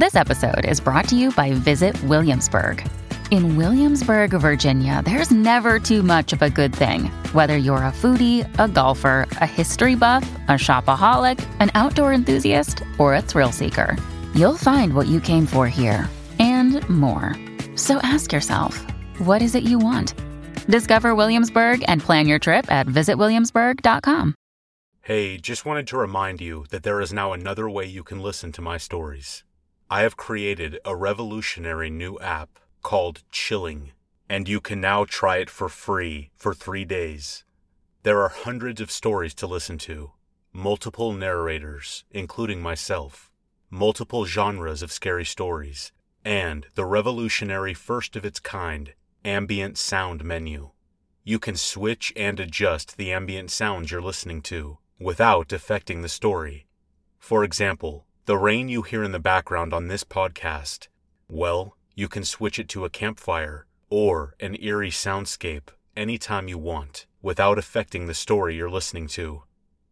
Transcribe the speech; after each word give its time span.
This 0.00 0.16
episode 0.16 0.64
is 0.64 0.80
brought 0.80 1.08
to 1.08 1.14
you 1.14 1.30
by 1.30 1.52
Visit 1.52 2.02
Williamsburg. 2.04 2.82
In 3.30 3.58
Williamsburg, 3.58 4.30
Virginia, 4.30 5.02
there's 5.04 5.30
never 5.30 5.78
too 5.78 6.02
much 6.02 6.32
of 6.32 6.40
a 6.40 6.48
good 6.48 6.74
thing. 6.74 7.10
Whether 7.34 7.58
you're 7.58 7.84
a 7.84 7.92
foodie, 7.92 8.48
a 8.58 8.66
golfer, 8.66 9.28
a 9.42 9.46
history 9.46 9.96
buff, 9.96 10.22
a 10.48 10.52
shopaholic, 10.52 11.38
an 11.60 11.70
outdoor 11.74 12.14
enthusiast, 12.14 12.82
or 12.96 13.14
a 13.14 13.20
thrill 13.20 13.52
seeker, 13.52 13.94
you'll 14.34 14.56
find 14.56 14.94
what 14.94 15.06
you 15.06 15.20
came 15.20 15.44
for 15.44 15.68
here 15.68 16.08
and 16.38 16.80
more. 16.88 17.36
So 17.76 17.98
ask 18.02 18.32
yourself, 18.32 18.78
what 19.18 19.42
is 19.42 19.54
it 19.54 19.64
you 19.64 19.78
want? 19.78 20.14
Discover 20.66 21.14
Williamsburg 21.14 21.84
and 21.88 22.00
plan 22.00 22.26
your 22.26 22.38
trip 22.38 22.72
at 22.72 22.86
visitwilliamsburg.com. 22.86 24.34
Hey, 25.02 25.36
just 25.36 25.66
wanted 25.66 25.86
to 25.88 25.98
remind 25.98 26.40
you 26.40 26.64
that 26.70 26.84
there 26.84 27.02
is 27.02 27.12
now 27.12 27.34
another 27.34 27.68
way 27.68 27.84
you 27.84 28.02
can 28.02 28.20
listen 28.20 28.50
to 28.52 28.62
my 28.62 28.78
stories. 28.78 29.44
I 29.92 30.02
have 30.02 30.16
created 30.16 30.78
a 30.84 30.94
revolutionary 30.94 31.90
new 31.90 32.16
app 32.20 32.60
called 32.80 33.24
Chilling, 33.32 33.90
and 34.28 34.48
you 34.48 34.60
can 34.60 34.80
now 34.80 35.04
try 35.04 35.38
it 35.38 35.50
for 35.50 35.68
free 35.68 36.30
for 36.36 36.54
three 36.54 36.84
days. 36.84 37.42
There 38.04 38.22
are 38.22 38.28
hundreds 38.28 38.80
of 38.80 38.92
stories 38.92 39.34
to 39.34 39.48
listen 39.48 39.78
to, 39.78 40.12
multiple 40.52 41.12
narrators, 41.12 42.04
including 42.12 42.62
myself, 42.62 43.32
multiple 43.68 44.26
genres 44.26 44.80
of 44.80 44.92
scary 44.92 45.24
stories, 45.24 45.90
and 46.24 46.68
the 46.76 46.84
revolutionary 46.84 47.74
first 47.74 48.14
of 48.14 48.24
its 48.24 48.38
kind 48.38 48.94
ambient 49.24 49.76
sound 49.76 50.22
menu. 50.22 50.70
You 51.24 51.40
can 51.40 51.56
switch 51.56 52.12
and 52.14 52.38
adjust 52.38 52.96
the 52.96 53.10
ambient 53.10 53.50
sounds 53.50 53.90
you're 53.90 54.00
listening 54.00 54.40
to 54.42 54.78
without 55.00 55.52
affecting 55.52 56.02
the 56.02 56.08
story. 56.08 56.68
For 57.18 57.42
example, 57.42 58.06
the 58.30 58.38
rain 58.38 58.68
you 58.68 58.82
hear 58.82 59.02
in 59.02 59.10
the 59.10 59.18
background 59.18 59.74
on 59.74 59.88
this 59.88 60.04
podcast, 60.04 60.86
well, 61.28 61.76
you 61.96 62.06
can 62.06 62.22
switch 62.22 62.60
it 62.60 62.68
to 62.68 62.84
a 62.84 62.88
campfire 62.88 63.66
or 63.88 64.36
an 64.38 64.56
eerie 64.62 64.92
soundscape 64.92 65.70
anytime 65.96 66.46
you 66.46 66.56
want 66.56 67.06
without 67.22 67.58
affecting 67.58 68.06
the 68.06 68.14
story 68.14 68.54
you're 68.54 68.70
listening 68.70 69.08
to. 69.08 69.42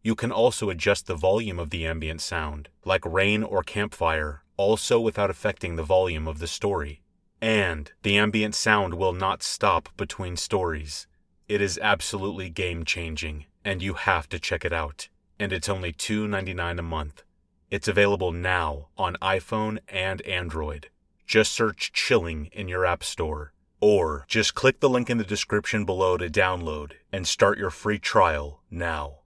You 0.01 0.15
can 0.15 0.31
also 0.31 0.69
adjust 0.69 1.05
the 1.05 1.15
volume 1.15 1.59
of 1.59 1.69
the 1.69 1.85
ambient 1.85 2.21
sound, 2.21 2.69
like 2.85 3.05
rain 3.05 3.43
or 3.43 3.61
campfire, 3.61 4.43
also 4.55 5.01
without 5.01 5.29
affecting 5.29 5.75
the 5.75 5.83
volume 5.83 6.25
of 6.25 6.39
the 6.39 6.47
story. 6.47 7.01
And 7.41 7.91
the 8.03 8.17
ambient 8.17 8.55
sound 8.55 8.93
will 8.93 9.11
not 9.11 9.43
stop 9.43 9.89
between 9.97 10.37
stories. 10.37 11.07
It 11.49 11.59
is 11.59 11.77
absolutely 11.81 12.49
game 12.49 12.85
changing, 12.85 13.47
and 13.65 13.81
you 13.81 13.95
have 13.95 14.29
to 14.29 14.39
check 14.39 14.63
it 14.63 14.71
out. 14.71 15.09
And 15.37 15.51
it's 15.51 15.67
only 15.67 15.91
$2.99 15.91 16.79
a 16.79 16.81
month. 16.81 17.23
It's 17.71 17.87
available 17.87 18.31
now 18.31 18.87
on 18.97 19.15
iPhone 19.21 19.77
and 19.87 20.23
Android. 20.23 20.89
Just 21.27 21.51
search 21.51 21.93
Chilling 21.93 22.49
in 22.51 22.67
your 22.67 22.83
App 22.83 23.03
Store. 23.03 23.53
Or 23.79 24.25
just 24.27 24.55
click 24.55 24.79
the 24.79 24.89
link 24.89 25.07
in 25.07 25.19
the 25.19 25.23
description 25.23 25.85
below 25.85 26.17
to 26.17 26.31
download 26.31 26.93
and 27.13 27.27
start 27.27 27.59
your 27.59 27.69
free 27.69 27.99
trial 27.99 28.61
now. 28.71 29.19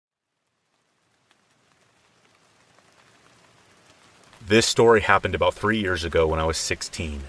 This 4.45 4.67
story 4.67 5.03
happened 5.03 5.37
about 5.37 5.55
three 5.55 5.79
years 5.79 6.03
ago 6.03 6.27
when 6.27 6.41
I 6.41 6.45
was 6.45 6.56
16. 6.56 7.23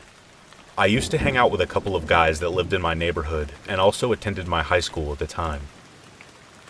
I 0.75 0.87
used 0.87 1.11
to 1.11 1.19
hang 1.19 1.37
out 1.37 1.51
with 1.51 1.61
a 1.61 1.67
couple 1.67 1.95
of 1.95 2.07
guys 2.07 2.39
that 2.39 2.49
lived 2.49 2.73
in 2.73 2.81
my 2.81 2.95
neighborhood 2.95 3.51
and 3.69 3.79
also 3.79 4.11
attended 4.11 4.47
my 4.47 4.63
high 4.63 4.79
school 4.79 5.11
at 5.11 5.19
the 5.19 5.27
time. 5.27 5.61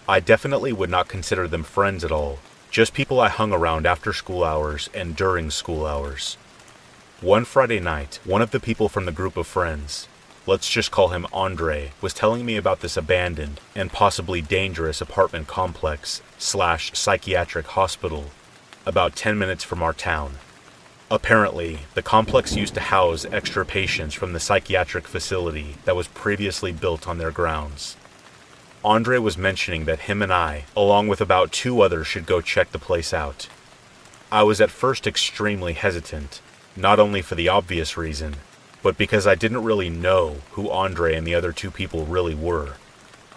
I 0.06 0.20
definitely 0.20 0.74
would 0.74 0.90
not 0.90 1.08
consider 1.08 1.48
them 1.48 1.64
friends 1.64 2.04
at 2.04 2.12
all, 2.12 2.40
just 2.74 2.96
people 2.96 3.20
I 3.20 3.30
hung 3.30 3.54
around 3.54 3.86
after 3.86 4.14
school 4.14 4.44
hours 4.44 4.90
and 4.96 5.16
during 5.16 5.52
school 5.52 5.86
hours. 5.86 6.38
One 7.22 7.46
Friday 7.46 7.80
night, 7.80 8.20
one 8.26 8.42
of 8.42 8.50
the 8.50 8.60
people 8.60 8.90
from 8.90 9.06
the 9.06 9.12
group 9.12 9.38
of 9.38 9.46
friends, 9.46 10.08
let's 10.48 10.68
just 10.68 10.90
call 10.90 11.10
him 11.10 11.28
Andre, 11.32 11.92
was 12.02 12.16
telling 12.16 12.44
me 12.44 12.58
about 12.58 12.80
this 12.80 12.98
abandoned 12.98 13.60
and 13.76 13.92
possibly 13.92 14.42
dangerous 14.42 15.02
apartment 15.02 15.46
complex 15.46 16.24
slash 16.40 16.92
psychiatric 16.96 17.68
hospital 17.68 18.32
about 18.88 19.16
10 19.16 19.38
minutes 19.38 19.64
from 19.64 19.84
our 19.84 19.94
town. 19.94 20.40
Apparently, 21.12 21.82
the 21.94 22.02
complex 22.02 22.56
used 22.56 22.74
to 22.74 22.80
house 22.80 23.24
extra 23.32 23.64
patients 23.64 24.16
from 24.16 24.34
the 24.34 24.40
psychiatric 24.40 25.08
facility 25.08 25.76
that 25.86 25.96
was 25.96 26.08
previously 26.08 26.72
built 26.72 27.08
on 27.08 27.20
their 27.20 27.30
grounds. 27.30 27.98
Andre 28.86 29.18
was 29.18 29.38
mentioning 29.38 29.86
that 29.86 30.02
him 30.02 30.22
and 30.22 30.34
I, 30.34 30.66
along 30.76 31.08
with 31.08 31.22
about 31.22 31.54
two 31.54 31.80
others, 31.82 32.06
should 32.06 32.26
go 32.26 32.42
check 32.42 32.72
the 32.72 32.80
place 32.80 33.14
out. 33.14 33.48
I 34.30 34.44
was 34.44 34.60
at 34.60 34.72
first 34.72 35.08
extremely 35.08 35.72
hesitant, 35.72 36.42
not 36.76 37.00
only 37.00 37.22
for 37.22 37.36
the 37.36 37.48
obvious 37.48 37.96
reason, 37.96 38.36
but 38.82 38.98
because 38.98 39.26
I 39.26 39.36
didn't 39.36 39.64
really 39.64 39.90
know 39.90 40.38
who 40.52 40.70
Andre 40.70 41.16
and 41.16 41.26
the 41.26 41.36
other 41.36 41.54
two 41.54 41.72
people 41.72 42.06
really 42.06 42.36
were. 42.36 42.74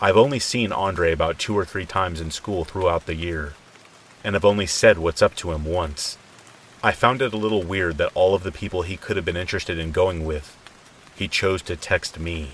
I've 0.01 0.17
only 0.17 0.41
seen 0.41 0.73
Andre 0.73 1.13
about 1.13 1.39
two 1.39 1.57
or 1.57 1.65
three 1.65 1.87
times 1.87 2.21
in 2.21 2.33
school 2.33 2.65
throughout 2.65 3.07
the 3.07 3.15
year, 3.15 3.55
and 4.25 4.35
have 4.35 4.45
only 4.45 4.67
said 4.67 4.99
what's 4.99 5.23
up 5.23 5.37
to 5.37 5.53
him 5.53 5.65
once. 5.65 6.19
I 6.83 6.91
found 6.91 7.23
it 7.23 7.33
a 7.33 7.39
little 7.39 7.63
weird 7.63 7.99
that 7.99 8.11
all 8.15 8.35
of 8.35 8.43
the 8.43 8.51
people 8.51 8.83
he 8.83 8.97
could 8.97 9.15
have 9.15 9.25
been 9.25 9.37
interested 9.37 9.79
in 9.79 9.93
going 9.93 10.25
with, 10.25 10.57
he 11.15 11.29
chose 11.29 11.63
to 11.63 11.77
text 11.77 12.19
me. 12.19 12.53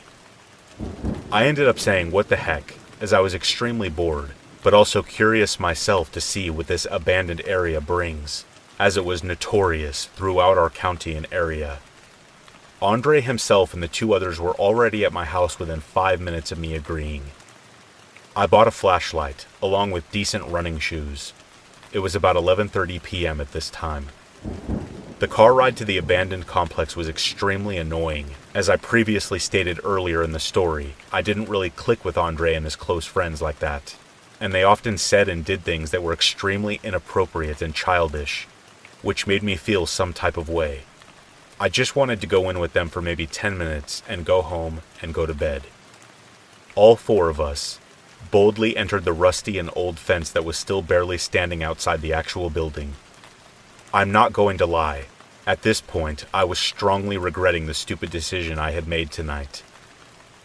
I 1.32 1.46
ended 1.46 1.66
up 1.66 1.78
saying 1.78 2.10
what 2.10 2.28
the 2.28 2.36
heck, 2.36 2.74
as 3.02 3.12
I 3.12 3.18
was 3.18 3.34
extremely 3.34 3.88
bored, 3.88 4.30
but 4.62 4.72
also 4.72 5.02
curious 5.02 5.58
myself 5.58 6.12
to 6.12 6.20
see 6.20 6.48
what 6.48 6.68
this 6.68 6.86
abandoned 6.88 7.42
area 7.44 7.80
brings, 7.80 8.44
as 8.78 8.96
it 8.96 9.04
was 9.04 9.24
notorious 9.24 10.04
throughout 10.14 10.56
our 10.56 10.70
county 10.70 11.14
and 11.14 11.26
area. 11.32 11.80
Andre 12.80 13.20
himself 13.20 13.74
and 13.74 13.82
the 13.82 13.88
two 13.88 14.14
others 14.14 14.38
were 14.38 14.54
already 14.54 15.04
at 15.04 15.12
my 15.12 15.24
house 15.24 15.58
within 15.58 15.80
five 15.80 16.20
minutes 16.20 16.52
of 16.52 16.60
me 16.60 16.76
agreeing. 16.76 17.24
I 18.36 18.46
bought 18.46 18.68
a 18.68 18.70
flashlight, 18.70 19.46
along 19.60 19.90
with 19.90 20.10
decent 20.12 20.46
running 20.46 20.78
shoes. 20.78 21.32
It 21.92 21.98
was 21.98 22.14
about 22.14 22.36
11:30 22.36 23.02
p.m. 23.02 23.40
at 23.40 23.50
this 23.50 23.68
time. 23.68 24.10
The 25.22 25.28
car 25.28 25.54
ride 25.54 25.76
to 25.76 25.84
the 25.84 25.98
abandoned 25.98 26.48
complex 26.48 26.96
was 26.96 27.08
extremely 27.08 27.76
annoying. 27.76 28.32
As 28.56 28.68
I 28.68 28.74
previously 28.74 29.38
stated 29.38 29.78
earlier 29.84 30.20
in 30.20 30.32
the 30.32 30.40
story, 30.40 30.96
I 31.12 31.22
didn't 31.22 31.48
really 31.48 31.70
click 31.70 32.04
with 32.04 32.18
Andre 32.18 32.54
and 32.54 32.64
his 32.64 32.74
close 32.74 33.06
friends 33.06 33.40
like 33.40 33.60
that, 33.60 33.94
and 34.40 34.52
they 34.52 34.64
often 34.64 34.98
said 34.98 35.28
and 35.28 35.44
did 35.44 35.62
things 35.62 35.92
that 35.92 36.02
were 36.02 36.12
extremely 36.12 36.80
inappropriate 36.82 37.62
and 37.62 37.72
childish, 37.72 38.48
which 39.00 39.28
made 39.28 39.44
me 39.44 39.54
feel 39.54 39.86
some 39.86 40.12
type 40.12 40.36
of 40.36 40.48
way. 40.48 40.80
I 41.60 41.68
just 41.68 41.94
wanted 41.94 42.20
to 42.22 42.26
go 42.26 42.50
in 42.50 42.58
with 42.58 42.72
them 42.72 42.88
for 42.88 43.00
maybe 43.00 43.28
10 43.28 43.56
minutes 43.56 44.02
and 44.08 44.24
go 44.24 44.42
home 44.42 44.82
and 45.00 45.14
go 45.14 45.24
to 45.24 45.34
bed. 45.34 45.68
All 46.74 46.96
four 46.96 47.28
of 47.28 47.40
us 47.40 47.78
boldly 48.32 48.76
entered 48.76 49.04
the 49.04 49.12
rusty 49.12 49.56
and 49.56 49.70
old 49.76 50.00
fence 50.00 50.30
that 50.30 50.44
was 50.44 50.56
still 50.56 50.82
barely 50.82 51.16
standing 51.16 51.62
outside 51.62 52.00
the 52.00 52.12
actual 52.12 52.50
building. 52.50 52.94
I'm 53.94 54.10
not 54.10 54.32
going 54.32 54.58
to 54.58 54.66
lie. 54.66 55.04
At 55.44 55.62
this 55.62 55.80
point, 55.80 56.24
I 56.32 56.44
was 56.44 56.60
strongly 56.60 57.18
regretting 57.18 57.66
the 57.66 57.74
stupid 57.74 58.10
decision 58.10 58.60
I 58.60 58.70
had 58.70 58.86
made 58.86 59.10
tonight. 59.10 59.64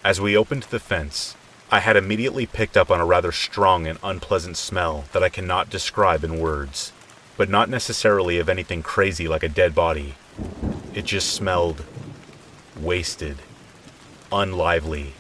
As 0.04 0.20
we 0.20 0.36
opened 0.36 0.64
the 0.64 0.80
fence, 0.80 1.36
I 1.70 1.82
had 1.82 1.96
immediately 1.96 2.48
picked 2.48 2.76
up 2.76 2.90
on 2.90 3.00
a 3.00 3.06
rather 3.06 3.32
strong 3.32 3.86
and 3.86 4.00
unpleasant 4.02 4.58
smell 4.58 5.06
that 5.12 5.22
I 5.22 5.30
cannot 5.30 5.70
describe 5.70 6.24
in 6.24 6.40
words, 6.40 6.94
but 7.36 7.48
not 7.48 7.70
necessarily 7.70 8.40
of 8.40 8.50
anything 8.50 8.82
crazy 8.82 9.28
like 9.28 9.44
a 9.44 9.50
dead 9.50 9.76
body. 9.76 10.16
It 10.96 11.06
just 11.06 11.32
smelled 11.32 11.84
wasted, 12.76 13.38
unlively, 14.32 15.14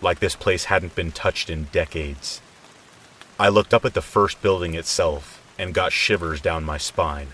like 0.00 0.20
this 0.20 0.34
place 0.34 0.64
hadn't 0.64 0.94
been 0.94 1.12
touched 1.12 1.50
in 1.50 1.64
decades. 1.64 2.40
I 3.38 3.50
looked 3.50 3.74
up 3.74 3.84
at 3.84 3.92
the 3.92 4.00
first 4.00 4.40
building 4.40 4.72
itself 4.72 5.42
and 5.58 5.74
got 5.74 5.92
shivers 5.92 6.40
down 6.40 6.64
my 6.64 6.78
spine. 6.78 7.28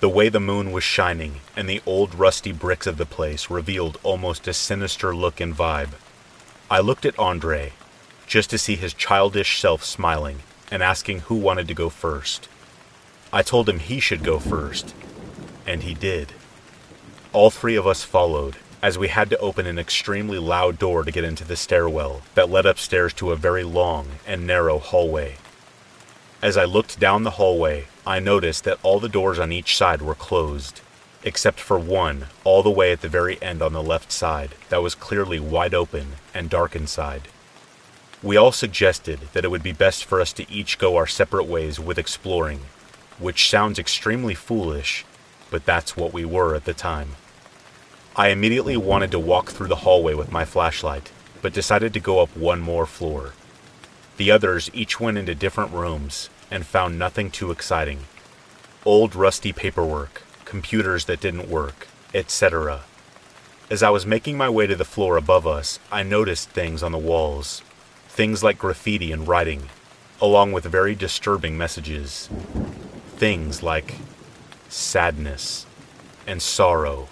The 0.00 0.08
way 0.08 0.30
the 0.30 0.40
moon 0.40 0.72
was 0.72 0.82
shining 0.82 1.42
and 1.54 1.68
the 1.68 1.82
old 1.84 2.14
rusty 2.14 2.52
bricks 2.52 2.86
of 2.86 2.96
the 2.96 3.04
place 3.04 3.50
revealed 3.50 4.00
almost 4.02 4.48
a 4.48 4.54
sinister 4.54 5.14
look 5.14 5.42
and 5.42 5.54
vibe. 5.54 5.90
I 6.70 6.80
looked 6.80 7.04
at 7.04 7.18
Andre, 7.18 7.74
just 8.26 8.48
to 8.48 8.56
see 8.56 8.76
his 8.76 8.94
childish 8.94 9.60
self 9.60 9.84
smiling 9.84 10.38
and 10.70 10.82
asking 10.82 11.20
who 11.20 11.34
wanted 11.34 11.68
to 11.68 11.74
go 11.74 11.90
first. 11.90 12.48
I 13.30 13.42
told 13.42 13.68
him 13.68 13.78
he 13.78 14.00
should 14.00 14.24
go 14.24 14.38
first, 14.38 14.94
and 15.66 15.82
he 15.82 15.92
did. 15.92 16.32
All 17.34 17.50
three 17.50 17.76
of 17.76 17.86
us 17.86 18.02
followed, 18.02 18.56
as 18.82 18.96
we 18.96 19.08
had 19.08 19.28
to 19.28 19.38
open 19.38 19.66
an 19.66 19.78
extremely 19.78 20.38
loud 20.38 20.78
door 20.78 21.04
to 21.04 21.12
get 21.12 21.24
into 21.24 21.44
the 21.44 21.56
stairwell 21.56 22.22
that 22.34 22.48
led 22.48 22.64
upstairs 22.64 23.12
to 23.14 23.32
a 23.32 23.36
very 23.36 23.64
long 23.64 24.08
and 24.26 24.46
narrow 24.46 24.78
hallway. 24.78 25.36
As 26.40 26.56
I 26.56 26.64
looked 26.64 26.98
down 26.98 27.24
the 27.24 27.32
hallway, 27.32 27.86
I 28.10 28.18
noticed 28.18 28.64
that 28.64 28.80
all 28.82 28.98
the 28.98 29.08
doors 29.08 29.38
on 29.38 29.52
each 29.52 29.76
side 29.76 30.02
were 30.02 30.16
closed, 30.16 30.80
except 31.22 31.60
for 31.60 31.78
one 31.78 32.26
all 32.42 32.64
the 32.64 32.68
way 32.68 32.90
at 32.90 33.02
the 33.02 33.08
very 33.08 33.40
end 33.40 33.62
on 33.62 33.72
the 33.72 33.84
left 33.84 34.10
side 34.10 34.56
that 34.68 34.82
was 34.82 34.96
clearly 34.96 35.38
wide 35.38 35.74
open 35.74 36.14
and 36.34 36.50
dark 36.50 36.74
inside. 36.74 37.28
We 38.20 38.36
all 38.36 38.50
suggested 38.50 39.20
that 39.32 39.44
it 39.44 39.50
would 39.52 39.62
be 39.62 39.70
best 39.70 40.04
for 40.04 40.20
us 40.20 40.32
to 40.32 40.50
each 40.50 40.76
go 40.76 40.96
our 40.96 41.06
separate 41.06 41.44
ways 41.44 41.78
with 41.78 41.98
exploring, 41.98 42.62
which 43.20 43.48
sounds 43.48 43.78
extremely 43.78 44.34
foolish, 44.34 45.04
but 45.48 45.64
that's 45.64 45.96
what 45.96 46.12
we 46.12 46.24
were 46.24 46.56
at 46.56 46.64
the 46.64 46.74
time. 46.74 47.10
I 48.16 48.30
immediately 48.30 48.76
wanted 48.76 49.12
to 49.12 49.20
walk 49.20 49.50
through 49.50 49.68
the 49.68 49.84
hallway 49.86 50.14
with 50.14 50.32
my 50.32 50.44
flashlight, 50.44 51.12
but 51.42 51.52
decided 51.52 51.94
to 51.94 52.00
go 52.00 52.18
up 52.18 52.36
one 52.36 52.58
more 52.58 52.86
floor. 52.86 53.34
The 54.16 54.32
others 54.32 54.68
each 54.74 54.98
went 54.98 55.16
into 55.16 55.36
different 55.36 55.72
rooms 55.72 56.28
and 56.50 56.66
found 56.66 56.98
nothing 56.98 57.30
too 57.30 57.50
exciting. 57.50 58.00
Old 58.84 59.14
rusty 59.14 59.52
paperwork, 59.52 60.22
computers 60.44 61.04
that 61.04 61.20
didn't 61.20 61.48
work, 61.48 61.88
etc. 62.12 62.82
As 63.70 63.82
I 63.82 63.90
was 63.90 64.04
making 64.04 64.36
my 64.36 64.48
way 64.48 64.66
to 64.66 64.74
the 64.74 64.84
floor 64.84 65.16
above 65.16 65.46
us, 65.46 65.78
I 65.92 66.02
noticed 66.02 66.50
things 66.50 66.82
on 66.82 66.92
the 66.92 66.98
walls. 66.98 67.62
Things 68.08 68.42
like 68.42 68.58
graffiti 68.58 69.12
and 69.12 69.28
writing, 69.28 69.68
along 70.20 70.52
with 70.52 70.64
very 70.64 70.94
disturbing 70.94 71.56
messages. 71.56 72.28
Things 73.16 73.62
like 73.62 73.94
sadness 74.68 75.66
and 76.26 76.42
sorrow 76.42 77.08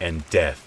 and 0.00 0.28
death. 0.30 0.66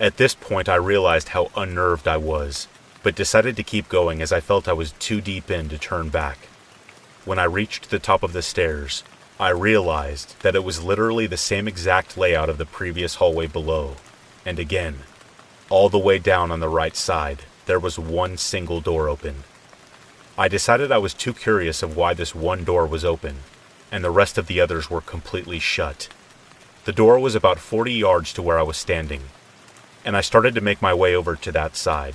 At 0.00 0.16
this 0.16 0.34
point, 0.34 0.68
I 0.68 0.76
realized 0.76 1.30
how 1.30 1.50
unnerved 1.56 2.06
I 2.06 2.18
was, 2.18 2.68
but 3.02 3.14
decided 3.14 3.56
to 3.56 3.62
keep 3.62 3.88
going 3.88 4.20
as 4.22 4.32
I 4.32 4.40
felt 4.40 4.68
I 4.68 4.72
was 4.72 4.92
too 4.92 5.20
deep 5.20 5.50
in 5.50 5.68
to 5.70 5.78
turn 5.78 6.08
back. 6.08 6.47
When 7.28 7.38
I 7.38 7.44
reached 7.44 7.90
the 7.90 7.98
top 7.98 8.22
of 8.22 8.32
the 8.32 8.40
stairs, 8.40 9.04
I 9.38 9.50
realized 9.50 10.40
that 10.40 10.54
it 10.54 10.64
was 10.64 10.82
literally 10.82 11.26
the 11.26 11.36
same 11.36 11.68
exact 11.68 12.16
layout 12.16 12.48
of 12.48 12.56
the 12.56 12.64
previous 12.64 13.16
hallway 13.16 13.46
below. 13.46 13.96
And 14.46 14.58
again, 14.58 15.00
all 15.68 15.90
the 15.90 15.98
way 15.98 16.18
down 16.18 16.50
on 16.50 16.60
the 16.60 16.70
right 16.70 16.96
side, 16.96 17.42
there 17.66 17.78
was 17.78 17.98
one 17.98 18.38
single 18.38 18.80
door 18.80 19.10
open. 19.10 19.44
I 20.38 20.48
decided 20.48 20.90
I 20.90 20.96
was 20.96 21.12
too 21.12 21.34
curious 21.34 21.82
of 21.82 21.98
why 21.98 22.14
this 22.14 22.34
one 22.34 22.64
door 22.64 22.86
was 22.86 23.04
open, 23.04 23.40
and 23.92 24.02
the 24.02 24.10
rest 24.10 24.38
of 24.38 24.46
the 24.46 24.58
others 24.58 24.88
were 24.88 25.02
completely 25.02 25.58
shut. 25.58 26.08
The 26.86 26.92
door 26.92 27.18
was 27.18 27.34
about 27.34 27.58
40 27.58 27.92
yards 27.92 28.32
to 28.32 28.40
where 28.40 28.58
I 28.58 28.62
was 28.62 28.78
standing, 28.78 29.24
and 30.02 30.16
I 30.16 30.22
started 30.22 30.54
to 30.54 30.62
make 30.62 30.80
my 30.80 30.94
way 30.94 31.14
over 31.14 31.36
to 31.36 31.52
that 31.52 31.76
side. 31.76 32.14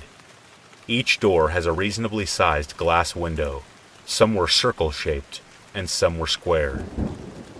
Each 0.88 1.20
door 1.20 1.50
has 1.50 1.66
a 1.66 1.72
reasonably 1.72 2.26
sized 2.26 2.76
glass 2.76 3.14
window. 3.14 3.62
Some 4.06 4.34
were 4.34 4.48
circle 4.48 4.90
shaped, 4.90 5.40
and 5.74 5.88
some 5.88 6.18
were 6.18 6.26
square. 6.26 6.78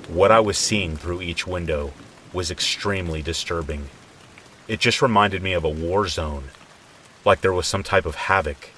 What 0.08 0.30
I 0.30 0.40
was 0.40 0.58
seeing 0.58 0.96
through 0.96 1.22
each 1.22 1.46
window 1.46 1.92
was 2.32 2.50
extremely 2.50 3.22
disturbing. 3.22 3.88
It 4.68 4.78
just 4.78 5.00
reminded 5.00 5.42
me 5.42 5.52
of 5.52 5.64
a 5.64 5.68
war 5.68 6.06
zone, 6.06 6.44
like 7.24 7.40
there 7.40 7.52
was 7.52 7.66
some 7.66 7.82
type 7.82 8.06
of 8.06 8.14
havoc. 8.14 8.70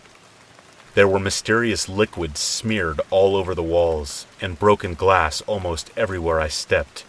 There 0.95 1.09
were 1.09 1.19
mysterious 1.19 1.89
liquids 1.89 2.41
smeared 2.41 3.01
all 3.11 3.37
over 3.37 3.55
the 3.55 3.63
walls, 3.63 4.27
and 4.41 4.59
broken 4.59 4.95
glass 4.95 5.43
almost 5.43 5.91
everywhere 5.97 6.41
I 6.41 6.49
stepped. 6.49 7.05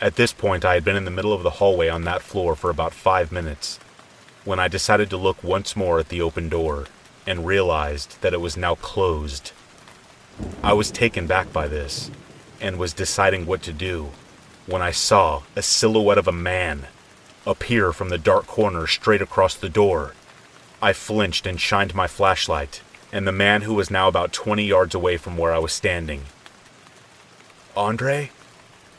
At 0.00 0.16
this 0.16 0.32
point, 0.32 0.64
I 0.64 0.74
had 0.74 0.84
been 0.84 0.96
in 0.96 1.04
the 1.04 1.10
middle 1.10 1.32
of 1.32 1.42
the 1.42 1.50
hallway 1.50 1.88
on 1.88 2.04
that 2.04 2.22
floor 2.22 2.56
for 2.56 2.70
about 2.70 2.92
five 2.92 3.30
minutes 3.30 3.78
when 4.44 4.58
I 4.58 4.68
decided 4.68 5.10
to 5.10 5.16
look 5.16 5.44
once 5.44 5.76
more 5.76 5.98
at 6.00 6.08
the 6.08 6.20
open 6.20 6.48
door 6.48 6.86
and 7.26 7.46
realized 7.46 8.20
that 8.22 8.32
it 8.32 8.40
was 8.40 8.56
now 8.56 8.74
closed. 8.74 9.52
I 10.62 10.72
was 10.72 10.90
taken 10.90 11.26
back 11.26 11.52
by 11.52 11.68
this 11.68 12.10
and 12.60 12.78
was 12.78 12.92
deciding 12.92 13.46
what 13.46 13.62
to 13.62 13.72
do 13.72 14.10
when 14.66 14.82
I 14.82 14.90
saw 14.90 15.42
a 15.56 15.62
silhouette 15.62 16.18
of 16.18 16.28
a 16.28 16.32
man 16.32 16.86
appear 17.46 17.92
from 17.92 18.10
the 18.10 18.18
dark 18.18 18.46
corner 18.46 18.86
straight 18.86 19.22
across 19.22 19.54
the 19.54 19.68
door. 19.68 20.14
I 20.82 20.92
flinched 20.92 21.46
and 21.46 21.60
shined 21.60 21.94
my 21.94 22.06
flashlight, 22.06 22.82
and 23.12 23.26
the 23.26 23.32
man 23.32 23.62
who 23.62 23.74
was 23.74 23.90
now 23.90 24.08
about 24.08 24.32
20 24.32 24.64
yards 24.64 24.94
away 24.94 25.16
from 25.16 25.36
where 25.36 25.52
I 25.52 25.58
was 25.58 25.72
standing. 25.72 26.24
Andre? 27.76 28.30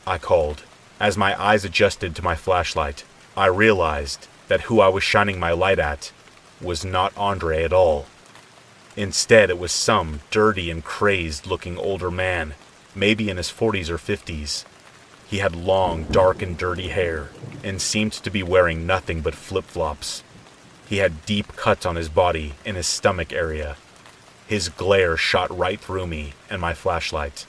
I 0.06 0.18
called. 0.18 0.64
As 0.98 1.16
my 1.16 1.40
eyes 1.40 1.64
adjusted 1.64 2.14
to 2.16 2.22
my 2.22 2.34
flashlight, 2.34 3.04
I 3.36 3.46
realized 3.46 4.26
that 4.48 4.62
who 4.62 4.80
I 4.80 4.88
was 4.88 5.02
shining 5.02 5.40
my 5.40 5.52
light 5.52 5.78
at 5.78 6.12
was 6.60 6.84
not 6.84 7.16
Andre 7.16 7.64
at 7.64 7.72
all. 7.72 8.06
Instead, 8.96 9.48
it 9.48 9.58
was 9.58 9.72
some 9.72 10.20
dirty 10.30 10.70
and 10.70 10.84
crazed 10.84 11.46
looking 11.46 11.78
older 11.78 12.10
man, 12.10 12.54
maybe 12.94 13.30
in 13.30 13.36
his 13.36 13.48
40s 13.48 13.88
or 13.88 13.96
50s. 13.96 14.64
He 15.26 15.38
had 15.38 15.56
long, 15.56 16.04
dark, 16.04 16.42
and 16.42 16.58
dirty 16.58 16.88
hair, 16.88 17.30
and 17.64 17.80
seemed 17.80 18.12
to 18.12 18.30
be 18.30 18.42
wearing 18.42 18.86
nothing 18.86 19.22
but 19.22 19.34
flip 19.34 19.64
flops. 19.64 20.22
He 20.86 20.98
had 20.98 21.24
deep 21.24 21.56
cuts 21.56 21.86
on 21.86 21.96
his 21.96 22.10
body 22.10 22.54
in 22.66 22.74
his 22.74 22.86
stomach 22.86 23.32
area. 23.32 23.76
His 24.46 24.68
glare 24.68 25.16
shot 25.16 25.56
right 25.56 25.80
through 25.80 26.06
me 26.06 26.34
and 26.50 26.60
my 26.60 26.74
flashlight. 26.74 27.46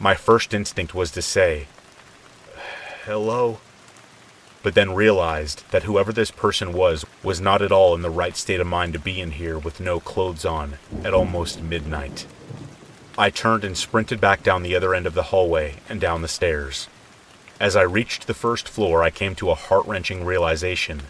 My 0.00 0.16
first 0.16 0.52
instinct 0.52 0.94
was 0.94 1.12
to 1.12 1.22
say, 1.22 1.68
hello, 3.04 3.60
but 4.64 4.74
then 4.74 4.94
realized 4.94 5.62
that 5.72 5.82
whoever 5.82 6.10
this 6.10 6.30
person 6.30 6.72
was 6.72 7.04
was 7.22 7.38
not 7.38 7.60
at 7.60 7.70
all 7.70 7.94
in 7.94 8.00
the 8.00 8.08
right 8.08 8.34
state 8.34 8.60
of 8.60 8.66
mind 8.66 8.94
to 8.94 8.98
be 8.98 9.20
in 9.20 9.32
here 9.32 9.58
with 9.58 9.78
no 9.78 10.00
clothes 10.00 10.46
on 10.46 10.78
at 11.04 11.12
almost 11.12 11.62
midnight. 11.62 12.26
I 13.18 13.28
turned 13.28 13.62
and 13.62 13.76
sprinted 13.76 14.22
back 14.22 14.42
down 14.42 14.62
the 14.62 14.74
other 14.74 14.94
end 14.94 15.06
of 15.06 15.12
the 15.12 15.24
hallway 15.24 15.74
and 15.86 16.00
down 16.00 16.22
the 16.22 16.28
stairs. 16.28 16.88
As 17.60 17.76
I 17.76 17.82
reached 17.82 18.26
the 18.26 18.32
first 18.32 18.66
floor, 18.66 19.02
I 19.02 19.10
came 19.10 19.34
to 19.34 19.50
a 19.50 19.54
heart 19.54 19.86
wrenching 19.86 20.24
realization 20.24 21.02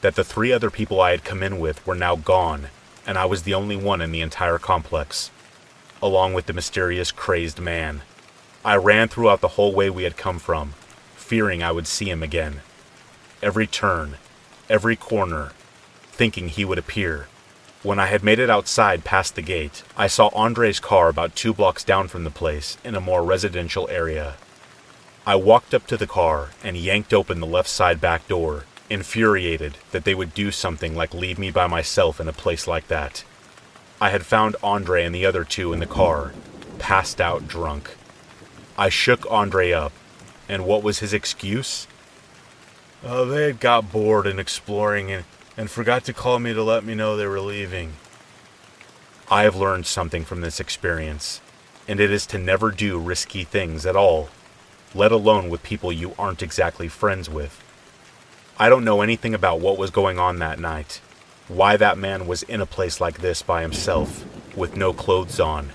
that 0.00 0.14
the 0.14 0.24
three 0.24 0.50
other 0.50 0.70
people 0.70 0.98
I 0.98 1.10
had 1.10 1.24
come 1.24 1.42
in 1.42 1.60
with 1.60 1.86
were 1.86 1.94
now 1.94 2.16
gone, 2.16 2.68
and 3.06 3.18
I 3.18 3.26
was 3.26 3.42
the 3.42 3.54
only 3.54 3.76
one 3.76 4.00
in 4.00 4.12
the 4.12 4.22
entire 4.22 4.58
complex, 4.58 5.30
along 6.00 6.32
with 6.32 6.46
the 6.46 6.54
mysterious 6.54 7.12
crazed 7.12 7.60
man. 7.60 8.00
I 8.64 8.76
ran 8.76 9.08
throughout 9.08 9.42
the 9.42 9.56
whole 9.56 9.74
way 9.74 9.90
we 9.90 10.04
had 10.04 10.16
come 10.16 10.38
from, 10.38 10.72
fearing 11.16 11.62
I 11.62 11.70
would 11.70 11.86
see 11.86 12.08
him 12.08 12.22
again. 12.22 12.62
Every 13.42 13.66
turn, 13.66 14.16
every 14.68 14.96
corner, 14.96 15.52
thinking 16.12 16.48
he 16.48 16.64
would 16.64 16.78
appear. 16.78 17.28
When 17.82 17.98
I 17.98 18.06
had 18.06 18.24
made 18.24 18.38
it 18.38 18.48
outside 18.48 19.04
past 19.04 19.34
the 19.34 19.42
gate, 19.42 19.82
I 19.96 20.06
saw 20.06 20.28
Andre's 20.28 20.80
car 20.80 21.08
about 21.08 21.36
two 21.36 21.52
blocks 21.52 21.84
down 21.84 22.08
from 22.08 22.24
the 22.24 22.30
place 22.30 22.78
in 22.82 22.94
a 22.94 23.00
more 23.00 23.22
residential 23.22 23.88
area. 23.90 24.36
I 25.26 25.36
walked 25.36 25.74
up 25.74 25.86
to 25.88 25.96
the 25.96 26.06
car 26.06 26.50
and 26.62 26.76
yanked 26.76 27.12
open 27.12 27.40
the 27.40 27.46
left 27.46 27.68
side 27.68 28.00
back 28.00 28.26
door, 28.28 28.64
infuriated 28.88 29.76
that 29.90 30.04
they 30.04 30.14
would 30.14 30.32
do 30.34 30.50
something 30.50 30.94
like 30.94 31.12
leave 31.12 31.38
me 31.38 31.50
by 31.50 31.66
myself 31.66 32.20
in 32.20 32.28
a 32.28 32.32
place 32.32 32.66
like 32.66 32.88
that. 32.88 33.24
I 34.00 34.10
had 34.10 34.24
found 34.24 34.56
Andre 34.62 35.04
and 35.04 35.14
the 35.14 35.26
other 35.26 35.44
two 35.44 35.72
in 35.72 35.80
the 35.80 35.86
car, 35.86 36.32
passed 36.78 37.20
out 37.20 37.48
drunk. 37.48 37.96
I 38.78 38.88
shook 38.88 39.26
Andre 39.30 39.72
up 39.72 39.92
and 40.48 40.64
what 40.64 40.82
was 40.82 40.98
his 40.98 41.12
excuse? 41.12 41.86
Uh, 43.04 43.24
they 43.24 43.44
had 43.44 43.60
got 43.60 43.92
bored 43.92 44.26
in 44.26 44.38
exploring 44.38 45.12
and, 45.12 45.24
and 45.58 45.70
forgot 45.70 46.04
to 46.04 46.12
call 46.14 46.38
me 46.38 46.54
to 46.54 46.62
let 46.62 46.84
me 46.84 46.94
know 46.94 47.16
they 47.16 47.26
were 47.26 47.38
leaving. 47.38 47.92
I 49.30 49.42
have 49.42 49.54
learned 49.54 49.84
something 49.84 50.24
from 50.24 50.40
this 50.40 50.58
experience, 50.58 51.42
and 51.86 52.00
it 52.00 52.10
is 52.10 52.26
to 52.28 52.38
never 52.38 52.70
do 52.70 52.98
risky 52.98 53.44
things 53.44 53.84
at 53.84 53.94
all, 53.94 54.30
let 54.94 55.12
alone 55.12 55.50
with 55.50 55.62
people 55.62 55.92
you 55.92 56.14
aren't 56.18 56.42
exactly 56.42 56.88
friends 56.88 57.28
with. 57.28 57.62
I 58.58 58.70
don't 58.70 58.84
know 58.84 59.02
anything 59.02 59.34
about 59.34 59.60
what 59.60 59.76
was 59.76 59.90
going 59.90 60.18
on 60.18 60.38
that 60.38 60.58
night, 60.58 61.02
why 61.46 61.76
that 61.76 61.98
man 61.98 62.26
was 62.26 62.42
in 62.44 62.62
a 62.62 62.66
place 62.66 63.02
like 63.02 63.18
this 63.18 63.42
by 63.42 63.60
himself, 63.60 64.24
with 64.56 64.78
no 64.78 64.94
clothes 64.94 65.38
on, 65.38 65.70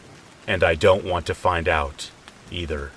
and 0.47 0.63
I 0.63 0.73
don't 0.73 1.05
want 1.05 1.27
to 1.27 1.35
find 1.35 1.67
out 1.69 2.09
either. 2.49 2.91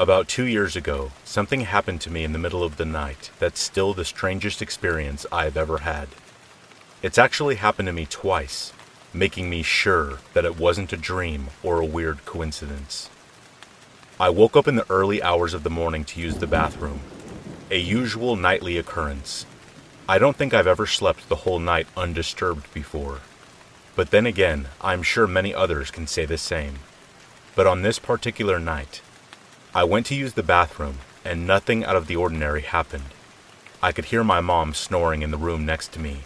About 0.00 0.28
two 0.28 0.44
years 0.44 0.76
ago, 0.76 1.10
something 1.24 1.62
happened 1.62 2.00
to 2.02 2.10
me 2.10 2.22
in 2.22 2.32
the 2.32 2.38
middle 2.38 2.62
of 2.62 2.76
the 2.76 2.84
night 2.84 3.32
that's 3.40 3.58
still 3.58 3.92
the 3.94 4.04
strangest 4.04 4.62
experience 4.62 5.26
I've 5.32 5.56
ever 5.56 5.78
had. 5.78 6.06
It's 7.02 7.18
actually 7.18 7.56
happened 7.56 7.86
to 7.88 7.92
me 7.92 8.06
twice, 8.06 8.72
making 9.12 9.50
me 9.50 9.64
sure 9.64 10.20
that 10.34 10.44
it 10.44 10.56
wasn't 10.56 10.92
a 10.92 10.96
dream 10.96 11.48
or 11.64 11.80
a 11.80 11.84
weird 11.84 12.24
coincidence. 12.24 13.10
I 14.20 14.30
woke 14.30 14.56
up 14.56 14.68
in 14.68 14.76
the 14.76 14.88
early 14.88 15.20
hours 15.20 15.52
of 15.52 15.64
the 15.64 15.70
morning 15.70 16.04
to 16.04 16.20
use 16.20 16.36
the 16.36 16.46
bathroom, 16.46 17.00
a 17.68 17.78
usual 17.80 18.36
nightly 18.36 18.78
occurrence. 18.78 19.46
I 20.08 20.20
don't 20.20 20.36
think 20.36 20.54
I've 20.54 20.68
ever 20.68 20.86
slept 20.86 21.28
the 21.28 21.42
whole 21.42 21.58
night 21.58 21.88
undisturbed 21.96 22.72
before. 22.72 23.18
But 23.96 24.12
then 24.12 24.26
again, 24.26 24.68
I'm 24.80 25.02
sure 25.02 25.26
many 25.26 25.52
others 25.52 25.90
can 25.90 26.06
say 26.06 26.24
the 26.24 26.38
same. 26.38 26.74
But 27.56 27.66
on 27.66 27.82
this 27.82 27.98
particular 27.98 28.60
night, 28.60 29.02
I 29.78 29.84
went 29.84 30.06
to 30.06 30.16
use 30.16 30.32
the 30.32 30.42
bathroom, 30.42 30.98
and 31.24 31.46
nothing 31.46 31.84
out 31.84 31.94
of 31.94 32.08
the 32.08 32.16
ordinary 32.16 32.62
happened. 32.62 33.14
I 33.80 33.92
could 33.92 34.06
hear 34.06 34.24
my 34.24 34.40
mom 34.40 34.74
snoring 34.74 35.22
in 35.22 35.30
the 35.30 35.36
room 35.36 35.64
next 35.64 35.92
to 35.92 36.00
me. 36.00 36.22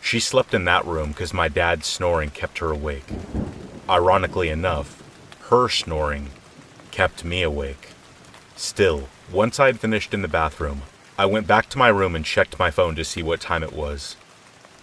She 0.00 0.20
slept 0.20 0.54
in 0.54 0.64
that 0.66 0.86
room 0.86 1.08
because 1.08 1.34
my 1.34 1.48
dad's 1.48 1.88
snoring 1.88 2.30
kept 2.30 2.58
her 2.58 2.70
awake. 2.70 3.08
Ironically 3.90 4.48
enough, 4.48 5.02
her 5.48 5.68
snoring 5.68 6.30
kept 6.92 7.24
me 7.24 7.42
awake. 7.42 7.88
Still, 8.54 9.08
once 9.28 9.58
I 9.58 9.66
had 9.66 9.80
finished 9.80 10.14
in 10.14 10.22
the 10.22 10.28
bathroom, 10.28 10.82
I 11.18 11.26
went 11.26 11.48
back 11.48 11.68
to 11.70 11.78
my 11.78 11.88
room 11.88 12.14
and 12.14 12.24
checked 12.24 12.60
my 12.60 12.70
phone 12.70 12.94
to 12.94 13.04
see 13.04 13.24
what 13.24 13.40
time 13.40 13.64
it 13.64 13.72
was. 13.72 14.14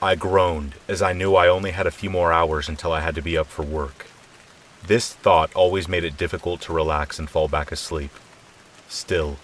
I 0.02 0.16
groaned 0.16 0.76
as 0.90 1.02
I 1.02 1.14
knew 1.14 1.36
I 1.36 1.48
only 1.48 1.72
had 1.72 1.88
a 1.88 1.92
few 1.92 2.10
more 2.10 2.34
hours 2.34 2.68
until 2.68 2.92
I 2.92 3.00
had 3.00 3.16
to 3.16 3.22
be 3.22 3.38
up 3.38 3.48
for 3.48 3.64
work. 3.64 4.08
This 4.86 5.14
thought 5.14 5.54
always 5.54 5.88
made 5.88 6.04
it 6.04 6.18
difficult 6.18 6.62
to 6.62 6.74
relax 6.74 7.20
and 7.20 7.30
fall 7.30 7.48
back 7.48 7.72
asleep. 7.72 8.12
Still, 8.90 9.38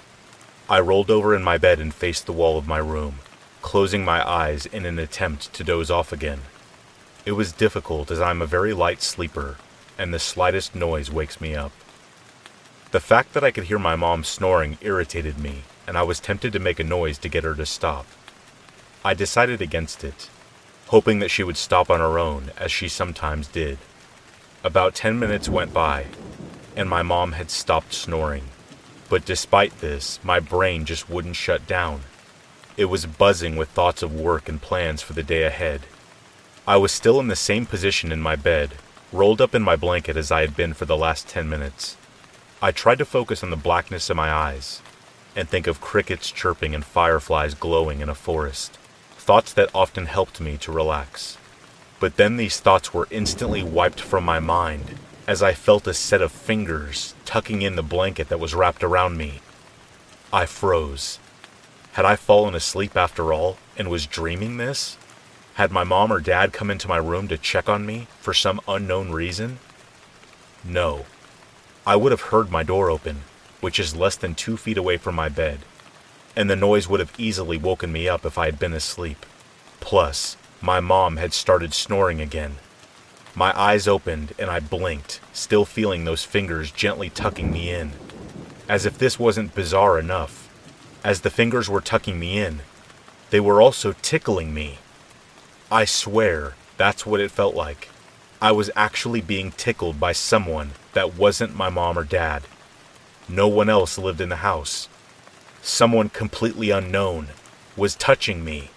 I 0.70 0.80
rolled 0.80 1.12
over 1.12 1.36
in 1.36 1.44
my 1.44 1.58
bed 1.58 1.80
and 1.80 1.94
faced 1.94 2.26
the 2.26 2.34
wall 2.34 2.58
of 2.58 2.68
my 2.68 2.80
room, 2.80 3.20
closing 3.62 4.04
my 4.04 4.28
eyes 4.28 4.66
in 4.66 4.86
an 4.86 5.00
attempt 5.00 5.54
to 5.54 5.64
doze 5.64 5.92
off 5.92 6.12
again. 6.12 6.42
It 7.26 7.34
was 7.34 7.52
difficult 7.52 8.10
as 8.12 8.20
I'm 8.20 8.42
a 8.42 8.48
very 8.48 8.74
light 8.74 9.02
sleeper, 9.02 9.58
and 9.98 10.14
the 10.14 10.20
slightest 10.20 10.76
noise 10.76 11.12
wakes 11.12 11.40
me 11.40 11.56
up. 11.56 11.72
The 12.92 13.00
fact 13.00 13.34
that 13.34 13.44
I 13.44 13.52
could 13.52 13.66
hear 13.66 13.80
my 13.80 13.96
mom 13.96 14.24
snoring 14.24 14.78
irritated 14.82 15.38
me, 15.38 15.64
and 15.86 15.98
I 15.98 16.04
was 16.04 16.20
tempted 16.20 16.52
to 16.54 16.60
make 16.60 16.80
a 16.80 16.84
noise 16.84 17.18
to 17.20 17.30
get 17.30 17.44
her 17.44 17.54
to 17.56 17.66
stop. 17.66 18.06
I 19.06 19.14
decided 19.14 19.62
against 19.62 20.04
it, 20.04 20.30
hoping 20.88 21.20
that 21.20 21.32
she 21.32 21.44
would 21.44 21.58
stop 21.58 21.90
on 21.90 22.00
her 22.00 22.18
own, 22.18 22.52
as 22.58 22.72
she 22.72 22.88
sometimes 22.88 23.48
did. 23.48 23.78
About 24.68 24.96
ten 24.96 25.18
minutes 25.18 25.48
went 25.48 25.74
by, 25.74 26.08
and 26.76 26.90
my 26.90 27.02
mom 27.02 27.32
had 27.32 27.50
stopped 27.50 27.94
snoring. 27.94 28.50
But 29.08 29.24
despite 29.24 29.80
this, 29.80 30.20
my 30.24 30.42
brain 30.42 30.84
just 30.84 31.10
wouldn't 31.10 31.38
shut 31.38 31.66
down. 31.66 32.02
It 32.76 32.92
was 32.92 33.06
buzzing 33.06 33.56
with 33.56 33.70
thoughts 33.70 34.04
of 34.04 34.14
work 34.14 34.50
and 34.50 34.62
plans 34.62 35.02
for 35.02 35.14
the 35.14 35.24
day 35.24 35.44
ahead. 35.44 35.84
I 36.68 36.76
was 36.76 36.92
still 36.92 37.22
in 37.22 37.30
the 37.30 37.36
same 37.38 37.66
position 37.66 38.12
in 38.12 38.20
my 38.20 38.36
bed, 38.36 38.74
rolled 39.14 39.40
up 39.40 39.56
in 39.56 39.62
my 39.62 39.78
blanket 39.78 40.18
as 40.18 40.34
I 40.34 40.42
had 40.42 40.58
been 40.58 40.74
for 40.74 40.84
the 40.84 40.98
last 40.98 41.30
ten 41.30 41.48
minutes. 41.48 41.96
I 42.62 42.74
tried 42.74 42.98
to 42.98 43.06
focus 43.06 43.46
on 43.46 43.52
the 43.52 43.56
blackness 43.56 44.10
of 44.10 44.18
my 44.18 44.30
eyes 44.30 44.82
and 45.34 45.48
think 45.48 45.68
of 45.68 45.80
crickets 45.80 46.30
chirping 46.30 46.76
and 46.76 46.84
fireflies 46.84 47.54
glowing 47.54 48.02
in 48.02 48.10
a 48.10 48.16
forest, 48.16 48.74
thoughts 49.12 49.54
that 49.54 49.74
often 49.74 50.08
helped 50.08 50.42
me 50.42 50.58
to 50.58 50.74
relax. 50.74 51.37
But 52.00 52.18
then 52.18 52.38
these 52.38 52.60
thoughts 52.60 52.94
were 52.94 53.08
instantly 53.10 53.64
wiped 53.64 54.00
from 54.00 54.24
my 54.24 54.40
mind 54.40 54.96
as 55.28 55.44
I 55.44 55.54
felt 55.54 55.88
a 55.88 55.94
set 55.94 56.22
of 56.22 56.32
fingers 56.32 57.14
tucking 57.26 57.62
in 57.62 57.76
the 57.76 57.84
blanket 57.84 58.30
that 58.30 58.40
was 58.40 58.56
wrapped 58.56 58.84
around 58.84 59.18
me. 59.18 59.42
I 60.32 60.46
froze. 60.46 61.20
Had 61.94 62.06
I 62.06 62.16
fallen 62.16 62.56
asleep 62.56 62.96
after 62.96 63.34
all 63.34 63.58
and 63.76 63.90
was 63.90 64.06
dreaming 64.06 64.58
this? 64.58 64.98
Had 65.56 65.72
my 65.72 65.84
mom 65.84 66.14
or 66.14 66.22
dad 66.22 66.54
come 66.54 66.70
into 66.70 66.88
my 66.88 66.98
room 66.98 67.28
to 67.30 67.38
check 67.38 67.68
on 67.68 67.86
me 67.86 68.08
for 68.20 68.34
some 68.34 68.62
unknown 68.68 69.12
reason? 69.12 69.60
No. 70.64 71.06
I 71.86 71.96
would 71.96 72.12
have 72.12 72.30
heard 72.30 72.52
my 72.52 72.64
door 72.64 72.92
open, 72.92 73.24
which 73.60 73.80
is 73.80 73.96
less 73.96 74.16
than 74.16 74.36
two 74.36 74.56
feet 74.56 74.78
away 74.78 74.98
from 74.98 75.16
my 75.16 75.30
bed, 75.30 75.60
and 76.36 76.50
the 76.50 76.56
noise 76.56 76.88
would 76.88 77.00
have 77.00 77.14
easily 77.18 77.58
woken 77.58 77.92
me 77.92 78.08
up 78.08 78.26
if 78.26 78.38
I 78.38 78.46
had 78.46 78.60
been 78.60 78.74
asleep. 78.74 79.26
Plus, 79.80 80.38
my 80.62 80.80
mom 80.80 81.18
had 81.18 81.34
started 81.34 81.74
snoring 81.74 82.20
again. 82.20 82.56
My 83.36 83.58
eyes 83.58 83.88
opened 83.88 84.34
and 84.40 84.50
I 84.50 84.60
blinked, 84.60 85.20
still 85.32 85.66
feeling 85.66 86.06
those 86.06 86.24
fingers 86.24 86.72
gently 86.72 87.10
tucking 87.10 87.52
me 87.52 87.72
in. 87.72 87.92
As 88.68 88.86
if 88.86 88.98
this 88.98 89.20
wasn't 89.20 89.56
bizarre 89.56 90.00
enough. 90.00 90.50
As 91.04 91.22
the 91.22 91.30
fingers 91.30 91.70
were 91.70 91.82
tucking 91.82 92.20
me 92.20 92.40
in, 92.40 92.62
they 93.30 93.40
were 93.40 93.62
also 93.62 93.94
tickling 94.02 94.54
me. 94.54 94.80
I 95.72 95.86
swear, 95.86 96.56
that's 96.78 97.06
what 97.06 97.20
it 97.20 97.32
felt 97.32 97.56
like. 97.56 97.90
I 98.42 98.52
was 98.52 98.72
actually 98.76 99.22
being 99.22 99.52
tickled 99.52 100.00
by 100.00 100.14
someone 100.14 100.72
that 100.94 101.16
wasn't 101.16 101.56
my 101.56 101.70
mom 101.70 101.98
or 101.98 102.04
dad. 102.04 102.44
No 103.30 103.48
one 103.48 103.70
else 103.70 103.98
lived 103.98 104.22
in 104.22 104.30
the 104.30 104.38
house. 104.38 104.88
Someone 105.62 106.10
completely 106.10 106.70
unknown 106.70 107.28
was 107.76 107.96
touching 107.96 108.44
me. 108.44 108.70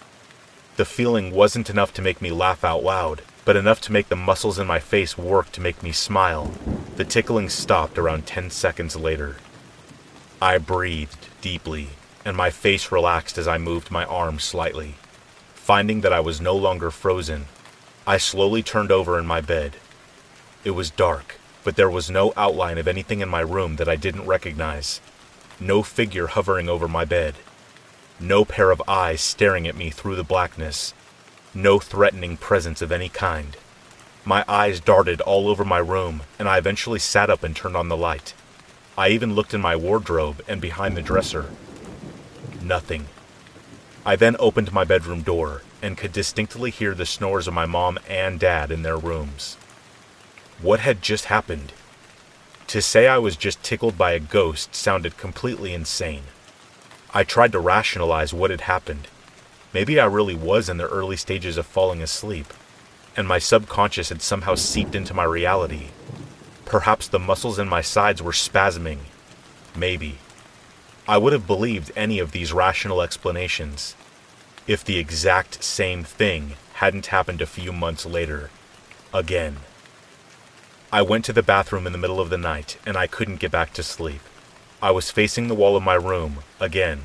The 0.81 0.87
feeling 0.87 1.31
wasn't 1.33 1.69
enough 1.69 1.93
to 1.93 2.01
make 2.01 2.23
me 2.23 2.31
laugh 2.31 2.65
out 2.65 2.83
loud, 2.83 3.21
but 3.45 3.55
enough 3.55 3.83
to 3.83 3.93
make 3.93 4.09
the 4.09 4.17
muscles 4.17 4.59
in 4.59 4.67
my 4.67 4.79
face 4.79 5.19
work 5.19 5.53
to 5.53 5.61
make 5.61 5.83
me 5.83 5.93
smile. 5.93 6.53
The 6.97 7.05
tickling 7.05 7.51
stopped 7.51 7.99
around 7.99 8.25
10 8.25 8.49
seconds 8.49 8.97
later. 8.97 9.37
I 10.41 10.57
breathed 10.57 11.29
deeply, 11.43 11.89
and 12.25 12.35
my 12.35 12.49
face 12.49 12.91
relaxed 12.91 13.37
as 13.37 13.47
I 13.47 13.59
moved 13.59 13.91
my 13.91 14.07
arms 14.07 14.43
slightly. 14.43 14.95
Finding 15.53 16.01
that 16.01 16.15
I 16.15 16.21
was 16.21 16.41
no 16.41 16.57
longer 16.57 16.91
frozen, 16.91 17.45
I 18.07 18.17
slowly 18.17 18.63
turned 18.63 18.91
over 18.91 19.19
in 19.19 19.27
my 19.27 19.43
bed. 19.43 19.77
It 20.65 20.71
was 20.71 20.89
dark, 20.89 21.39
but 21.63 21.77
there 21.77 21.91
was 21.91 22.11
no 22.11 22.33
outline 22.39 22.79
of 22.79 22.89
anything 22.89 23.21
in 23.21 23.29
my 23.29 23.41
room 23.41 23.77
that 23.77 23.89
I 23.91 23.97
didn't 23.97 24.25
recognize. 24.25 25.03
No 25.61 25.83
figure 25.83 26.29
hovering 26.29 26.71
over 26.71 26.89
my 26.89 27.05
bed. 27.05 27.35
No 28.23 28.45
pair 28.45 28.71
of 28.71 28.83
eyes 28.87 29.23
staring 29.23 29.67
at 29.67 29.75
me 29.75 29.89
through 29.89 30.15
the 30.15 30.23
blackness. 30.23 30.93
No 31.55 31.79
threatening 31.79 32.37
presence 32.37 32.83
of 32.83 32.93
any 32.93 33.09
kind. 33.09 33.57
My 34.27 34.45
eyes 34.47 34.79
darted 34.79 35.23
all 35.23 35.49
over 35.49 35.65
my 35.65 35.79
room, 35.79 36.23
and 36.39 36.47
I 36.47 36.59
eventually 36.59 36.99
sat 36.99 37.31
up 37.31 37.43
and 37.43 37.57
turned 37.57 37.77
on 37.77 37.89
the 37.89 37.97
light. 37.97 38.35
I 38.99 39.09
even 39.09 39.35
looked 39.35 39.55
in 39.55 39.63
my 39.63 39.75
wardrobe 39.75 40.43
and 40.47 40.61
behind 40.61 40.99
the 40.99 41.03
dresser. 41.03 41.47
Nothing. 42.61 43.07
I 44.05 44.17
then 44.17 44.37
opened 44.39 44.71
my 44.71 44.85
bedroom 44.85 45.23
door 45.23 45.63
and 45.81 45.97
could 45.97 46.13
distinctly 46.13 46.71
hear 46.71 46.95
the 46.95 47.07
snores 47.07 47.49
of 47.49 47.55
my 47.55 47.65
mom 47.65 47.99
and 48.07 48.39
dad 48.39 48.71
in 48.71 48.83
their 48.83 48.99
rooms. 48.99 49.57
What 50.61 50.81
had 50.81 51.01
just 51.01 51.25
happened? 51.25 51.73
To 52.67 52.83
say 52.83 53.09
I 53.09 53.17
was 53.17 53.37
just 53.37 53.63
tickled 53.63 53.97
by 53.97 54.13
a 54.13 54.21
ghost 54.21 54.75
sounded 54.75 55.17
completely 55.17 55.73
insane. 55.73 56.25
I 57.13 57.25
tried 57.25 57.53
to 57.53 57.59
rationalize 57.59 58.33
what 58.33 58.51
had 58.51 58.63
happened. 58.63 59.09
Maybe 59.73 59.99
I 59.99 60.07
really 60.07 60.35
was 60.35 60.69
in 60.69 60.77
the 60.77 60.89
early 60.89 61.17
stages 61.17 61.57
of 61.57 61.67
falling 61.67 62.03
asleep, 62.03 62.47
and 63.17 63.27
my 63.27 63.39
subconscious 63.39 64.11
had 64.11 64.23
somehow 64.23 64.55
seeped 64.55 64.95
into 64.95 65.15
my 65.15 65.25
reality. 65.25 65.89
Perhaps 66.65 67.09
the 67.09 67.19
muscles 67.19 67.59
in 67.59 67.69
my 67.69 67.81
sides 67.81 68.23
were 68.23 68.31
spasming. 68.31 69.01
Maybe. 69.75 70.19
I 71.09 71.19
would 71.19 71.33
have 71.33 71.47
believed 71.49 71.91
any 71.97 72.21
of 72.21 72.31
these 72.31 72.53
rational 72.53 73.03
explanations 73.03 73.97
if 74.69 74.85
the 74.85 74.99
exact 74.99 75.65
same 75.65 76.05
thing 76.05 76.53
hadn't 76.75 77.07
happened 77.07 77.43
a 77.43 77.47
few 77.47 77.73
months 77.73 78.07
later. 78.07 78.51
Again. 79.13 79.57
I 80.93 81.03
went 81.03 81.25
to 81.25 81.33
the 81.33 81.43
bathroom 81.43 81.87
in 81.87 81.93
the 81.93 81.99
middle 81.99 82.21
of 82.21 82.31
the 82.31 82.39
night 82.39 82.79
and 82.87 82.97
I 82.97 83.09
couldn't 83.09 83.41
get 83.41 83.51
back 83.51 83.73
to 83.75 83.83
sleep. 83.83 84.21
I 84.83 84.91
was 84.93 85.11
facing 85.11 85.49
the 85.49 85.55
wall 85.55 85.77
of 85.77 85.83
my 85.83 85.95
room, 85.95 86.39
again, 86.59 87.03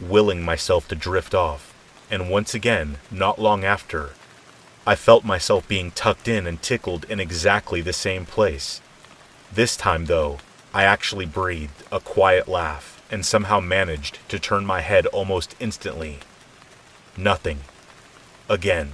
willing 0.00 0.42
myself 0.42 0.88
to 0.88 0.96
drift 0.96 1.34
off, 1.34 1.72
and 2.10 2.28
once 2.28 2.52
again, 2.52 2.98
not 3.12 3.38
long 3.38 3.64
after, 3.64 4.10
I 4.84 4.96
felt 4.96 5.24
myself 5.24 5.68
being 5.68 5.92
tucked 5.92 6.26
in 6.26 6.48
and 6.48 6.60
tickled 6.60 7.04
in 7.08 7.20
exactly 7.20 7.80
the 7.80 7.92
same 7.92 8.26
place. 8.26 8.80
This 9.52 9.76
time, 9.76 10.06
though, 10.06 10.38
I 10.74 10.82
actually 10.82 11.26
breathed 11.26 11.84
a 11.92 12.00
quiet 12.00 12.48
laugh 12.48 13.00
and 13.08 13.24
somehow 13.24 13.60
managed 13.60 14.18
to 14.28 14.40
turn 14.40 14.66
my 14.66 14.80
head 14.80 15.06
almost 15.06 15.54
instantly. 15.60 16.18
Nothing. 17.16 17.60
Again. 18.48 18.92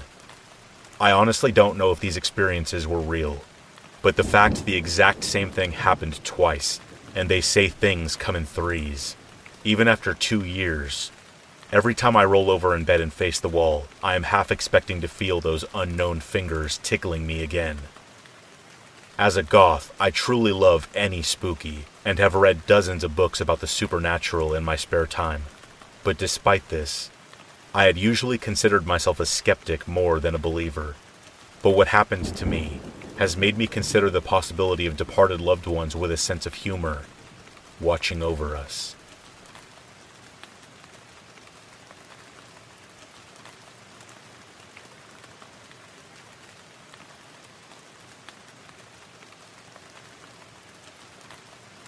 I 1.00 1.12
honestly 1.12 1.50
don't 1.50 1.78
know 1.78 1.92
if 1.92 2.00
these 2.00 2.18
experiences 2.18 2.86
were 2.86 3.00
real, 3.00 3.42
but 4.02 4.16
the 4.16 4.22
fact 4.22 4.66
the 4.66 4.76
exact 4.76 5.24
same 5.24 5.50
thing 5.50 5.72
happened 5.72 6.22
twice, 6.24 6.78
and 7.14 7.28
they 7.28 7.40
say 7.40 7.68
things 7.68 8.16
come 8.16 8.36
in 8.36 8.46
threes, 8.46 9.16
even 9.64 9.88
after 9.88 10.14
two 10.14 10.44
years. 10.44 11.10
Every 11.72 11.94
time 11.94 12.16
I 12.16 12.24
roll 12.24 12.50
over 12.50 12.74
in 12.74 12.84
bed 12.84 13.00
and 13.00 13.12
face 13.12 13.40
the 13.40 13.48
wall, 13.48 13.86
I 14.02 14.14
am 14.14 14.24
half 14.24 14.50
expecting 14.50 15.00
to 15.00 15.08
feel 15.08 15.40
those 15.40 15.64
unknown 15.74 16.20
fingers 16.20 16.78
tickling 16.82 17.26
me 17.26 17.42
again. 17.42 17.78
As 19.18 19.36
a 19.36 19.42
goth, 19.42 19.94
I 20.00 20.10
truly 20.10 20.52
love 20.52 20.88
any 20.94 21.22
spooky, 21.22 21.84
and 22.04 22.18
have 22.18 22.34
read 22.34 22.66
dozens 22.66 23.04
of 23.04 23.16
books 23.16 23.40
about 23.40 23.60
the 23.60 23.66
supernatural 23.66 24.54
in 24.54 24.64
my 24.64 24.76
spare 24.76 25.06
time. 25.06 25.44
But 26.04 26.18
despite 26.18 26.68
this, 26.68 27.10
I 27.74 27.84
had 27.84 27.96
usually 27.96 28.36
considered 28.36 28.86
myself 28.86 29.20
a 29.20 29.26
skeptic 29.26 29.88
more 29.88 30.20
than 30.20 30.34
a 30.34 30.38
believer. 30.38 30.94
But 31.62 31.70
what 31.70 31.88
happened 31.88 32.26
to 32.36 32.44
me 32.44 32.80
has 33.22 33.36
made 33.36 33.56
me 33.56 33.68
consider 33.68 34.10
the 34.10 34.20
possibility 34.20 34.84
of 34.84 34.96
departed 34.96 35.40
loved 35.40 35.64
ones 35.64 35.94
with 35.94 36.10
a 36.10 36.16
sense 36.16 36.44
of 36.44 36.54
humor 36.54 37.02
watching 37.80 38.20
over 38.20 38.56
us. 38.56 38.96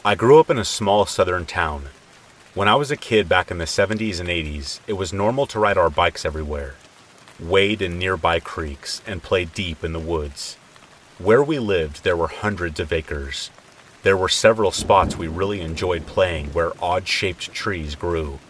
I 0.05 0.15
grew 0.15 0.39
up 0.39 0.49
in 0.51 0.59
a 0.59 0.65
small 0.65 1.05
southern 1.05 1.47
town. 1.47 1.87
When 2.55 2.69
I 2.69 2.77
was 2.77 2.93
a 2.93 2.97
kid 2.97 3.29
back 3.29 3.51
in 3.51 3.59
the 3.59 3.65
70s 3.65 4.21
and 4.21 4.29
80s, 4.29 4.79
it 4.87 4.93
was 4.93 5.13
normal 5.13 5.47
to 5.47 5.59
ride 5.59 5.79
our 5.79 5.91
bikes 5.91 6.25
everywhere, 6.25 6.77
wade 7.41 7.83
in 7.83 7.99
nearby 7.99 8.39
creeks, 8.39 9.03
and 9.05 9.21
play 9.21 9.45
deep 9.45 9.83
in 9.83 9.93
the 9.93 9.99
woods. 9.99 10.59
Where 11.19 11.45
we 11.45 11.61
lived, 11.61 12.03
there 12.03 12.17
were 12.17 12.27
hundreds 12.27 12.81
of 12.81 12.93
acres. 12.93 13.51
There 14.03 14.17
were 14.17 14.29
several 14.29 14.73
spots 14.73 15.17
we 15.17 15.29
really 15.29 15.61
enjoyed 15.61 16.07
playing 16.07 16.53
where 16.53 16.73
odd 16.83 17.07
shaped 17.07 17.53
trees 17.53 17.95
grew. 17.95 18.41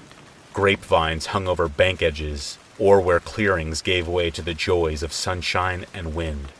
Grapevines 0.55 1.27
hung 1.27 1.47
over 1.47 1.69
bank 1.69 2.01
edges, 2.01 2.57
or 2.79 3.03
where 3.03 3.21
clearings 3.21 3.83
gave 3.83 4.09
way 4.09 4.31
to 4.31 4.41
the 4.41 4.55
joys 4.55 5.03
of 5.03 5.13
sunshine 5.13 5.85
and 5.93 6.15
wind. 6.15 6.53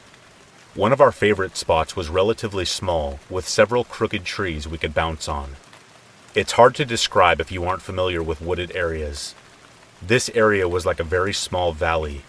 One 0.75 0.93
of 0.93 1.01
our 1.01 1.11
favorite 1.11 1.57
spots 1.57 1.97
was 1.97 2.11
relatively 2.11 2.67
small, 2.67 3.19
with 3.31 3.49
several 3.49 3.83
crooked 3.83 4.27
trees 4.27 4.69
we 4.69 4.77
could 4.77 4.93
bounce 4.93 5.27
on. 5.27 5.57
It's 6.35 6.53
hard 6.53 6.75
to 6.75 6.85
describe 6.85 7.41
if 7.41 7.51
you 7.51 7.65
aren't 7.65 7.81
familiar 7.81 8.23
with 8.23 8.43
wooded 8.43 8.77
areas. 8.77 9.35
This 10.03 10.29
area 10.35 10.69
was 10.69 10.85
like 10.85 11.01
a 11.01 11.05
very 11.05 11.33
small 11.33 11.73
valley. 11.73 12.25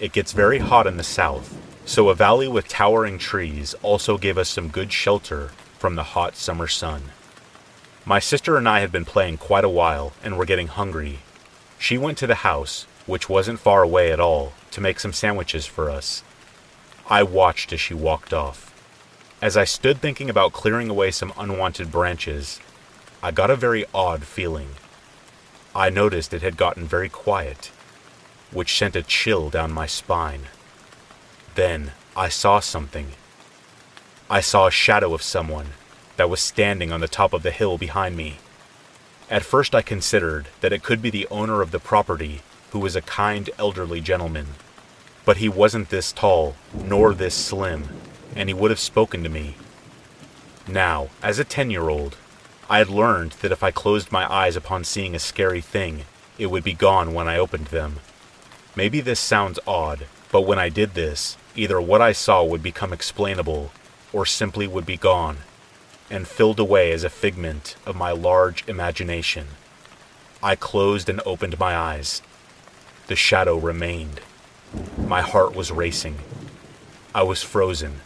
It 0.00 0.12
gets 0.12 0.32
very 0.32 0.58
hot 0.58 0.88
in 0.88 0.96
the 0.96 1.04
south, 1.04 1.56
so 1.86 2.08
a 2.08 2.14
valley 2.14 2.48
with 2.48 2.66
towering 2.66 3.16
trees 3.16 3.72
also 3.80 4.18
gave 4.18 4.36
us 4.36 4.48
some 4.48 4.68
good 4.68 4.92
shelter 4.92 5.52
from 5.78 5.94
the 5.94 6.02
hot 6.02 6.34
summer 6.34 6.66
sun. 6.66 7.04
My 8.04 8.18
sister 8.18 8.56
and 8.56 8.68
I 8.68 8.80
had 8.80 8.90
been 8.90 9.04
playing 9.04 9.38
quite 9.38 9.64
a 9.64 9.68
while 9.68 10.12
and 10.22 10.36
were 10.36 10.44
getting 10.44 10.66
hungry. 10.66 11.20
She 11.78 11.96
went 11.96 12.18
to 12.18 12.26
the 12.26 12.46
house, 12.46 12.86
which 13.06 13.28
wasn't 13.28 13.60
far 13.60 13.82
away 13.82 14.10
at 14.10 14.18
all, 14.18 14.52
to 14.72 14.80
make 14.80 14.98
some 14.98 15.12
sandwiches 15.12 15.64
for 15.64 15.88
us. 15.88 16.24
I 17.08 17.22
watched 17.22 17.72
as 17.72 17.80
she 17.80 17.94
walked 17.94 18.32
off. 18.32 18.74
As 19.40 19.56
I 19.56 19.64
stood 19.64 20.00
thinking 20.00 20.28
about 20.28 20.52
clearing 20.52 20.90
away 20.90 21.12
some 21.12 21.32
unwanted 21.38 21.92
branches, 21.92 22.58
I 23.22 23.30
got 23.30 23.50
a 23.50 23.56
very 23.56 23.84
odd 23.94 24.24
feeling. 24.24 24.70
I 25.72 25.90
noticed 25.90 26.34
it 26.34 26.42
had 26.42 26.56
gotten 26.56 26.84
very 26.84 27.08
quiet, 27.08 27.70
which 28.50 28.76
sent 28.76 28.96
a 28.96 29.02
chill 29.02 29.50
down 29.50 29.70
my 29.70 29.86
spine. 29.86 30.46
Then 31.56 31.92
I 32.14 32.28
saw 32.28 32.60
something. 32.60 33.12
I 34.28 34.42
saw 34.42 34.66
a 34.66 34.70
shadow 34.70 35.14
of 35.14 35.22
someone 35.22 35.68
that 36.18 36.28
was 36.28 36.40
standing 36.40 36.92
on 36.92 37.00
the 37.00 37.08
top 37.08 37.32
of 37.32 37.42
the 37.42 37.50
hill 37.50 37.78
behind 37.78 38.14
me. 38.14 38.36
At 39.30 39.42
first, 39.42 39.74
I 39.74 39.80
considered 39.80 40.48
that 40.60 40.74
it 40.74 40.82
could 40.82 41.00
be 41.00 41.08
the 41.08 41.26
owner 41.30 41.62
of 41.62 41.70
the 41.70 41.78
property, 41.78 42.42
who 42.72 42.78
was 42.78 42.94
a 42.94 43.00
kind 43.00 43.48
elderly 43.58 44.02
gentleman. 44.02 44.48
But 45.24 45.38
he 45.38 45.48
wasn't 45.48 45.88
this 45.88 46.12
tall, 46.12 46.56
nor 46.74 47.14
this 47.14 47.34
slim, 47.34 47.88
and 48.34 48.50
he 48.50 48.54
would 48.54 48.70
have 48.70 48.78
spoken 48.78 49.22
to 49.22 49.30
me. 49.30 49.54
Now, 50.68 51.08
as 51.22 51.38
a 51.38 51.44
10 51.44 51.70
year 51.70 51.88
old, 51.88 52.18
I 52.68 52.78
had 52.78 52.90
learned 52.90 53.32
that 53.40 53.52
if 53.52 53.62
I 53.62 53.70
closed 53.70 54.12
my 54.12 54.30
eyes 54.30 54.56
upon 54.56 54.84
seeing 54.84 55.14
a 55.14 55.18
scary 55.18 55.62
thing, 55.62 56.02
it 56.36 56.48
would 56.48 56.64
be 56.64 56.74
gone 56.74 57.14
when 57.14 57.28
I 57.28 57.38
opened 57.38 57.68
them. 57.68 58.00
Maybe 58.76 59.00
this 59.00 59.20
sounds 59.20 59.58
odd, 59.66 60.06
but 60.30 60.42
when 60.42 60.58
I 60.58 60.68
did 60.68 60.92
this, 60.92 61.38
either 61.56 61.80
what 61.80 62.02
I 62.02 62.12
saw 62.12 62.44
would 62.44 62.62
become 62.62 62.92
explainable, 62.92 63.72
or 64.12 64.26
simply 64.26 64.66
would 64.66 64.86
be 64.86 64.96
gone, 64.96 65.38
and 66.10 66.28
filled 66.28 66.60
away 66.60 66.92
as 66.92 67.04
a 67.04 67.10
figment 67.10 67.76
of 67.84 67.96
my 67.96 68.12
large 68.12 68.66
imagination. 68.68 69.48
I 70.42 70.54
closed 70.54 71.08
and 71.08 71.20
opened 71.26 71.58
my 71.58 71.76
eyes. 71.76 72.22
The 73.08 73.16
shadow 73.16 73.56
remained. 73.56 74.20
My 74.98 75.22
heart 75.22 75.54
was 75.54 75.72
racing. 75.72 76.18
I 77.14 77.22
was 77.22 77.42
frozen. 77.42 78.00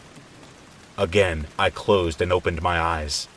Again, 0.97 1.47
I 1.59 1.69
closed 1.69 2.21
and 2.21 2.31
opened 2.31 2.61
my 2.61 2.79
eyes. 2.79 3.27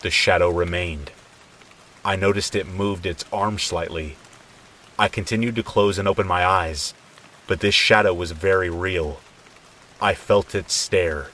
The 0.00 0.10
shadow 0.10 0.50
remained. 0.50 1.10
I 2.04 2.16
noticed 2.16 2.54
it 2.54 2.66
moved 2.66 3.04
its 3.04 3.24
arm 3.32 3.58
slightly. 3.58 4.16
I 4.98 5.08
continued 5.08 5.56
to 5.56 5.62
close 5.62 5.98
and 5.98 6.08
open 6.08 6.26
my 6.26 6.44
eyes, 6.46 6.94
but 7.48 7.58
this 7.58 7.74
shadow 7.74 8.14
was 8.14 8.30
very 8.30 8.70
real. 8.70 9.18
I 10.00 10.14
felt 10.14 10.54
it 10.54 10.70
stare. 10.70 11.30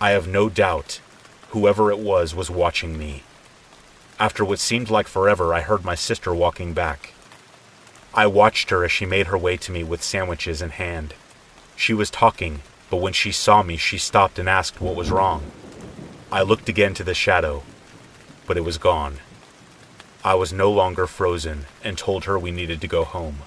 I 0.00 0.10
have 0.10 0.28
no 0.28 0.48
doubt 0.48 1.00
whoever 1.48 1.90
it 1.90 1.98
was 1.98 2.32
was 2.32 2.48
watching 2.48 2.96
me. 2.96 3.24
After 4.20 4.44
what 4.44 4.60
seemed 4.60 4.88
like 4.88 5.08
forever, 5.08 5.52
I 5.52 5.62
heard 5.62 5.84
my 5.84 5.96
sister 5.96 6.32
walking 6.32 6.72
back. 6.72 7.12
I 8.14 8.28
watched 8.28 8.70
her 8.70 8.84
as 8.84 8.92
she 8.92 9.04
made 9.04 9.26
her 9.26 9.38
way 9.38 9.56
to 9.56 9.72
me 9.72 9.82
with 9.82 10.04
sandwiches 10.04 10.62
in 10.62 10.70
hand. 10.70 11.14
She 11.74 11.94
was 11.94 12.10
talking, 12.10 12.60
but 12.90 12.98
when 12.98 13.12
she 13.12 13.32
saw 13.32 13.64
me, 13.64 13.76
she 13.76 13.98
stopped 13.98 14.38
and 14.38 14.48
asked 14.48 14.80
what 14.80 14.94
was 14.94 15.10
wrong. 15.10 15.50
I 16.30 16.42
looked 16.42 16.68
again 16.68 16.94
to 16.94 17.02
the 17.02 17.14
shadow 17.14 17.64
but 18.50 18.56
it 18.56 18.64
was 18.64 18.78
gone. 18.78 19.18
I 20.24 20.34
was 20.34 20.52
no 20.52 20.72
longer 20.72 21.06
frozen 21.06 21.66
and 21.84 21.96
told 21.96 22.24
her 22.24 22.36
we 22.36 22.50
needed 22.50 22.80
to 22.80 22.88
go 22.88 23.04
home. 23.04 23.42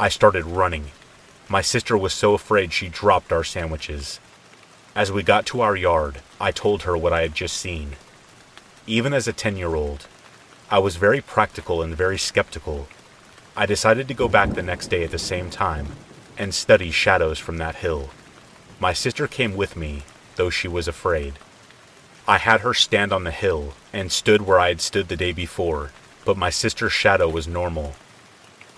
I 0.00 0.08
started 0.08 0.46
running. 0.46 0.92
My 1.54 1.62
sister 1.62 1.96
was 1.96 2.12
so 2.12 2.34
afraid 2.34 2.72
she 2.72 2.88
dropped 2.88 3.32
our 3.32 3.44
sandwiches. 3.44 4.18
As 4.96 5.12
we 5.12 5.22
got 5.22 5.46
to 5.46 5.60
our 5.60 5.76
yard, 5.76 6.18
I 6.40 6.50
told 6.50 6.82
her 6.82 6.96
what 6.96 7.12
I 7.12 7.22
had 7.22 7.32
just 7.32 7.56
seen. 7.56 7.92
Even 8.88 9.14
as 9.14 9.28
a 9.28 9.32
10 9.32 9.56
year 9.56 9.76
old, 9.76 10.08
I 10.68 10.80
was 10.80 10.96
very 10.96 11.20
practical 11.20 11.80
and 11.80 11.96
very 11.96 12.18
skeptical. 12.18 12.88
I 13.56 13.66
decided 13.66 14.08
to 14.08 14.14
go 14.14 14.26
back 14.26 14.54
the 14.54 14.64
next 14.64 14.88
day 14.88 15.04
at 15.04 15.12
the 15.12 15.18
same 15.32 15.48
time 15.48 15.94
and 16.36 16.52
study 16.52 16.90
shadows 16.90 17.38
from 17.38 17.58
that 17.58 17.76
hill. 17.76 18.10
My 18.80 18.92
sister 18.92 19.28
came 19.28 19.54
with 19.54 19.76
me, 19.76 20.02
though 20.34 20.50
she 20.50 20.66
was 20.66 20.88
afraid. 20.88 21.34
I 22.26 22.38
had 22.38 22.62
her 22.62 22.74
stand 22.74 23.12
on 23.12 23.22
the 23.22 23.30
hill 23.30 23.74
and 23.92 24.10
stood 24.10 24.42
where 24.42 24.58
I 24.58 24.70
had 24.70 24.80
stood 24.80 25.06
the 25.06 25.16
day 25.16 25.30
before, 25.30 25.92
but 26.24 26.36
my 26.36 26.50
sister's 26.50 26.92
shadow 26.92 27.28
was 27.28 27.46
normal. 27.46 27.94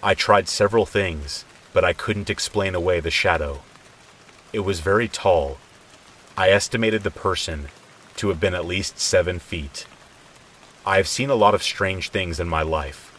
I 0.03 0.13
tried 0.13 0.47
several 0.47 0.85
things, 0.85 1.46
but 1.77 1.85
I 1.85 1.93
couldn't 1.93 2.31
explain 2.31 2.75
away 2.75 3.01
the 3.01 3.11
shadow. 3.11 3.61
It 4.51 4.61
was 4.61 4.81
very 4.81 5.09
tall. 5.09 5.59
I 6.35 6.49
estimated 6.49 7.03
the 7.03 7.11
person 7.11 7.69
to 8.17 8.31
have 8.31 8.41
been 8.41 8.55
at 8.55 8.65
least 8.65 8.99
seven 8.99 9.39
feet. 9.39 9.87
I 10.87 10.97
have 10.97 11.07
seen 11.07 11.29
a 11.29 11.43
lot 11.45 11.55
of 11.55 11.63
strange 11.63 12.09
things 12.09 12.41
in 12.41 12.49
my 12.49 12.63
life. 12.63 13.13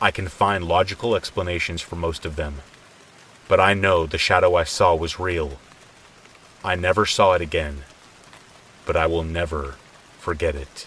I 0.00 0.10
can 0.10 0.26
find 0.26 0.64
logical 0.64 1.14
explanations 1.14 1.80
for 1.80 1.94
most 1.94 2.26
of 2.26 2.34
them. 2.34 2.56
But 3.46 3.60
I 3.60 3.74
know 3.74 4.06
the 4.06 4.18
shadow 4.18 4.56
I 4.56 4.64
saw 4.64 4.96
was 4.96 5.20
real. 5.20 5.60
I 6.64 6.74
never 6.74 7.06
saw 7.06 7.34
it 7.34 7.40
again 7.40 7.84
but 8.84 8.96
I 8.96 9.06
will 9.06 9.24
never 9.24 9.76
forget 10.18 10.54
it. 10.54 10.86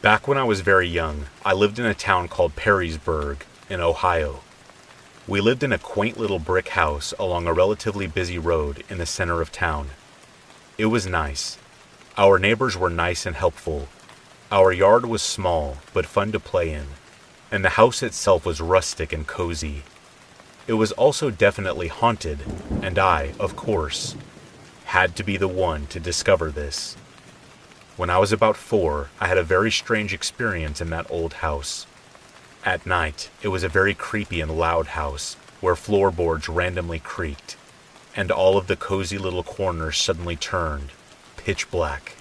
Back 0.00 0.28
when 0.28 0.38
I 0.38 0.44
was 0.44 0.60
very 0.60 0.88
young, 0.88 1.26
I 1.44 1.52
lived 1.52 1.78
in 1.78 1.84
a 1.84 1.92
town 1.92 2.28
called 2.28 2.56
Perrysburg 2.56 3.38
in 3.68 3.80
Ohio. 3.80 4.40
We 5.26 5.40
lived 5.40 5.62
in 5.62 5.72
a 5.72 5.78
quaint 5.78 6.16
little 6.16 6.38
brick 6.38 6.68
house 6.68 7.12
along 7.18 7.46
a 7.46 7.52
relatively 7.52 8.06
busy 8.06 8.38
road 8.38 8.84
in 8.88 8.98
the 8.98 9.04
center 9.04 9.42
of 9.42 9.52
town. 9.52 9.90
It 10.78 10.86
was 10.86 11.06
nice. 11.06 11.58
Our 12.16 12.38
neighbors 12.38 12.76
were 12.76 12.88
nice 12.88 13.26
and 13.26 13.36
helpful. 13.36 13.88
Our 14.50 14.72
yard 14.72 15.04
was 15.04 15.20
small, 15.20 15.78
but 15.92 16.06
fun 16.06 16.32
to 16.32 16.40
play 16.40 16.72
in, 16.72 16.86
and 17.50 17.62
the 17.64 17.76
house 17.76 18.02
itself 18.02 18.46
was 18.46 18.60
rustic 18.60 19.12
and 19.12 19.26
cozy. 19.26 19.82
It 20.66 20.74
was 20.74 20.92
also 20.92 21.28
definitely 21.28 21.88
haunted, 21.88 22.38
and 22.80 22.98
I, 22.98 23.34
of 23.38 23.56
course, 23.56 24.14
had 24.88 25.14
to 25.14 25.22
be 25.22 25.36
the 25.36 25.46
one 25.46 25.86
to 25.86 26.00
discover 26.00 26.50
this. 26.50 26.96
When 27.98 28.08
I 28.08 28.16
was 28.16 28.32
about 28.32 28.56
four, 28.56 29.10
I 29.20 29.28
had 29.28 29.36
a 29.36 29.42
very 29.42 29.70
strange 29.70 30.14
experience 30.14 30.80
in 30.80 30.88
that 30.88 31.10
old 31.10 31.34
house. 31.34 31.86
At 32.64 32.86
night, 32.86 33.28
it 33.42 33.48
was 33.48 33.62
a 33.62 33.68
very 33.68 33.92
creepy 33.92 34.40
and 34.40 34.58
loud 34.58 34.88
house 34.88 35.34
where 35.60 35.76
floorboards 35.76 36.48
randomly 36.48 37.00
creaked, 37.00 37.58
and 38.16 38.30
all 38.30 38.56
of 38.56 38.66
the 38.66 38.76
cozy 38.76 39.18
little 39.18 39.42
corners 39.42 39.98
suddenly 39.98 40.36
turned 40.36 40.88
pitch 41.36 41.70
black. 41.70 42.16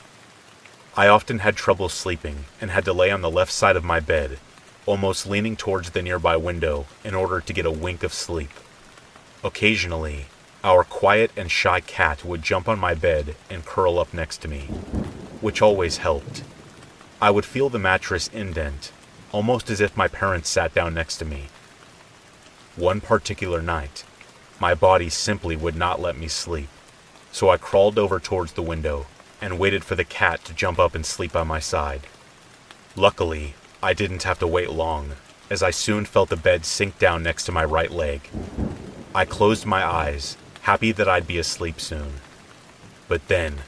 I 0.97 1.07
often 1.07 1.39
had 1.39 1.55
trouble 1.55 1.87
sleeping 1.87 2.45
and 2.59 2.69
had 2.69 2.83
to 2.83 2.91
lay 2.91 3.11
on 3.11 3.21
the 3.21 3.31
left 3.31 3.53
side 3.53 3.77
of 3.77 3.85
my 3.85 4.01
bed, 4.01 4.39
almost 4.85 5.25
leaning 5.25 5.55
towards 5.55 5.91
the 5.91 6.01
nearby 6.01 6.35
window 6.35 6.85
in 7.05 7.15
order 7.15 7.39
to 7.39 7.53
get 7.53 7.65
a 7.65 7.71
wink 7.71 8.03
of 8.03 8.13
sleep. 8.13 8.51
Occasionally, 9.41 10.25
our 10.67 10.83
quiet 10.83 11.31
and 11.37 11.49
shy 11.49 11.79
cat 11.79 12.25
would 12.25 12.41
jump 12.41 12.67
on 12.67 12.77
my 12.77 12.93
bed 12.93 13.37
and 13.49 13.65
curl 13.65 13.97
up 13.97 14.13
next 14.13 14.41
to 14.41 14.49
me, 14.49 14.63
which 15.39 15.61
always 15.61 15.97
helped. 15.97 16.43
I 17.21 17.29
would 17.31 17.45
feel 17.45 17.69
the 17.69 17.79
mattress 17.79 18.27
indent, 18.33 18.91
almost 19.31 19.69
as 19.69 19.79
if 19.79 19.95
my 19.95 20.09
parents 20.09 20.49
sat 20.49 20.73
down 20.73 20.93
next 20.93 21.19
to 21.19 21.25
me. 21.25 21.45
One 22.75 22.99
particular 22.99 23.61
night, 23.61 24.03
my 24.59 24.75
body 24.75 25.07
simply 25.07 25.55
would 25.55 25.77
not 25.77 26.01
let 26.01 26.17
me 26.17 26.27
sleep, 26.27 26.67
so 27.31 27.49
I 27.49 27.55
crawled 27.55 27.97
over 27.97 28.19
towards 28.19 28.51
the 28.51 28.61
window 28.61 29.05
and 29.39 29.57
waited 29.57 29.85
for 29.85 29.95
the 29.95 30.03
cat 30.03 30.43
to 30.43 30.53
jump 30.53 30.79
up 30.79 30.93
and 30.93 31.05
sleep 31.05 31.31
by 31.31 31.43
my 31.43 31.61
side. 31.61 32.07
Luckily, 32.97 33.53
I 33.81 33.93
didn't 33.93 34.23
have 34.23 34.39
to 34.39 34.47
wait 34.47 34.71
long, 34.71 35.13
as 35.49 35.63
I 35.63 35.71
soon 35.71 36.03
felt 36.03 36.27
the 36.27 36.35
bed 36.35 36.65
sink 36.65 36.99
down 36.99 37.23
next 37.23 37.45
to 37.45 37.53
my 37.53 37.63
right 37.63 37.91
leg. 37.91 38.29
I 39.15 39.23
closed 39.23 39.65
my 39.65 39.85
eyes, 39.85 40.35
happy 40.67 40.91
that 40.91 41.07
I'd 41.07 41.25
be 41.25 41.37
asleep 41.37 41.79
soon. 41.79 42.15
But 43.07 43.29
then, 43.29 43.59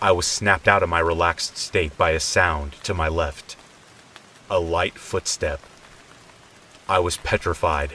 I 0.00 0.10
was 0.10 0.26
snapped 0.26 0.66
out 0.66 0.82
of 0.82 0.88
my 0.88 0.98
relaxed 0.98 1.56
state 1.56 1.96
by 1.96 2.10
a 2.10 2.18
sound 2.18 2.72
to 2.82 2.92
my 2.92 3.06
left. 3.06 3.54
A 4.50 4.58
light 4.58 4.94
footstep. 4.94 5.60
I 6.88 6.98
was 6.98 7.16
petrified. 7.16 7.94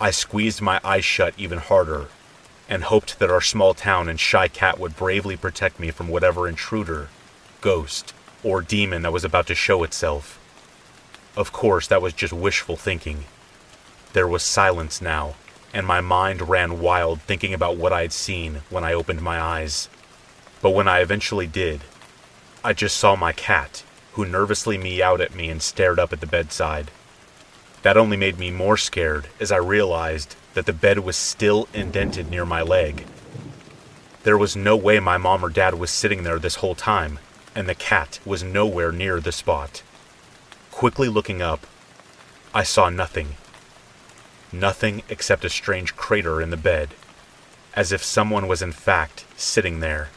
I 0.00 0.10
squeezed 0.10 0.60
my 0.60 0.80
eyes 0.82 1.04
shut 1.04 1.32
even 1.38 1.58
harder 1.58 2.08
and 2.68 2.82
hoped 2.82 3.20
that 3.20 3.30
our 3.30 3.40
small 3.40 3.72
town 3.72 4.08
and 4.08 4.18
shy 4.18 4.48
cat 4.48 4.80
would 4.80 4.96
bravely 4.96 5.36
protect 5.36 5.78
me 5.78 5.92
from 5.92 6.08
whatever 6.08 6.48
intruder, 6.48 7.08
ghost, 7.60 8.12
or 8.42 8.62
demon 8.62 9.02
that 9.02 9.12
was 9.12 9.24
about 9.24 9.46
to 9.46 9.54
show 9.54 9.84
itself. 9.84 10.40
Of 11.36 11.52
course, 11.52 11.86
that 11.86 12.02
was 12.02 12.14
just 12.14 12.32
wishful 12.32 12.76
thinking. 12.76 13.26
There 14.12 14.26
was 14.26 14.42
silence 14.42 15.00
now, 15.00 15.36
and 15.72 15.86
my 15.86 16.00
mind 16.00 16.48
ran 16.48 16.80
wild 16.80 17.20
thinking 17.22 17.54
about 17.54 17.76
what 17.76 17.92
I 17.92 18.02
had 18.02 18.12
seen 18.12 18.62
when 18.70 18.84
I 18.84 18.92
opened 18.92 19.22
my 19.22 19.40
eyes. 19.40 19.88
But 20.62 20.70
when 20.70 20.88
I 20.88 21.00
eventually 21.00 21.46
did, 21.46 21.82
I 22.62 22.72
just 22.72 22.96
saw 22.96 23.16
my 23.16 23.32
cat, 23.32 23.84
who 24.12 24.24
nervously 24.24 24.76
meowed 24.76 25.20
at 25.20 25.34
me 25.34 25.48
and 25.48 25.62
stared 25.62 25.98
up 25.98 26.12
at 26.12 26.20
the 26.20 26.26
bedside. 26.26 26.90
That 27.82 27.96
only 27.96 28.16
made 28.16 28.38
me 28.38 28.50
more 28.50 28.76
scared 28.76 29.28
as 29.38 29.50
I 29.50 29.56
realized 29.56 30.36
that 30.54 30.66
the 30.66 30.72
bed 30.72 30.98
was 30.98 31.16
still 31.16 31.68
indented 31.72 32.30
near 32.30 32.44
my 32.44 32.60
leg. 32.60 33.06
There 34.22 34.36
was 34.36 34.54
no 34.54 34.76
way 34.76 35.00
my 35.00 35.16
mom 35.16 35.44
or 35.44 35.48
dad 35.48 35.74
was 35.74 35.90
sitting 35.90 36.24
there 36.24 36.38
this 36.38 36.56
whole 36.56 36.74
time, 36.74 37.18
and 37.54 37.68
the 37.68 37.74
cat 37.74 38.18
was 38.26 38.42
nowhere 38.42 38.92
near 38.92 39.20
the 39.20 39.32
spot. 39.32 39.82
Quickly 40.70 41.08
looking 41.08 41.40
up, 41.40 41.66
I 42.52 42.62
saw 42.64 42.90
nothing. 42.90 43.36
Nothing 44.52 45.02
except 45.08 45.44
a 45.44 45.50
strange 45.50 45.94
crater 45.96 46.40
in 46.42 46.50
the 46.50 46.56
bed, 46.56 46.94
as 47.74 47.92
if 47.92 48.02
someone 48.02 48.48
was 48.48 48.62
in 48.62 48.72
fact 48.72 49.24
sitting 49.36 49.80
there. 49.80 50.08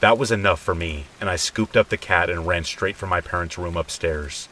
That 0.00 0.16
was 0.16 0.30
enough 0.30 0.60
for 0.60 0.74
me, 0.74 1.04
and 1.20 1.28
I 1.28 1.36
scooped 1.36 1.76
up 1.76 1.88
the 1.90 1.96
cat 1.96 2.30
and 2.30 2.46
ran 2.46 2.64
straight 2.64 2.96
for 2.96 3.06
my 3.06 3.20
parents' 3.20 3.58
room 3.58 3.76
upstairs. 3.76 4.48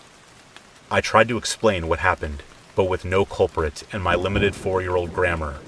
I 0.90 1.00
tried 1.00 1.28
to 1.28 1.38
explain 1.38 1.88
what 1.88 2.00
happened, 2.00 2.42
but 2.76 2.84
with 2.84 3.04
no 3.04 3.24
culprit 3.24 3.84
and 3.92 4.02
my 4.02 4.14
limited 4.14 4.54
four 4.54 4.82
year 4.82 4.96
old 4.96 5.14
grammar, 5.14 5.60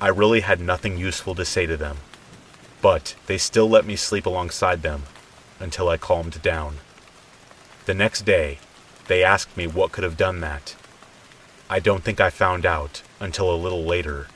I 0.00 0.08
really 0.08 0.40
had 0.40 0.60
nothing 0.60 0.96
useful 0.96 1.34
to 1.34 1.44
say 1.44 1.66
to 1.66 1.76
them. 1.76 1.98
But 2.82 3.16
they 3.26 3.38
still 3.38 3.68
let 3.68 3.86
me 3.86 3.96
sleep 3.96 4.26
alongside 4.26 4.82
them 4.82 5.04
until 5.60 5.88
I 5.88 5.96
calmed 5.96 6.40
down. 6.42 6.78
The 7.86 7.94
next 7.94 8.24
day, 8.24 8.58
they 9.08 9.22
asked 9.24 9.56
me 9.56 9.66
what 9.66 9.92
could 9.92 10.04
have 10.04 10.16
done 10.16 10.40
that. 10.40 10.74
I 11.68 11.80
don't 11.80 12.04
think 12.04 12.20
I 12.20 12.30
found 12.30 12.64
out 12.64 13.02
until 13.18 13.52
a 13.52 13.56
little 13.56 13.84
later. 13.84 14.28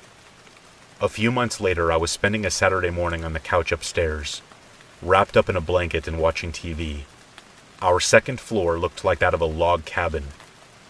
A 1.00 1.08
few 1.08 1.30
months 1.30 1.60
later, 1.60 1.92
I 1.92 1.96
was 1.96 2.10
spending 2.10 2.44
a 2.44 2.50
Saturday 2.50 2.90
morning 2.90 3.24
on 3.24 3.34
the 3.34 3.38
couch 3.38 3.70
upstairs, 3.70 4.42
wrapped 5.00 5.36
up 5.36 5.48
in 5.48 5.54
a 5.54 5.60
blanket 5.60 6.08
and 6.08 6.18
watching 6.18 6.50
TV. 6.50 7.02
Our 7.80 8.00
second 8.00 8.40
floor 8.40 8.80
looked 8.80 9.04
like 9.04 9.20
that 9.20 9.32
of 9.32 9.40
a 9.40 9.44
log 9.44 9.84
cabin. 9.84 10.24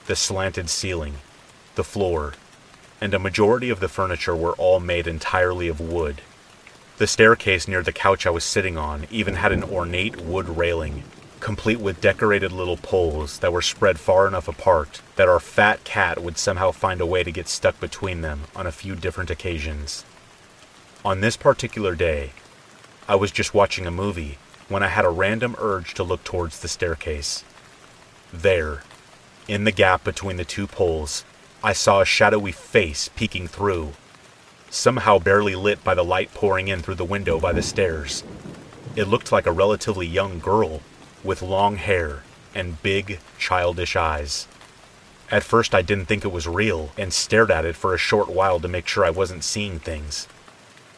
The 0.06 0.16
slanted 0.16 0.70
ceiling, 0.70 1.16
the 1.74 1.84
floor, 1.84 2.32
and 3.02 3.12
a 3.12 3.18
majority 3.18 3.68
of 3.68 3.80
the 3.80 3.88
furniture 3.88 4.34
were 4.34 4.52
all 4.52 4.80
made 4.80 5.06
entirely 5.06 5.68
of 5.68 5.78
wood. 5.78 6.22
The 6.96 7.06
staircase 7.06 7.68
near 7.68 7.82
the 7.82 7.92
couch 7.92 8.26
I 8.26 8.30
was 8.30 8.44
sitting 8.44 8.78
on 8.78 9.06
even 9.10 9.34
had 9.34 9.52
an 9.52 9.62
ornate 9.62 10.22
wood 10.22 10.48
railing, 10.48 11.02
complete 11.40 11.80
with 11.80 12.00
decorated 12.00 12.52
little 12.52 12.76
poles 12.76 13.38
that 13.38 13.52
were 13.52 13.62
spread 13.62 13.98
far 13.98 14.28
enough 14.28 14.46
apart 14.46 15.00
that 15.16 15.28
our 15.28 15.40
fat 15.40 15.82
cat 15.84 16.22
would 16.22 16.36
somehow 16.36 16.70
find 16.70 17.00
a 17.00 17.06
way 17.06 17.24
to 17.24 17.32
get 17.32 17.48
stuck 17.48 17.80
between 17.80 18.20
them 18.20 18.42
on 18.54 18.66
a 18.66 18.72
few 18.72 18.94
different 18.94 19.30
occasions. 19.30 20.04
On 21.04 21.20
this 21.20 21.36
particular 21.36 21.94
day, 21.94 22.32
I 23.08 23.14
was 23.14 23.30
just 23.30 23.54
watching 23.54 23.86
a 23.86 23.90
movie 23.90 24.38
when 24.68 24.82
I 24.82 24.88
had 24.88 25.04
a 25.04 25.10
random 25.10 25.56
urge 25.58 25.94
to 25.94 26.04
look 26.04 26.22
towards 26.24 26.60
the 26.60 26.68
staircase. 26.68 27.42
There, 28.32 28.82
in 29.48 29.64
the 29.64 29.72
gap 29.72 30.04
between 30.04 30.36
the 30.36 30.44
two 30.44 30.66
poles, 30.66 31.24
I 31.64 31.72
saw 31.72 32.00
a 32.00 32.04
shadowy 32.04 32.52
face 32.52 33.08
peeking 33.16 33.48
through, 33.48 33.94
somehow 34.68 35.18
barely 35.18 35.56
lit 35.56 35.82
by 35.82 35.94
the 35.94 36.04
light 36.04 36.32
pouring 36.34 36.68
in 36.68 36.80
through 36.80 36.94
the 36.96 37.04
window 37.04 37.40
by 37.40 37.52
the 37.52 37.62
stairs. 37.62 38.22
It 38.94 39.08
looked 39.08 39.32
like 39.32 39.46
a 39.46 39.52
relatively 39.52 40.06
young 40.06 40.38
girl 40.38 40.82
with 41.22 41.42
long 41.42 41.76
hair 41.76 42.22
and 42.54 42.82
big, 42.82 43.20
childish 43.38 43.96
eyes. 43.96 44.46
At 45.30 45.44
first, 45.44 45.74
I 45.74 45.82
didn't 45.82 46.06
think 46.06 46.24
it 46.24 46.32
was 46.32 46.48
real 46.48 46.90
and 46.98 47.12
stared 47.12 47.50
at 47.50 47.64
it 47.64 47.76
for 47.76 47.94
a 47.94 47.98
short 47.98 48.28
while 48.28 48.58
to 48.60 48.68
make 48.68 48.88
sure 48.88 49.04
I 49.04 49.10
wasn't 49.10 49.44
seeing 49.44 49.78
things. 49.78 50.26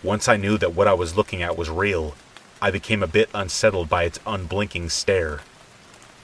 Once 0.03 0.27
I 0.27 0.37
knew 0.37 0.57
that 0.59 0.75
what 0.75 0.89
I 0.89 0.95
was 0.95 1.17
looking 1.17 1.43
at 1.43 1.57
was 1.57 1.69
real, 1.69 2.15
I 2.61 2.71
became 2.71 3.03
a 3.03 3.07
bit 3.07 3.29
unsettled 3.35 3.89
by 3.89 4.05
its 4.05 4.21
unblinking 4.27 4.89
stare. 4.89 5.41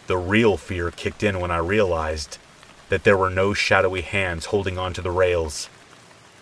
The 0.06 0.16
real 0.16 0.56
fear 0.56 0.90
kicked 0.90 1.22
in 1.22 1.38
when 1.38 1.50
I 1.50 1.58
realized 1.58 2.38
that 2.88 3.04
there 3.04 3.16
were 3.16 3.28
no 3.28 3.52
shadowy 3.52 4.00
hands 4.00 4.46
holding 4.46 4.78
onto 4.78 5.02
the 5.02 5.10
rails. 5.10 5.68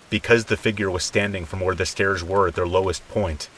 Because 0.09 0.45
the 0.45 0.57
figure 0.57 0.91
was 0.91 1.03
standing 1.03 1.45
from 1.45 1.61
where 1.61 1.75
the 1.75 1.85
stairs 1.85 2.23
were 2.23 2.47
at 2.47 2.55
their 2.55 2.67
lowest 2.67 3.07
point, 3.09 3.49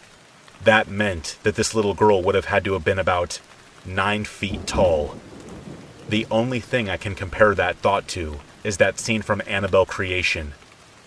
that 0.65 0.89
meant 0.89 1.37
that 1.43 1.57
this 1.57 1.75
little 1.75 1.95
girl 1.95 2.23
would 2.23 2.35
have 2.35 2.47
had 2.47 2.65
to 2.65 2.73
have 2.73 2.85
been 2.85 2.99
about 2.99 3.41
nine 3.85 4.25
feet 4.25 4.67
tall. 4.67 5.17
The 6.09 6.27
only 6.31 6.61
thing 6.61 6.89
I 6.89 6.97
can 6.97 7.15
compare 7.15 7.55
that 7.55 7.77
thought 7.77 8.09
to 8.09 8.41
is 8.65 8.79
that 8.79 8.99
scene 8.99 9.23
from 9.23 9.43
Annabelle 9.47 9.87
Creation, 9.87 10.55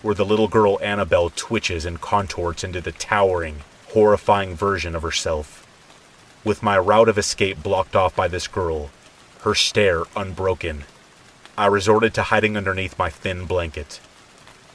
where 0.00 0.14
the 0.14 0.24
little 0.24 0.48
girl 0.48 0.78
Annabelle 0.82 1.30
twitches 1.30 1.84
and 1.84 2.00
contorts 2.00 2.64
into 2.64 2.80
the 2.80 2.92
towering, 2.92 3.62
horrifying 3.92 4.54
version 4.54 4.94
of 4.94 5.02
herself. 5.02 5.66
With 6.44 6.62
my 6.62 6.78
route 6.78 7.08
of 7.08 7.18
escape 7.18 7.62
blocked 7.62 7.94
off 7.94 8.16
by 8.16 8.28
this 8.28 8.48
girl, 8.48 8.90
her 9.42 9.54
stare 9.54 10.04
unbroken, 10.16 10.84
I 11.56 11.66
resorted 11.66 12.14
to 12.14 12.22
hiding 12.22 12.56
underneath 12.56 12.98
my 12.98 13.10
thin 13.10 13.44
blanket. 13.44 14.00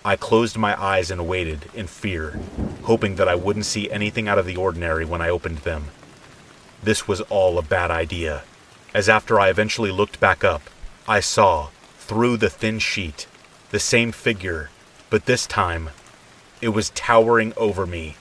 I 0.05 0.15
closed 0.15 0.57
my 0.57 0.81
eyes 0.81 1.09
and 1.09 1.27
waited 1.27 1.69
in 1.73 1.87
fear, 1.87 2.39
hoping 2.83 3.15
that 3.15 3.27
I 3.27 3.35
wouldn't 3.35 3.65
see 3.65 3.89
anything 3.89 4.27
out 4.27 4.37
of 4.37 4.45
the 4.45 4.55
ordinary 4.55 5.03
when 5.03 5.21
I 5.21 5.29
opened 5.29 5.59
them. 5.59 5.87
This 6.81 7.07
was 7.07 7.21
all 7.21 7.57
a 7.57 7.63
bad 7.63 7.91
idea, 7.91 8.43
as 8.93 9.09
after 9.09 9.39
I 9.39 9.49
eventually 9.49 9.91
looked 9.91 10.19
back 10.19 10.43
up, 10.43 10.61
I 11.07 11.19
saw, 11.19 11.69
through 11.99 12.37
the 12.37 12.49
thin 12.49 12.79
sheet, 12.79 13.27
the 13.71 13.79
same 13.79 14.11
figure, 14.11 14.69
but 15.09 15.25
this 15.25 15.45
time, 15.47 15.89
it 16.61 16.69
was 16.69 16.91
towering 16.91 17.53
over 17.57 17.85
me 17.85 18.15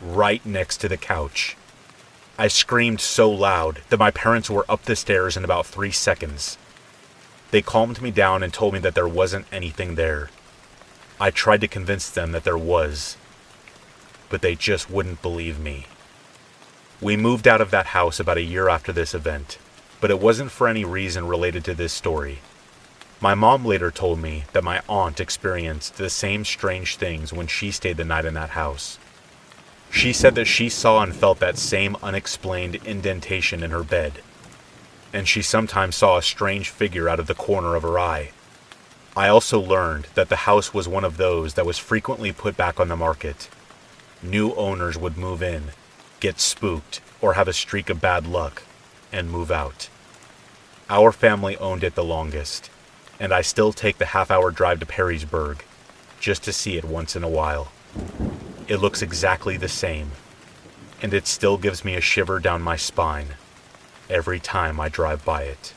right 0.00 0.44
next 0.44 0.78
to 0.78 0.88
the 0.88 0.96
couch. 0.96 1.56
I 2.38 2.48
screamed 2.48 3.00
so 3.00 3.30
loud 3.30 3.82
that 3.90 3.98
my 3.98 4.10
parents 4.10 4.48
were 4.48 4.64
up 4.68 4.84
the 4.84 4.96
stairs 4.96 5.36
in 5.36 5.44
about 5.44 5.66
three 5.66 5.90
seconds. 5.90 6.56
They 7.50 7.62
calmed 7.62 8.00
me 8.00 8.10
down 8.10 8.42
and 8.42 8.52
told 8.52 8.72
me 8.72 8.80
that 8.80 8.94
there 8.94 9.08
wasn't 9.08 9.46
anything 9.52 9.94
there. 9.94 10.30
I 11.20 11.30
tried 11.30 11.60
to 11.60 11.68
convince 11.68 12.08
them 12.08 12.32
that 12.32 12.44
there 12.44 12.56
was, 12.56 13.16
but 14.30 14.40
they 14.40 14.54
just 14.54 14.88
wouldn't 14.88 15.20
believe 15.20 15.58
me. 15.58 15.86
We 17.02 17.16
moved 17.16 17.48
out 17.48 17.62
of 17.62 17.70
that 17.70 17.86
house 17.86 18.20
about 18.20 18.36
a 18.36 18.42
year 18.42 18.68
after 18.68 18.92
this 18.92 19.14
event, 19.14 19.56
but 20.02 20.10
it 20.10 20.20
wasn't 20.20 20.50
for 20.50 20.68
any 20.68 20.84
reason 20.84 21.26
related 21.26 21.64
to 21.64 21.74
this 21.74 21.94
story. 21.94 22.40
My 23.22 23.34
mom 23.34 23.64
later 23.64 23.90
told 23.90 24.18
me 24.18 24.44
that 24.52 24.64
my 24.64 24.82
aunt 24.86 25.18
experienced 25.18 25.96
the 25.96 26.10
same 26.10 26.44
strange 26.44 26.96
things 26.96 27.32
when 27.32 27.46
she 27.46 27.70
stayed 27.70 27.96
the 27.96 28.04
night 28.04 28.26
in 28.26 28.34
that 28.34 28.50
house. 28.50 28.98
She 29.90 30.12
said 30.12 30.34
that 30.34 30.44
she 30.44 30.68
saw 30.68 31.02
and 31.02 31.16
felt 31.16 31.38
that 31.40 31.56
same 31.56 31.96
unexplained 32.02 32.76
indentation 32.84 33.62
in 33.62 33.70
her 33.70 33.82
bed, 33.82 34.20
and 35.10 35.26
she 35.26 35.40
sometimes 35.40 35.96
saw 35.96 36.18
a 36.18 36.22
strange 36.22 36.68
figure 36.68 37.08
out 37.08 37.18
of 37.18 37.28
the 37.28 37.34
corner 37.34 37.76
of 37.76 37.82
her 37.82 37.98
eye. 37.98 38.32
I 39.16 39.28
also 39.28 39.58
learned 39.58 40.08
that 40.14 40.28
the 40.28 40.44
house 40.44 40.74
was 40.74 40.86
one 40.86 41.04
of 41.04 41.16
those 41.16 41.54
that 41.54 41.66
was 41.66 41.78
frequently 41.78 42.30
put 42.30 42.58
back 42.58 42.78
on 42.78 42.88
the 42.88 42.96
market. 42.96 43.48
New 44.22 44.52
owners 44.54 44.98
would 44.98 45.16
move 45.16 45.42
in, 45.42 45.72
get 46.20 46.38
spooked, 46.38 47.00
or 47.20 47.34
have 47.34 47.48
a 47.48 47.52
streak 47.52 47.90
of 47.90 48.00
bad 48.00 48.26
luck, 48.26 48.62
and 49.12 49.30
move 49.30 49.50
out. 49.50 49.88
Our 50.88 51.12
family 51.12 51.56
owned 51.56 51.84
it 51.84 51.94
the 51.94 52.04
longest, 52.04 52.70
and 53.18 53.32
I 53.32 53.42
still 53.42 53.72
take 53.72 53.98
the 53.98 54.06
half 54.06 54.30
hour 54.30 54.50
drive 54.50 54.80
to 54.80 54.86
Perrysburg 54.86 55.60
just 56.20 56.44
to 56.44 56.52
see 56.52 56.76
it 56.76 56.84
once 56.84 57.16
in 57.16 57.24
a 57.24 57.28
while. 57.28 57.72
It 58.68 58.76
looks 58.76 59.02
exactly 59.02 59.56
the 59.56 59.68
same, 59.68 60.12
and 61.02 61.12
it 61.14 61.26
still 61.26 61.56
gives 61.56 61.84
me 61.84 61.96
a 61.96 62.00
shiver 62.00 62.38
down 62.38 62.62
my 62.62 62.76
spine 62.76 63.28
every 64.08 64.40
time 64.40 64.78
I 64.80 64.88
drive 64.88 65.24
by 65.24 65.42
it. 65.44 65.72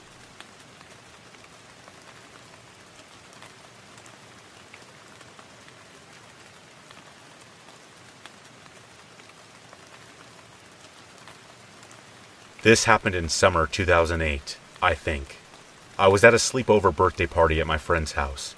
This 12.64 12.86
happened 12.86 13.14
in 13.14 13.28
summer 13.28 13.68
2008, 13.68 14.58
I 14.82 14.94
think. 14.94 15.36
I 16.00 16.08
was 16.08 16.24
at 16.24 16.34
a 16.34 16.38
sleepover 16.38 16.96
birthday 16.96 17.28
party 17.28 17.60
at 17.60 17.68
my 17.68 17.78
friend's 17.78 18.14
house. 18.14 18.56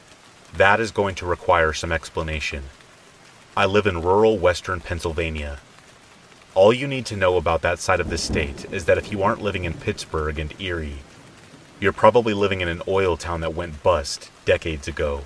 That 0.55 0.79
is 0.79 0.91
going 0.91 1.15
to 1.15 1.25
require 1.25 1.73
some 1.73 1.91
explanation. 1.91 2.65
I 3.57 3.65
live 3.65 3.87
in 3.87 4.03
rural 4.03 4.37
western 4.37 4.79
Pennsylvania. 4.79 5.57
All 6.53 6.71
you 6.71 6.85
need 6.85 7.07
to 7.07 7.17
know 7.17 7.35
about 7.35 7.63
that 7.63 7.79
side 7.79 7.99
of 7.99 8.11
the 8.11 8.19
state 8.19 8.71
is 8.71 8.85
that 8.85 8.99
if 8.99 9.11
you 9.11 9.23
aren't 9.23 9.41
living 9.41 9.63
in 9.63 9.73
Pittsburgh 9.73 10.37
and 10.37 10.53
Erie, 10.61 10.99
you're 11.79 11.91
probably 11.91 12.35
living 12.35 12.61
in 12.61 12.67
an 12.67 12.83
oil 12.87 13.17
town 13.17 13.41
that 13.41 13.55
went 13.55 13.81
bust 13.81 14.29
decades 14.45 14.87
ago. 14.87 15.21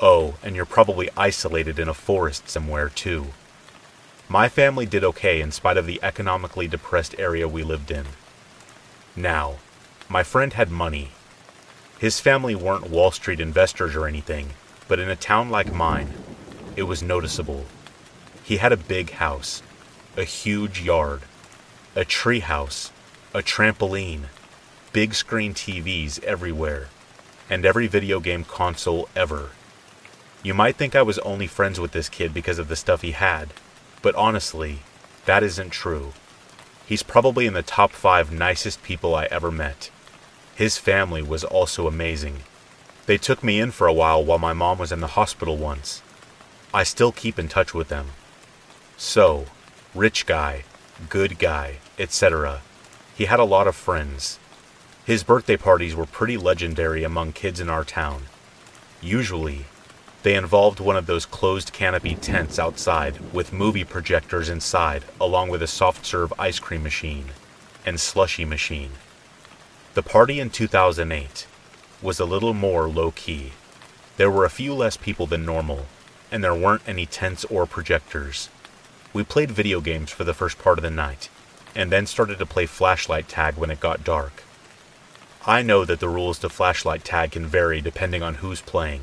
Oh, 0.00 0.36
and 0.42 0.56
you're 0.56 0.64
probably 0.64 1.10
isolated 1.18 1.78
in 1.78 1.86
a 1.86 1.92
forest 1.92 2.48
somewhere, 2.48 2.88
too. 2.88 3.26
My 4.32 4.48
family 4.48 4.86
did 4.86 5.02
okay 5.02 5.40
in 5.40 5.50
spite 5.50 5.76
of 5.76 5.86
the 5.86 5.98
economically 6.04 6.68
depressed 6.68 7.16
area 7.18 7.48
we 7.48 7.64
lived 7.64 7.90
in. 7.90 8.06
Now, 9.16 9.56
my 10.08 10.22
friend 10.22 10.52
had 10.52 10.70
money. 10.70 11.10
His 11.98 12.20
family 12.20 12.54
weren't 12.54 12.88
Wall 12.88 13.10
Street 13.10 13.40
investors 13.40 13.96
or 13.96 14.06
anything, 14.06 14.50
but 14.86 15.00
in 15.00 15.10
a 15.10 15.16
town 15.16 15.50
like 15.50 15.74
mine, 15.74 16.10
it 16.76 16.84
was 16.84 17.02
noticeable. 17.02 17.66
He 18.44 18.58
had 18.58 18.70
a 18.70 18.76
big 18.76 19.10
house, 19.14 19.64
a 20.16 20.22
huge 20.22 20.80
yard, 20.80 21.22
a 21.96 22.04
tree 22.04 22.38
house, 22.38 22.92
a 23.34 23.40
trampoline, 23.40 24.26
big 24.92 25.14
screen 25.14 25.54
TVs 25.54 26.22
everywhere, 26.22 26.86
and 27.50 27.66
every 27.66 27.88
video 27.88 28.20
game 28.20 28.44
console 28.44 29.08
ever. 29.16 29.50
You 30.44 30.54
might 30.54 30.76
think 30.76 30.94
I 30.94 31.02
was 31.02 31.18
only 31.18 31.48
friends 31.48 31.80
with 31.80 31.90
this 31.90 32.08
kid 32.08 32.32
because 32.32 32.60
of 32.60 32.68
the 32.68 32.76
stuff 32.76 33.02
he 33.02 33.10
had, 33.10 33.52
but 34.02 34.14
honestly, 34.14 34.80
that 35.26 35.42
isn't 35.42 35.70
true. 35.70 36.12
He's 36.86 37.02
probably 37.02 37.46
in 37.46 37.54
the 37.54 37.62
top 37.62 37.92
five 37.92 38.32
nicest 38.32 38.82
people 38.82 39.14
I 39.14 39.26
ever 39.26 39.50
met. 39.50 39.90
His 40.54 40.78
family 40.78 41.22
was 41.22 41.44
also 41.44 41.86
amazing. 41.86 42.40
They 43.06 43.16
took 43.16 43.42
me 43.42 43.60
in 43.60 43.70
for 43.70 43.86
a 43.86 43.92
while 43.92 44.24
while 44.24 44.38
my 44.38 44.52
mom 44.52 44.78
was 44.78 44.92
in 44.92 45.00
the 45.00 45.14
hospital 45.18 45.56
once. 45.56 46.02
I 46.72 46.82
still 46.82 47.12
keep 47.12 47.38
in 47.38 47.48
touch 47.48 47.74
with 47.74 47.88
them. 47.88 48.08
So, 48.96 49.46
rich 49.94 50.26
guy, 50.26 50.64
good 51.08 51.38
guy, 51.38 51.76
etc. 51.98 52.60
He 53.16 53.24
had 53.24 53.40
a 53.40 53.44
lot 53.44 53.66
of 53.66 53.74
friends. 53.74 54.38
His 55.04 55.24
birthday 55.24 55.56
parties 55.56 55.94
were 55.96 56.06
pretty 56.06 56.36
legendary 56.36 57.02
among 57.02 57.32
kids 57.32 57.60
in 57.60 57.68
our 57.68 57.84
town. 57.84 58.24
Usually, 59.00 59.64
they 60.22 60.34
involved 60.34 60.80
one 60.80 60.96
of 60.96 61.06
those 61.06 61.24
closed 61.24 61.72
canopy 61.72 62.14
tents 62.14 62.58
outside 62.58 63.32
with 63.32 63.54
movie 63.54 63.84
projectors 63.84 64.50
inside, 64.50 65.04
along 65.18 65.48
with 65.48 65.62
a 65.62 65.66
soft 65.66 66.04
serve 66.04 66.32
ice 66.38 66.58
cream 66.58 66.82
machine 66.82 67.30
and 67.86 67.98
slushy 67.98 68.44
machine. 68.44 68.92
The 69.94 70.02
party 70.02 70.38
in 70.38 70.50
2008 70.50 71.46
was 72.02 72.20
a 72.20 72.26
little 72.26 72.52
more 72.52 72.86
low 72.86 73.10
key. 73.12 73.52
There 74.18 74.30
were 74.30 74.44
a 74.44 74.50
few 74.50 74.74
less 74.74 74.98
people 74.98 75.26
than 75.26 75.46
normal, 75.46 75.86
and 76.30 76.44
there 76.44 76.54
weren't 76.54 76.82
any 76.86 77.06
tents 77.06 77.46
or 77.46 77.64
projectors. 77.64 78.50
We 79.14 79.24
played 79.24 79.50
video 79.50 79.80
games 79.80 80.10
for 80.10 80.24
the 80.24 80.34
first 80.34 80.58
part 80.58 80.78
of 80.78 80.82
the 80.82 80.90
night, 80.90 81.30
and 81.74 81.90
then 81.90 82.04
started 82.04 82.38
to 82.38 82.46
play 82.46 82.66
flashlight 82.66 83.26
tag 83.26 83.56
when 83.56 83.70
it 83.70 83.80
got 83.80 84.04
dark. 84.04 84.42
I 85.46 85.62
know 85.62 85.86
that 85.86 86.00
the 86.00 86.08
rules 86.10 86.38
to 86.40 86.50
flashlight 86.50 87.04
tag 87.04 87.32
can 87.32 87.46
vary 87.46 87.80
depending 87.80 88.22
on 88.22 88.36
who's 88.36 88.60
playing 88.60 89.02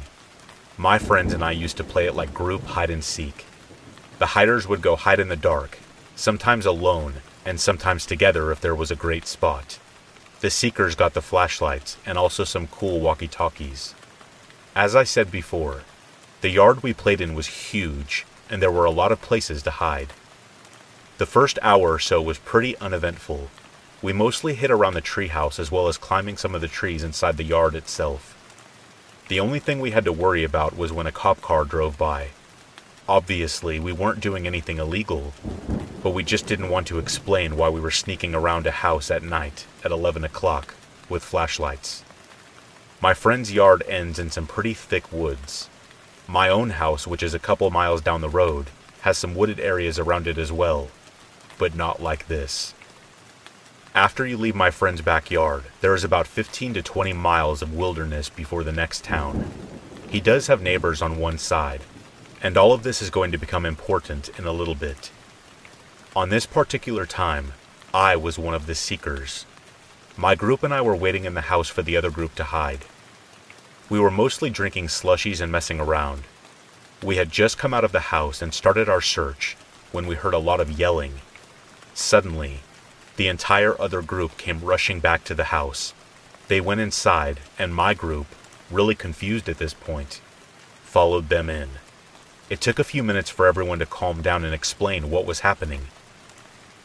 my 0.80 1.00
friends 1.00 1.34
and 1.34 1.44
I 1.44 1.52
used 1.52 1.76
to 1.78 1.84
play 1.84 2.06
it 2.06 2.16
like 2.16 2.36
group 2.36 2.64
hide 2.64 2.92
and 2.92 3.04
seek. 3.04 3.46
The 4.20 4.28
hiders 4.28 4.68
would 4.68 4.84
go 4.84 4.96
hide 4.96 5.20
in 5.20 5.28
the 5.28 5.36
dark, 5.36 5.80
sometimes 6.16 6.68
alone, 6.68 7.16
and 7.44 7.60
sometimes 7.60 8.06
together 8.06 8.52
if 8.52 8.62
there 8.62 8.76
was 8.76 8.92
a 8.92 8.96
great 8.96 9.26
spot. 9.26 9.80
The 10.42 10.52
seekers 10.52 10.94
got 10.94 11.16
the 11.16 11.22
flashlights 11.22 11.98
and 12.06 12.16
also 12.16 12.44
some 12.44 12.68
cool 12.68 13.00
walkie 13.00 13.28
talkies. 13.28 13.96
As 14.76 14.96
I 14.96 15.04
said 15.04 15.32
before, 15.32 15.82
the 16.42 16.50
yard 16.50 16.84
we 16.84 16.94
played 16.94 17.22
in 17.22 17.34
was 17.34 17.72
huge, 17.72 18.28
and 18.48 18.62
there 18.62 18.72
were 18.72 18.86
a 18.86 18.92
lot 18.92 19.12
of 19.12 19.20
places 19.20 19.64
to 19.64 19.72
hide. 19.72 20.14
The 21.18 21.26
first 21.26 21.58
hour 21.64 21.94
or 21.94 22.00
so 22.00 22.22
was 22.22 22.38
pretty 22.38 22.78
uneventful. 22.78 23.50
We 24.04 24.14
mostly 24.14 24.54
hid 24.54 24.70
around 24.70 24.94
the 24.94 25.02
treehouse 25.02 25.58
as 25.58 25.72
well 25.72 25.88
as 25.88 25.98
climbing 25.98 26.38
some 26.38 26.54
of 26.54 26.62
the 26.62 26.68
trees 26.68 27.04
inside 27.04 27.38
the 27.38 27.44
yard 27.44 27.74
itself. 27.74 28.37
The 29.28 29.42
only 29.42 29.60
thing 29.60 29.82
we 29.82 29.92
had 29.92 30.06
to 30.06 30.14
worry 30.14 30.46
about 30.46 30.78
was 30.78 30.94
when 30.94 31.06
a 31.06 31.12
cop 31.12 31.42
car 31.42 31.66
drove 31.66 31.98
by. 31.98 32.30
Obviously, 33.10 33.78
we 33.78 33.92
weren't 33.92 34.22
doing 34.22 34.48
anything 34.48 34.78
illegal, 34.78 35.34
but 36.02 36.12
we 36.12 36.24
just 36.24 36.46
didn't 36.46 36.70
want 36.70 36.88
to 36.88 37.00
explain 37.00 37.58
why 37.58 37.68
we 37.68 37.82
were 37.82 37.92
sneaking 37.92 38.34
around 38.34 38.66
a 38.66 38.72
house 38.72 39.12
at 39.12 39.24
night 39.24 39.66
at 39.84 39.92
11 39.92 40.24
o'clock 40.24 40.76
with 41.10 41.26
flashlights. 41.26 42.06
My 43.02 43.14
friend's 43.14 43.52
yard 43.52 43.84
ends 43.90 44.18
in 44.18 44.32
some 44.32 44.48
pretty 44.48 44.74
thick 44.74 45.12
woods. 45.12 45.70
My 46.26 46.48
own 46.48 46.70
house, 46.70 47.06
which 47.06 47.22
is 47.24 47.34
a 47.34 47.40
couple 47.40 47.70
miles 47.70 48.00
down 48.00 48.22
the 48.22 48.30
road, 48.30 48.68
has 49.02 49.18
some 49.18 49.36
wooded 49.36 49.60
areas 49.60 50.00
around 50.00 50.28
it 50.28 50.38
as 50.38 50.54
well, 50.54 50.88
but 51.58 51.76
not 51.76 52.02
like 52.02 52.28
this. 52.28 52.74
After 53.98 54.28
you 54.28 54.38
leave 54.38 54.54
my 54.54 54.70
friend's 54.70 55.02
backyard, 55.02 55.64
there 55.82 55.96
is 55.96 56.04
about 56.04 56.28
15 56.28 56.76
to 56.76 56.84
20 56.84 57.14
miles 57.14 57.64
of 57.64 57.74
wilderness 57.74 58.30
before 58.30 58.64
the 58.64 58.72
next 58.72 59.04
town. 59.04 59.50
He 60.08 60.20
does 60.20 60.46
have 60.46 60.62
neighbors 60.62 61.02
on 61.02 61.18
one 61.18 61.40
side, 61.40 61.82
and 62.40 62.58
all 62.58 62.74
of 62.74 62.84
this 62.84 63.02
is 63.02 63.10
going 63.10 63.32
to 63.32 63.40
become 63.40 63.66
important 63.66 64.30
in 64.38 64.46
a 64.46 64.52
little 64.52 64.76
bit. 64.76 65.10
On 66.16 66.30
this 66.30 66.46
particular 66.46 67.08
time, 67.08 67.54
I 67.92 68.16
was 68.16 68.38
one 68.38 68.54
of 68.54 68.68
the 68.68 68.76
seekers. 68.76 69.48
My 70.16 70.36
group 70.36 70.62
and 70.62 70.76
I 70.76 70.82
were 70.82 70.96
waiting 70.96 71.26
in 71.26 71.34
the 71.34 71.50
house 71.50 71.68
for 71.68 71.82
the 71.82 71.98
other 71.98 72.12
group 72.12 72.36
to 72.36 72.44
hide. 72.44 72.86
We 73.90 74.00
were 74.00 74.12
mostly 74.12 74.52
drinking 74.52 74.90
slushies 74.90 75.42
and 75.42 75.52
messing 75.52 75.80
around. 75.80 76.22
We 77.02 77.16
had 77.16 77.32
just 77.32 77.58
come 77.58 77.74
out 77.74 77.84
of 77.84 77.94
the 77.94 78.12
house 78.14 78.44
and 78.44 78.54
started 78.54 78.88
our 78.88 79.02
search 79.02 79.58
when 79.92 80.06
we 80.06 80.14
heard 80.14 80.36
a 80.36 80.38
lot 80.38 80.60
of 80.60 80.78
yelling. 80.78 81.14
Suddenly, 81.96 82.60
the 83.18 83.28
entire 83.28 83.80
other 83.82 84.02
group 84.02 84.38
came 84.38 84.62
rushing 84.62 85.00
back 85.00 85.24
to 85.26 85.36
the 85.36 85.46
house. 85.46 85.94
They 86.48 86.62
went 86.62 86.80
inside, 86.80 87.40
and 87.60 87.76
my 87.76 87.94
group, 87.94 88.28
really 88.72 88.96
confused 88.96 89.50
at 89.50 89.58
this 89.58 89.74
point, 89.74 90.22
followed 90.84 91.30
them 91.30 91.50
in. 91.50 91.70
It 92.50 92.62
took 92.62 92.80
a 92.80 92.84
few 92.84 93.04
minutes 93.04 93.30
for 93.30 93.46
everyone 93.46 93.80
to 93.80 93.86
calm 93.86 94.22
down 94.22 94.46
and 94.46 94.54
explain 94.54 95.10
what 95.10 95.26
was 95.26 95.42
happening. 95.42 95.88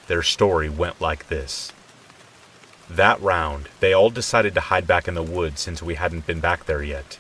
Their 0.09 0.23
story 0.23 0.69
went 0.69 1.01
like 1.01 1.29
this. 1.29 1.73
That 2.91 3.21
round, 3.21 3.69
they 3.81 3.93
all 3.93 4.11
decided 4.11 4.55
to 4.55 4.61
hide 4.61 4.87
back 4.87 5.07
in 5.07 5.15
the 5.15 5.23
woods 5.23 5.61
since 5.61 5.83
we 5.83 5.95
hadn't 5.95 6.27
been 6.27 6.41
back 6.41 6.65
there 6.65 6.83
yet. 6.83 7.19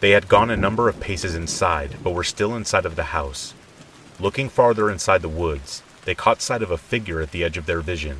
They 0.00 0.10
had 0.10 0.28
gone 0.28 0.50
a 0.50 0.56
number 0.56 0.88
of 0.88 1.00
paces 1.00 1.34
inside, 1.34 1.96
but 2.02 2.14
were 2.14 2.24
still 2.24 2.56
inside 2.56 2.86
of 2.86 2.96
the 2.96 3.04
house. 3.04 3.54
Looking 4.18 4.48
farther 4.48 4.90
inside 4.90 5.22
the 5.22 5.28
woods, 5.28 5.82
they 6.10 6.14
caught 6.16 6.42
sight 6.42 6.60
of 6.60 6.72
a 6.72 6.76
figure 6.76 7.20
at 7.20 7.30
the 7.30 7.44
edge 7.44 7.56
of 7.56 7.66
their 7.66 7.80
vision. 7.80 8.18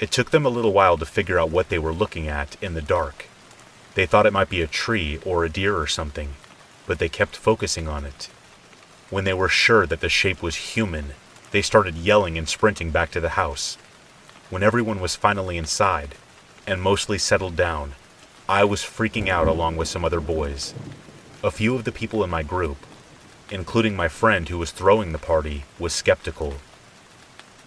It 0.00 0.10
took 0.10 0.30
them 0.30 0.46
a 0.46 0.48
little 0.48 0.72
while 0.72 0.96
to 0.96 1.04
figure 1.04 1.38
out 1.38 1.50
what 1.50 1.68
they 1.68 1.78
were 1.78 1.92
looking 1.92 2.26
at 2.26 2.56
in 2.62 2.72
the 2.72 2.80
dark. 2.80 3.26
They 3.94 4.06
thought 4.06 4.24
it 4.24 4.32
might 4.32 4.48
be 4.48 4.62
a 4.62 4.66
tree 4.66 5.20
or 5.22 5.44
a 5.44 5.50
deer 5.50 5.76
or 5.76 5.86
something, 5.86 6.36
but 6.86 6.98
they 6.98 7.10
kept 7.10 7.36
focusing 7.36 7.86
on 7.86 8.06
it. 8.06 8.30
When 9.10 9.24
they 9.24 9.34
were 9.34 9.50
sure 9.50 9.86
that 9.86 10.00
the 10.00 10.08
shape 10.08 10.42
was 10.42 10.72
human, 10.74 11.12
they 11.50 11.60
started 11.60 11.96
yelling 11.96 12.38
and 12.38 12.48
sprinting 12.48 12.92
back 12.92 13.10
to 13.10 13.20
the 13.20 13.36
house. 13.36 13.76
When 14.48 14.62
everyone 14.62 14.98
was 14.98 15.16
finally 15.16 15.58
inside, 15.58 16.14
and 16.66 16.80
mostly 16.80 17.18
settled 17.18 17.56
down, 17.56 17.92
I 18.48 18.64
was 18.64 18.80
freaking 18.80 19.28
out 19.28 19.48
along 19.48 19.76
with 19.76 19.88
some 19.88 20.02
other 20.02 20.20
boys. 20.20 20.72
A 21.44 21.50
few 21.50 21.74
of 21.74 21.84
the 21.84 21.92
people 21.92 22.24
in 22.24 22.30
my 22.30 22.42
group, 22.42 22.78
including 23.50 23.96
my 23.96 24.08
friend 24.08 24.48
who 24.48 24.56
was 24.56 24.70
throwing 24.70 25.12
the 25.12 25.18
party, 25.18 25.64
was 25.78 25.92
skeptical. 25.92 26.54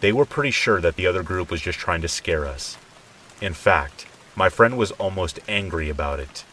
They 0.01 0.13
were 0.13 0.25
pretty 0.25 0.51
sure 0.51 0.79
that 0.81 0.95
the 0.95 1.07
other 1.07 1.23
group 1.23 1.51
was 1.51 1.61
just 1.61 1.77
trying 1.77 2.01
to 2.01 2.07
scare 2.07 2.45
us. 2.45 2.77
In 3.41 3.53
fact, 3.53 4.05
my 4.35 4.49
friend 4.49 4.77
was 4.77 4.91
almost 4.91 5.39
angry 5.47 5.89
about 5.89 6.19
it. 6.19 6.45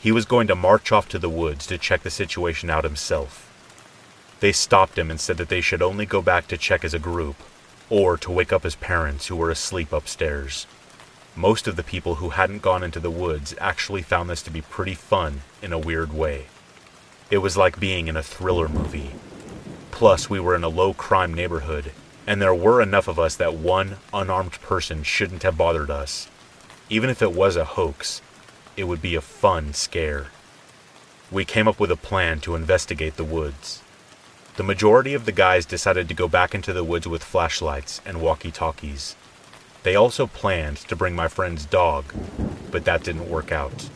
He 0.00 0.12
was 0.12 0.24
going 0.24 0.46
to 0.48 0.54
march 0.54 0.92
off 0.92 1.08
to 1.08 1.18
the 1.18 1.28
woods 1.28 1.66
to 1.66 1.78
check 1.78 2.02
the 2.02 2.10
situation 2.10 2.70
out 2.70 2.84
himself. 2.84 3.50
They 4.40 4.52
stopped 4.52 4.98
him 4.98 5.10
and 5.10 5.18
said 5.18 5.38
that 5.38 5.48
they 5.48 5.60
should 5.60 5.82
only 5.82 6.06
go 6.06 6.20
back 6.20 6.46
to 6.48 6.58
check 6.58 6.84
as 6.84 6.94
a 6.94 6.98
group, 6.98 7.36
or 7.90 8.16
to 8.18 8.30
wake 8.30 8.52
up 8.52 8.62
his 8.62 8.76
parents 8.76 9.26
who 9.26 9.36
were 9.36 9.50
asleep 9.50 9.92
upstairs. 9.92 10.66
Most 11.34 11.66
of 11.66 11.74
the 11.74 11.82
people 11.82 12.16
who 12.16 12.30
hadn't 12.30 12.62
gone 12.62 12.84
into 12.84 13.00
the 13.00 13.10
woods 13.10 13.54
actually 13.60 14.02
found 14.02 14.30
this 14.30 14.42
to 14.42 14.50
be 14.50 14.60
pretty 14.60 14.94
fun 14.94 15.42
in 15.60 15.72
a 15.72 15.78
weird 15.78 16.12
way. 16.12 16.46
It 17.30 17.38
was 17.38 17.56
like 17.56 17.80
being 17.80 18.06
in 18.06 18.16
a 18.16 18.22
thriller 18.22 18.68
movie. 18.68 19.12
Plus, 19.90 20.30
we 20.30 20.38
were 20.38 20.54
in 20.54 20.62
a 20.62 20.68
low 20.68 20.92
crime 20.94 21.34
neighborhood, 21.34 21.90
and 22.26 22.40
there 22.40 22.54
were 22.54 22.80
enough 22.80 23.08
of 23.08 23.18
us 23.18 23.36
that 23.36 23.54
one 23.54 23.96
unarmed 24.12 24.60
person 24.60 25.02
shouldn't 25.02 25.42
have 25.42 25.56
bothered 25.56 25.90
us. 25.90 26.28
Even 26.88 27.10
if 27.10 27.22
it 27.22 27.32
was 27.32 27.56
a 27.56 27.64
hoax, 27.64 28.22
it 28.76 28.84
would 28.84 29.02
be 29.02 29.14
a 29.14 29.20
fun 29.20 29.72
scare. 29.72 30.28
We 31.30 31.44
came 31.44 31.66
up 31.68 31.80
with 31.80 31.90
a 31.90 31.96
plan 31.96 32.40
to 32.40 32.54
investigate 32.54 33.16
the 33.16 33.24
woods. 33.24 33.82
The 34.56 34.62
majority 34.62 35.14
of 35.14 35.24
the 35.24 35.32
guys 35.32 35.66
decided 35.66 36.08
to 36.08 36.14
go 36.14 36.28
back 36.28 36.54
into 36.54 36.72
the 36.72 36.84
woods 36.84 37.08
with 37.08 37.24
flashlights 37.24 38.00
and 38.06 38.20
walkie 38.20 38.52
talkies. 38.52 39.16
They 39.82 39.96
also 39.96 40.26
planned 40.26 40.76
to 40.76 40.96
bring 40.96 41.14
my 41.14 41.28
friend's 41.28 41.66
dog, 41.66 42.04
but 42.70 42.84
that 42.84 43.02
didn't 43.02 43.28
work 43.28 43.50
out. 43.50 43.90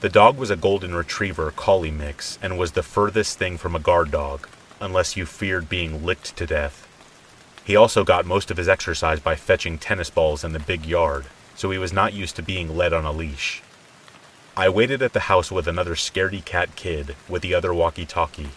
The 0.00 0.08
dog 0.08 0.38
was 0.38 0.48
a 0.48 0.56
golden 0.56 0.94
retriever 0.94 1.50
collie 1.50 1.90
mix 1.90 2.38
and 2.40 2.56
was 2.56 2.72
the 2.72 2.82
furthest 2.82 3.36
thing 3.36 3.58
from 3.58 3.76
a 3.76 3.80
guard 3.80 4.10
dog, 4.10 4.48
unless 4.80 5.16
you 5.16 5.26
feared 5.26 5.68
being 5.68 6.06
licked 6.06 6.36
to 6.36 6.46
death. 6.46 6.86
He 7.64 7.76
also 7.76 8.04
got 8.04 8.26
most 8.26 8.50
of 8.50 8.56
his 8.56 8.68
exercise 8.68 9.20
by 9.20 9.36
fetching 9.36 9.78
tennis 9.78 10.10
balls 10.10 10.44
in 10.44 10.52
the 10.52 10.58
big 10.58 10.86
yard, 10.86 11.26
so 11.54 11.70
he 11.70 11.78
was 11.78 11.92
not 11.92 12.12
used 12.12 12.36
to 12.36 12.42
being 12.42 12.76
led 12.76 12.92
on 12.92 13.04
a 13.04 13.12
leash. 13.12 13.62
I 14.56 14.68
waited 14.68 15.02
at 15.02 15.12
the 15.12 15.20
house 15.20 15.52
with 15.52 15.66
another 15.68 15.94
scaredy 15.94 16.44
cat 16.44 16.74
kid 16.74 17.16
with 17.28 17.42
the 17.42 17.54
other 17.54 17.72
walkie 17.72 18.06
talkie, 18.06 18.50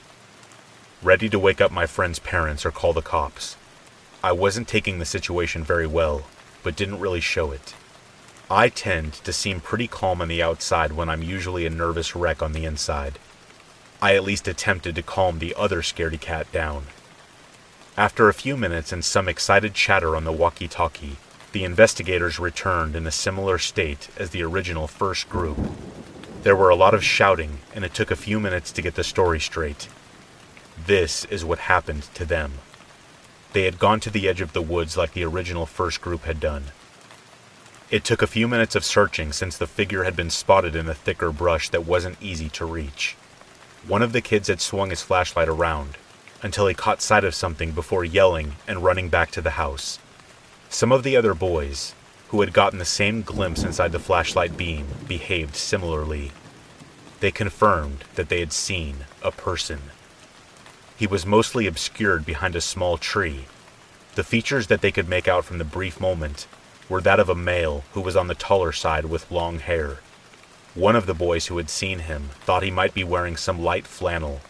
ready 1.02 1.30
to 1.30 1.40
wake 1.40 1.62
up 1.62 1.72
my 1.72 1.86
friend's 1.86 2.20
parents 2.20 2.66
or 2.66 2.72
call 2.72 2.94
the 2.94 3.02
cops. 3.02 3.56
I 4.24 4.32
wasn't 4.32 4.68
taking 4.68 5.00
the 5.00 5.06
situation 5.06 5.64
very 5.64 5.86
well, 5.86 6.24
but 6.64 6.76
didn't 6.76 7.00
really 7.00 7.20
show 7.20 7.52
it. 7.52 7.76
I 8.50 8.70
tend 8.70 9.14
to 9.26 9.34
seem 9.34 9.60
pretty 9.60 9.88
calm 9.88 10.22
on 10.22 10.28
the 10.28 10.42
outside 10.42 10.94
when 10.94 11.10
I'm 11.10 11.24
usually 11.24 11.66
a 11.66 11.70
nervous 11.70 12.16
wreck 12.16 12.42
on 12.42 12.54
the 12.54 12.66
inside. 12.66 13.20
I 14.02 14.16
at 14.16 14.24
least 14.24 14.48
attempted 14.48 14.96
to 14.96 15.04
calm 15.04 15.40
the 15.40 15.56
other 15.58 15.82
scaredy 15.82 16.20
cat 16.20 16.52
down. 16.52 16.86
After 17.96 18.28
a 18.28 18.34
few 18.34 18.58
minutes 18.58 18.92
and 18.92 19.06
some 19.06 19.30
excited 19.30 19.76
chatter 19.76 20.16
on 20.16 20.24
the 20.24 20.32
walkie 20.32 20.68
talkie, 20.68 21.18
the 21.52 21.64
investigators 21.64 22.40
returned 22.40 22.96
in 22.96 23.06
a 23.06 23.12
similar 23.12 23.60
state 23.60 24.10
as 24.18 24.32
the 24.32 24.42
original 24.42 24.88
first 24.88 25.30
group. 25.30 25.60
There 26.42 26.56
were 26.56 26.72
a 26.72 26.76
lot 26.76 26.96
of 26.96 27.04
shouting, 27.04 27.60
and 27.76 27.86
it 27.86 27.94
took 27.94 28.10
a 28.10 28.16
few 28.16 28.40
minutes 28.40 28.72
to 28.72 28.82
get 28.82 28.96
the 28.96 29.04
story 29.04 29.40
straight. 29.40 29.90
This 30.88 31.26
is 31.26 31.46
what 31.46 31.60
happened 31.60 32.10
to 32.16 32.26
them. 32.26 32.54
They 33.52 33.66
had 33.66 33.78
gone 33.78 34.00
to 34.00 34.10
the 34.10 34.28
edge 34.28 34.42
of 34.42 34.54
the 34.54 34.62
woods 34.64 34.98
like 34.98 35.14
the 35.14 35.26
original 35.26 35.68
first 35.68 36.02
group 36.02 36.24
had 36.24 36.40
done. 36.40 36.72
It 37.92 38.04
took 38.04 38.24
a 38.24 38.28
few 38.28 38.48
minutes 38.48 38.74
of 38.76 38.84
searching 38.84 39.32
since 39.32 39.56
the 39.56 39.68
figure 39.68 40.04
had 40.04 40.16
been 40.16 40.32
spotted 40.32 40.76
in 40.76 40.88
the 40.88 40.96
thicker 40.96 41.32
brush 41.32 41.70
that 41.70 41.86
wasn't 41.86 42.20
easy 42.20 42.50
to 42.50 42.66
reach. 42.66 43.16
One 43.88 44.02
of 44.02 44.14
the 44.14 44.22
kids 44.22 44.48
had 44.48 44.62
swung 44.62 44.90
his 44.90 45.04
flashlight 45.04 45.48
around 45.48 45.98
until 46.44 46.68
he 46.68 46.76
caught 46.76 47.02
sight 47.02 47.24
of 47.24 47.34
something 47.34 47.72
before 47.72 48.06
yelling 48.06 48.54
and 48.68 48.84
running 48.84 49.10
back 49.10 49.32
to 49.32 49.42
the 49.42 49.52
house. 49.52 49.98
Some 50.70 50.92
of 50.92 51.02
the 51.02 51.16
other 51.16 51.34
boys, 51.34 51.96
who 52.28 52.42
had 52.42 52.54
gotten 52.54 52.80
the 52.80 52.86
same 52.86 53.22
glimpse 53.22 53.64
inside 53.64 53.92
the 53.92 54.00
flashlight 54.00 54.58
beam, 54.58 54.86
behaved 55.08 55.56
similarly. 55.56 56.32
They 57.22 57.32
confirmed 57.32 58.04
that 58.16 58.30
they 58.30 58.42
had 58.42 58.52
seen 58.52 59.06
a 59.24 59.32
person. 59.32 59.80
He 60.98 61.08
was 61.08 61.26
mostly 61.26 61.66
obscured 61.66 62.26
behind 62.26 62.56
a 62.56 62.62
small 62.62 62.98
tree. 62.98 63.46
The 64.16 64.24
features 64.24 64.68
that 64.68 64.82
they 64.82 64.92
could 64.92 65.08
make 65.08 65.28
out 65.28 65.46
from 65.46 65.58
the 65.58 65.64
brief 65.64 66.00
moment 66.00 66.48
were 66.90 67.02
that 67.02 67.20
of 67.20 67.30
a 67.30 67.36
male 67.36 67.84
who 67.94 68.02
was 68.02 68.16
on 68.16 68.28
the 68.28 68.36
taller 68.36 68.72
side 68.72 69.06
with 69.06 69.32
long 69.32 69.60
hair. 69.60 70.00
One 70.76 70.96
of 70.96 71.06
the 71.06 71.14
boys 71.14 71.48
who 71.48 71.58
had 71.58 71.70
seen 71.70 72.00
him 72.00 72.30
thought 72.42 72.64
he 72.64 72.72
might 72.72 72.94
be 72.94 73.04
wearing 73.04 73.38
some 73.38 73.62
light 73.62 73.88
flannel. 73.88 74.42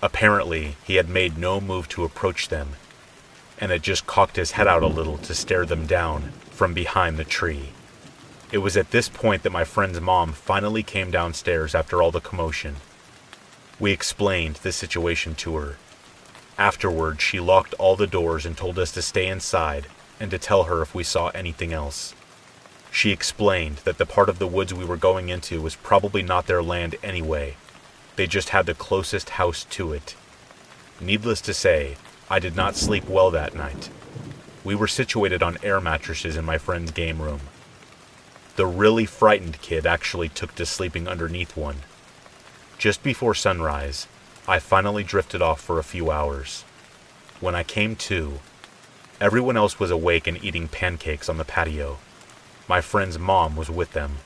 Apparently, 0.00 0.76
he 0.84 0.94
had 0.94 1.08
made 1.08 1.38
no 1.38 1.60
move 1.60 1.88
to 1.88 2.04
approach 2.04 2.48
them, 2.48 2.76
and 3.58 3.72
had 3.72 3.82
just 3.82 4.06
cocked 4.06 4.36
his 4.36 4.52
head 4.52 4.68
out 4.68 4.82
a 4.82 4.86
little 4.86 5.18
to 5.18 5.34
stare 5.34 5.66
them 5.66 5.86
down 5.86 6.32
from 6.50 6.72
behind 6.72 7.16
the 7.16 7.24
tree. 7.24 7.70
It 8.52 8.58
was 8.58 8.76
at 8.76 8.92
this 8.92 9.08
point 9.08 9.42
that 9.42 9.50
my 9.50 9.64
friend's 9.64 10.00
mom 10.00 10.32
finally 10.32 10.82
came 10.82 11.10
downstairs 11.10 11.74
after 11.74 12.00
all 12.00 12.10
the 12.10 12.20
commotion. 12.20 12.76
We 13.80 13.92
explained 13.92 14.56
the 14.56 14.72
situation 14.72 15.34
to 15.36 15.56
her. 15.56 15.76
Afterward, 16.56 17.20
she 17.20 17.40
locked 17.40 17.74
all 17.74 17.94
the 17.94 18.06
doors 18.06 18.46
and 18.46 18.56
told 18.56 18.78
us 18.78 18.90
to 18.92 19.02
stay 19.02 19.26
inside 19.26 19.86
and 20.18 20.30
to 20.30 20.38
tell 20.38 20.64
her 20.64 20.82
if 20.82 20.94
we 20.94 21.04
saw 21.04 21.28
anything 21.28 21.72
else. 21.72 22.14
She 22.90 23.10
explained 23.10 23.78
that 23.78 23.98
the 23.98 24.06
part 24.06 24.28
of 24.28 24.38
the 24.38 24.46
woods 24.46 24.72
we 24.72 24.84
were 24.84 24.96
going 24.96 25.28
into 25.28 25.60
was 25.60 25.76
probably 25.76 26.22
not 26.22 26.46
their 26.46 26.62
land 26.62 26.96
anyway. 27.02 27.56
They 28.18 28.26
just 28.26 28.48
had 28.48 28.66
the 28.66 28.74
closest 28.74 29.30
house 29.30 29.62
to 29.70 29.92
it. 29.92 30.16
Needless 31.00 31.40
to 31.42 31.54
say, 31.54 31.96
I 32.28 32.40
did 32.40 32.56
not 32.56 32.74
sleep 32.74 33.08
well 33.08 33.30
that 33.30 33.54
night. 33.54 33.90
We 34.64 34.74
were 34.74 34.88
situated 34.88 35.40
on 35.40 35.56
air 35.62 35.80
mattresses 35.80 36.36
in 36.36 36.44
my 36.44 36.58
friend's 36.58 36.90
game 36.90 37.22
room. 37.22 37.42
The 38.56 38.66
really 38.66 39.06
frightened 39.06 39.62
kid 39.62 39.86
actually 39.86 40.28
took 40.28 40.56
to 40.56 40.66
sleeping 40.66 41.06
underneath 41.06 41.56
one. 41.56 41.82
Just 42.76 43.04
before 43.04 43.36
sunrise, 43.36 44.08
I 44.48 44.58
finally 44.58 45.04
drifted 45.04 45.40
off 45.40 45.60
for 45.60 45.78
a 45.78 45.84
few 45.84 46.10
hours. 46.10 46.64
When 47.38 47.54
I 47.54 47.62
came 47.62 47.94
to, 48.10 48.40
everyone 49.20 49.56
else 49.56 49.78
was 49.78 49.92
awake 49.92 50.26
and 50.26 50.42
eating 50.42 50.66
pancakes 50.66 51.28
on 51.28 51.36
the 51.36 51.44
patio. 51.44 51.98
My 52.68 52.80
friend's 52.80 53.16
mom 53.16 53.54
was 53.54 53.70
with 53.70 53.92
them. 53.92 54.16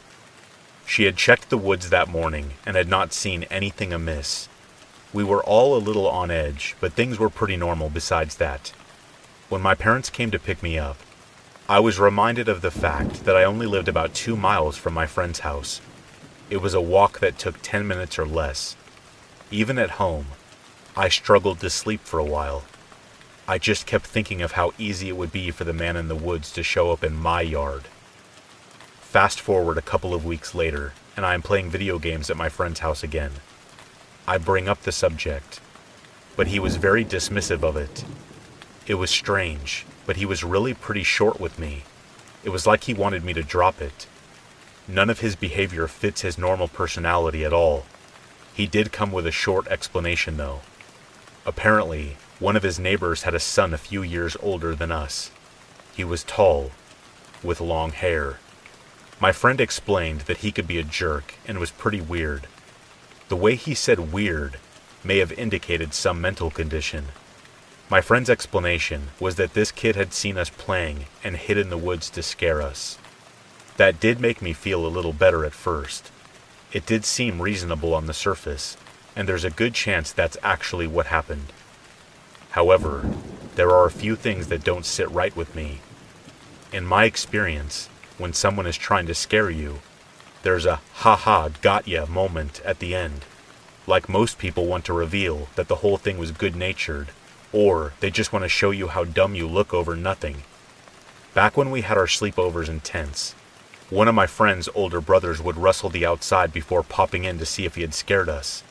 She 0.93 1.05
had 1.05 1.17
checked 1.17 1.49
the 1.49 1.57
woods 1.57 1.89
that 1.89 2.11
morning 2.11 2.51
and 2.67 2.77
had 2.77 2.87
not 2.87 3.15
seen 3.15 3.45
anything 3.45 3.95
amiss. 3.95 4.47
We 5.11 5.25
were 5.25 5.43
all 5.43 5.75
a 5.75 5.81
little 5.81 6.07
on 6.07 6.31
edge, 6.31 6.77
but 6.81 6.93
things 6.93 7.19
were 7.19 7.31
pretty 7.31 7.57
normal 7.57 7.89
besides 7.89 8.37
that. 8.37 8.75
When 9.49 9.63
my 9.63 9.75
parents 9.75 10.11
came 10.11 10.31
to 10.33 10.39
pick 10.39 10.63
me 10.63 10.79
up, 10.79 10.99
I 11.67 11.81
was 11.81 11.99
reminded 11.99 12.47
of 12.47 12.61
the 12.61 12.71
fact 12.71 13.25
that 13.25 13.35
I 13.35 13.43
only 13.43 13.65
lived 13.65 13.89
about 13.89 14.13
two 14.13 14.37
miles 14.37 14.77
from 14.77 14.93
my 14.93 15.07
friend's 15.07 15.39
house 15.39 15.81
it 16.51 16.61
was 16.61 16.75
a 16.75 16.81
walk 16.83 17.21
that 17.21 17.39
took 17.39 17.63
10 17.63 17.89
minutes 17.89 18.19
or 18.19 18.27
less. 18.27 18.77
Even 19.51 19.79
at 19.79 19.93
home, 19.93 20.27
I 20.95 21.09
struggled 21.09 21.61
to 21.61 21.71
sleep 21.71 22.03
for 22.03 22.19
a 22.19 22.33
while. 22.37 22.65
I 23.49 23.57
just 23.57 23.87
kept 23.87 24.05
thinking 24.05 24.43
of 24.43 24.53
how 24.53 24.75
easy 24.77 25.09
it 25.09 25.17
would 25.17 25.33
be 25.33 25.51
for 25.53 25.65
the 25.65 25.73
man 25.73 25.97
in 25.97 26.09
the 26.09 26.15
woods 26.29 26.53
to 26.53 26.63
show 26.63 26.91
up 26.91 27.03
in 27.03 27.17
my 27.17 27.41
yard. 27.41 27.85
Fast 29.13 29.43
forward 29.43 29.77
a 29.77 29.83
couple 29.83 30.15
of 30.15 30.25
weeks 30.25 30.55
later, 30.55 30.95
and 31.19 31.27
I 31.27 31.35
am 31.35 31.43
playing 31.43 31.69
video 31.69 31.99
games 31.99 32.31
at 32.31 32.37
my 32.39 32.49
friend's 32.49 32.81
house 32.81 33.03
again. 33.03 33.33
I 34.27 34.39
bring 34.39 34.71
up 34.71 34.81
the 34.81 34.91
subject, 34.91 35.61
but 36.35 36.47
he 36.47 36.59
was 36.59 36.77
very 36.77 37.05
dismissive 37.05 37.63
of 37.63 37.77
it. 37.77 38.07
It 38.87 38.95
was 38.95 39.11
strange, 39.11 39.85
but 40.07 40.17
he 40.17 40.25
was 40.25 40.43
really 40.43 40.73
pretty 40.73 41.03
short 41.03 41.39
with 41.39 41.59
me. 41.59 41.83
It 42.43 42.49
was 42.49 42.67
like 42.67 42.85
he 42.85 42.95
wanted 42.95 43.23
me 43.23 43.35
to 43.35 43.43
drop 43.43 43.83
it. 43.83 44.07
None 44.89 45.11
of 45.11 45.21
his 45.21 45.37
behavior 45.37 45.87
fits 45.89 46.23
his 46.23 46.39
normal 46.39 46.69
personality 46.69 47.45
at 47.45 47.53
all. 47.53 47.85
He 48.55 48.67
did 48.67 48.93
come 48.93 49.13
with 49.13 49.27
a 49.27 49.31
short 49.31 49.69
explanation, 49.69 50.39
though. 50.39 50.63
Apparently, 51.45 52.17
one 52.39 52.57
of 52.57 52.63
his 52.63 52.79
neighbors 52.79 53.25
had 53.25 53.35
a 53.35 53.41
son 53.41 53.75
a 53.75 53.77
few 53.77 54.03
years 54.03 54.39
older 54.41 54.75
than 54.75 54.91
us. 54.91 55.31
He 55.95 56.03
was 56.03 56.25
tall, 56.25 56.71
with 57.43 57.61
long 57.61 57.91
hair. 57.91 58.39
My 59.23 59.31
friend 59.31 59.61
explained 59.61 60.23
that 60.23 60.39
he 60.39 60.51
could 60.51 60.67
be 60.67 60.81
a 60.81 60.83
jerk 60.83 61.35
and 61.47 61.61
was 61.61 61.71
pretty 61.71 62.01
weird. 62.01 62.49
The 63.29 63.37
way 63.37 63.55
he 63.55 63.73
said 63.73 64.13
weird 64.13 64.59
may 65.05 65.19
have 65.19 65.31
indicated 65.31 65.95
some 65.95 66.21
mental 66.21 66.51
condition. 66.51 67.05
My 67.89 68.01
friend's 68.01 68.29
explanation 68.29 69.11
was 69.21 69.37
that 69.37 69.55
this 69.55 69.71
kid 69.71 69.95
had 69.95 70.13
seen 70.13 70.37
us 70.37 70.51
playing 70.51 71.05
and 71.23 71.37
hid 71.37 71.57
in 71.57 71.71
the 71.71 71.79
woods 71.79 72.11
to 72.11 72.21
scare 72.21 72.61
us. 72.61 72.99
That 73.77 74.01
did 74.01 74.19
make 74.19 74.43
me 74.43 74.53
feel 74.53 74.85
a 74.85 74.89
little 74.89 75.13
better 75.13 75.45
at 75.45 75.53
first. 75.53 76.11
It 76.73 76.85
did 76.85 77.05
seem 77.05 77.41
reasonable 77.41 77.95
on 77.95 78.07
the 78.07 78.13
surface, 78.13 78.77
and 79.15 79.29
there's 79.29 79.45
a 79.45 79.51
good 79.51 79.73
chance 79.73 80.11
that's 80.11 80.37
actually 80.43 80.89
what 80.89 81.07
happened. 81.07 81.53
However, 82.51 83.09
there 83.55 83.71
are 83.71 83.87
a 83.87 83.93
few 83.93 84.17
things 84.17 84.49
that 84.49 84.65
don't 84.65 84.85
sit 84.85 85.09
right 85.13 85.37
with 85.37 85.55
me. 85.55 85.79
In 86.73 86.85
my 86.85 87.05
experience, 87.05 87.89
when 88.23 88.33
someone 88.33 88.67
is 88.67 88.79
trying 88.79 89.07
to 89.07 89.15
scare 89.15 89.51
you, 89.51 89.81
there's 90.43 90.65
a 90.65 90.81
ha 90.95 91.17
ha 91.17 91.51
got 91.61 91.87
ya 91.87 92.07
moment 92.07 92.63
at 92.65 92.79
the 92.79 92.95
end. 92.95 93.27
Like 93.87 94.09
most 94.09 94.39
people 94.39 94.67
want 94.67 94.85
to 94.87 94.93
reveal 94.93 95.49
that 95.57 95.69
the 95.69 95.83
whole 95.83 95.99
thing 95.99 96.17
was 96.17 96.31
good 96.31 96.57
natured, 96.57 97.09
or 97.53 97.93
they 98.01 98.11
just 98.11 98.33
want 98.33 98.45
to 98.45 98.49
show 98.49 98.71
you 98.71 98.89
how 98.89 99.05
dumb 99.05 99.35
you 99.35 99.47
look 99.47 99.75
over 99.75 99.95
nothing. 99.97 100.45
Back 101.35 101.57
when 101.57 101.71
we 101.71 101.83
had 101.83 101.99
our 101.99 102.07
sleepovers 102.07 102.69
in 102.69 102.81
tents, 102.81 103.35
one 103.91 104.09
of 104.09 104.15
my 104.15 104.27
friend's 104.27 104.69
older 104.75 105.01
brothers 105.01 105.43
would 105.43 105.57
rustle 105.57 105.91
the 105.91 106.07
outside 106.07 106.53
before 106.53 106.83
popping 106.83 107.25
in 107.25 107.39
to 107.39 107.45
see 107.45 107.65
if 107.65 107.75
he 107.75 107.83
had 107.83 107.93
scared 107.93 108.29
us. 108.29 108.63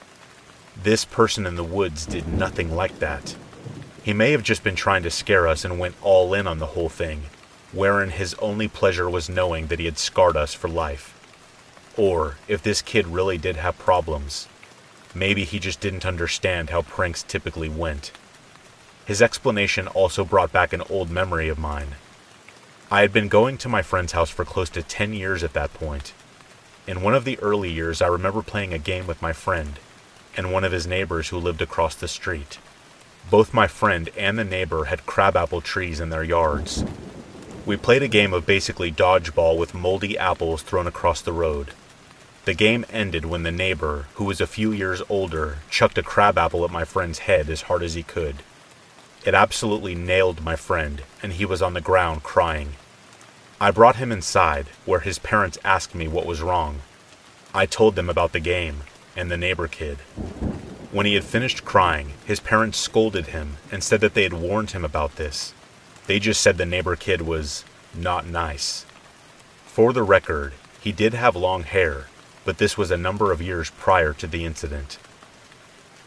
This 0.81 1.05
person 1.05 1.45
in 1.45 1.55
the 1.55 1.63
woods 1.63 2.05
did 2.05 2.27
nothing 2.27 2.75
like 2.75 2.99
that. 2.99 3.35
He 4.01 4.13
may 4.13 4.31
have 4.31 4.43
just 4.43 4.63
been 4.63 4.75
trying 4.75 5.03
to 5.03 5.11
scare 5.11 5.47
us 5.47 5.63
and 5.63 5.77
went 5.77 5.95
all 6.01 6.33
in 6.33 6.47
on 6.47 6.59
the 6.59 6.67
whole 6.67 6.89
thing, 6.89 7.23
wherein 7.71 8.09
his 8.09 8.33
only 8.35 8.67
pleasure 8.67 9.09
was 9.09 9.29
knowing 9.29 9.67
that 9.67 9.79
he 9.79 9.85
had 9.85 9.97
scarred 9.97 10.35
us 10.35 10.53
for 10.53 10.67
life. 10.67 11.17
Or, 11.97 12.37
if 12.47 12.61
this 12.61 12.81
kid 12.81 13.07
really 13.07 13.37
did 13.37 13.57
have 13.57 13.77
problems, 13.77 14.47
maybe 15.13 15.43
he 15.43 15.59
just 15.59 15.79
didn't 15.79 16.05
understand 16.05 16.69
how 16.69 16.81
pranks 16.81 17.23
typically 17.23 17.69
went. 17.69 18.11
His 19.05 19.21
explanation 19.21 19.87
also 19.87 20.23
brought 20.23 20.51
back 20.51 20.73
an 20.73 20.83
old 20.89 21.09
memory 21.09 21.49
of 21.49 21.59
mine. 21.59 21.95
I 22.89 23.01
had 23.01 23.13
been 23.13 23.29
going 23.29 23.57
to 23.59 23.69
my 23.69 23.81
friend's 23.81 24.11
house 24.11 24.29
for 24.29 24.45
close 24.45 24.69
to 24.71 24.83
10 24.83 25.13
years 25.13 25.43
at 25.43 25.53
that 25.53 25.73
point. 25.73 26.13
In 26.87 27.01
one 27.01 27.13
of 27.13 27.25
the 27.25 27.39
early 27.39 27.71
years, 27.71 28.01
I 28.01 28.07
remember 28.07 28.41
playing 28.41 28.73
a 28.73 28.77
game 28.77 29.07
with 29.07 29.21
my 29.21 29.33
friend 29.33 29.79
and 30.35 30.51
one 30.51 30.63
of 30.63 30.71
his 30.71 30.87
neighbors 30.87 31.29
who 31.29 31.37
lived 31.37 31.61
across 31.61 31.95
the 31.95 32.07
street. 32.07 32.57
Both 33.29 33.53
my 33.53 33.67
friend 33.67 34.09
and 34.17 34.37
the 34.37 34.43
neighbor 34.43 34.85
had 34.85 35.05
crabapple 35.05 35.61
trees 35.61 35.99
in 35.99 36.09
their 36.09 36.23
yards. 36.23 36.83
We 37.63 37.77
played 37.77 38.01
a 38.01 38.07
game 38.07 38.33
of 38.33 38.47
basically 38.47 38.91
dodgeball 38.91 39.55
with 39.55 39.75
moldy 39.75 40.17
apples 40.17 40.63
thrown 40.63 40.87
across 40.87 41.21
the 41.21 41.31
road. 41.31 41.73
The 42.45 42.55
game 42.55 42.85
ended 42.89 43.23
when 43.23 43.43
the 43.43 43.51
neighbor, 43.51 44.07
who 44.15 44.23
was 44.23 44.41
a 44.41 44.47
few 44.47 44.71
years 44.71 45.03
older, 45.07 45.59
chucked 45.69 45.99
a 45.99 46.03
crabapple 46.03 46.65
at 46.65 46.71
my 46.71 46.85
friend's 46.85 47.19
head 47.19 47.51
as 47.51 47.63
hard 47.63 47.83
as 47.83 47.93
he 47.93 48.01
could. 48.01 48.37
It 49.23 49.35
absolutely 49.35 49.93
nailed 49.93 50.43
my 50.43 50.55
friend, 50.55 51.03
and 51.21 51.33
he 51.33 51.45
was 51.45 51.61
on 51.61 51.75
the 51.75 51.81
ground 51.81 52.23
crying. 52.23 52.73
I 53.59 53.69
brought 53.69 53.97
him 53.97 54.11
inside, 54.11 54.65
where 54.85 55.01
his 55.01 55.19
parents 55.19 55.59
asked 55.63 55.93
me 55.93 56.07
what 56.07 56.25
was 56.25 56.41
wrong. 56.41 56.81
I 57.53 57.67
told 57.67 57.95
them 57.95 58.09
about 58.09 58.31
the 58.31 58.39
game 58.39 58.81
and 59.15 59.29
the 59.29 59.37
neighbor 59.37 59.67
kid. 59.67 59.99
When 60.91 61.05
he 61.05 61.13
had 61.13 61.23
finished 61.23 61.63
crying, 61.63 62.13
his 62.25 62.39
parents 62.39 62.79
scolded 62.79 63.27
him 63.27 63.57
and 63.71 63.83
said 63.83 64.01
that 64.01 64.15
they 64.15 64.23
had 64.23 64.33
warned 64.33 64.71
him 64.71 64.83
about 64.83 65.17
this. 65.17 65.53
They 66.07 66.19
just 66.19 66.41
said 66.41 66.57
the 66.57 66.65
neighbor 66.65 66.95
kid 66.95 67.21
was 67.21 67.63
not 67.93 68.25
nice. 68.25 68.85
For 69.65 69.93
the 69.93 70.03
record, 70.03 70.53
he 70.81 70.91
did 70.91 71.13
have 71.13 71.35
long 71.35 71.63
hair, 71.63 72.07
but 72.43 72.57
this 72.57 72.77
was 72.77 72.91
a 72.91 72.97
number 72.97 73.31
of 73.31 73.41
years 73.41 73.69
prior 73.69 74.13
to 74.13 74.27
the 74.27 74.45
incident. 74.45 74.97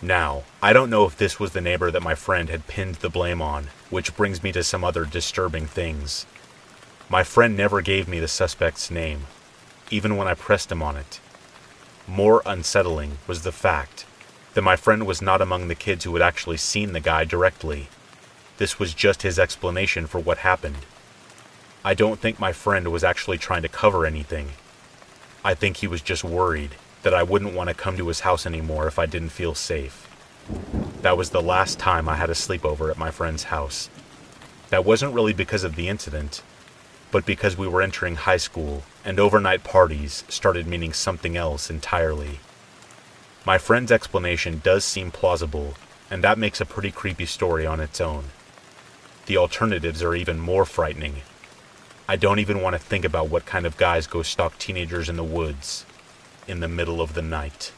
Now, 0.03 0.43
I 0.63 0.73
don't 0.73 0.91
know 0.91 1.07
if 1.07 1.17
this 1.17 1.41
was 1.41 1.53
the 1.53 1.61
neighbor 1.61 1.91
that 1.91 2.03
my 2.03 2.15
friend 2.15 2.51
had 2.51 2.67
pinned 2.67 2.97
the 2.97 3.09
blame 3.09 3.41
on, 3.41 3.69
which 3.89 4.17
brings 4.17 4.43
me 4.43 4.53
to 4.53 4.63
some 4.63 4.85
other 4.85 5.05
disturbing 5.05 5.67
things. 5.67 6.27
My 7.09 7.23
friend 7.23 7.57
never 7.57 7.81
gave 7.81 8.09
me 8.09 8.21
the 8.21 8.29
suspect's 8.29 8.91
name, 8.91 9.27
even 9.91 10.17
when 10.17 10.29
I 10.29 10.35
pressed 10.35 10.73
him 10.73 10.83
on 10.83 10.97
it. 10.97 11.21
More 12.07 12.43
unsettling 12.45 13.19
was 13.27 13.43
the 13.43 13.53
fact 13.53 14.05
that 14.53 14.63
my 14.63 14.77
friend 14.77 15.07
was 15.07 15.23
not 15.23 15.41
among 15.41 15.69
the 15.69 15.75
kids 15.75 16.05
who 16.05 16.13
had 16.15 16.23
actually 16.23 16.59
seen 16.59 16.93
the 16.93 17.01
guy 17.01 17.25
directly. 17.25 17.89
This 18.57 18.79
was 18.79 18.95
just 18.95 19.23
his 19.23 19.39
explanation 19.39 20.07
for 20.07 20.21
what 20.21 20.39
happened. 20.39 20.87
I 21.85 21.95
don't 21.95 22.21
think 22.21 22.39
my 22.39 22.53
friend 22.53 22.93
was 22.93 23.03
actually 23.03 23.39
trying 23.39 23.63
to 23.63 23.69
cover 23.69 24.07
anything. 24.07 24.51
I 25.45 25.55
think 25.55 25.79
he 25.79 25.89
was 25.89 26.01
just 26.01 26.25
worried 26.25 26.77
that 27.03 27.13
I 27.15 27.23
wouldn't 27.23 27.55
want 27.55 27.69
to 27.69 27.75
come 27.75 27.97
to 27.97 28.09
his 28.09 28.21
house 28.21 28.47
anymore 28.47 28.87
if 28.87 28.99
I 28.99 29.07
didn't 29.07 29.31
feel 29.31 29.55
safe. 29.55 30.09
That 31.03 31.19
was 31.19 31.31
the 31.31 31.43
last 31.43 31.79
time 31.79 32.09
I 32.09 32.15
had 32.15 32.31
a 32.31 32.35
sleepover 32.35 32.91
at 32.91 32.97
my 32.97 33.11
friend's 33.11 33.45
house. 33.45 33.91
That 34.71 34.85
wasn't 34.85 35.15
really 35.15 35.35
because 35.35 35.65
of 35.65 35.77
the 35.77 35.89
incident, 35.89 36.43
but 37.11 37.27
because 37.27 37.59
we 37.59 37.69
were 37.69 37.83
entering 37.83 38.17
high 38.17 38.39
school 38.39 38.85
and 39.05 39.21
overnight 39.21 39.65
parties 39.65 40.25
started 40.29 40.67
meaning 40.67 40.93
something 40.93 41.37
else 41.37 41.71
entirely. 41.71 42.41
My 43.45 43.59
friend's 43.59 43.93
explanation 43.93 44.61
does 44.65 44.85
seem 44.85 45.11
plausible, 45.11 45.75
and 46.11 46.25
that 46.25 46.39
makes 46.39 46.61
a 46.61 46.67
pretty 46.67 46.91
creepy 46.91 47.27
story 47.27 47.67
on 47.67 47.81
its 47.81 48.01
own. 48.01 48.25
The 49.27 49.37
alternatives 49.39 50.03
are 50.03 50.15
even 50.15 50.39
more 50.39 50.65
frightening. 50.67 51.23
I 52.07 52.17
don't 52.17 52.39
even 52.39 52.61
want 52.61 52.75
to 52.75 52.79
think 52.79 53.05
about 53.05 53.31
what 53.31 53.47
kind 53.47 53.65
of 53.65 53.79
guys 53.79 54.07
go 54.07 54.23
stalk 54.23 54.59
teenagers 54.59 55.09
in 55.09 55.17
the 55.17 55.25
woods 55.25 55.87
in 56.47 56.61
the 56.61 56.69
middle 56.69 57.01
of 57.01 57.15
the 57.15 57.23
night. 57.23 57.73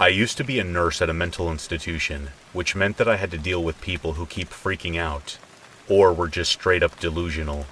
I 0.00 0.08
used 0.08 0.36
to 0.38 0.44
be 0.44 0.58
a 0.58 0.64
nurse 0.64 1.00
at 1.00 1.10
a 1.10 1.14
mental 1.14 1.50
institution, 1.50 2.30
which 2.52 2.74
meant 2.74 2.96
that 2.96 3.08
I 3.08 3.16
had 3.16 3.30
to 3.30 3.38
deal 3.38 3.62
with 3.62 3.80
people 3.80 4.14
who 4.14 4.26
keep 4.26 4.48
freaking 4.48 4.98
out, 4.98 5.38
or 5.88 6.12
were 6.12 6.28
just 6.28 6.52
straight 6.52 6.82
up 6.82 6.98
delusional. 6.98 7.66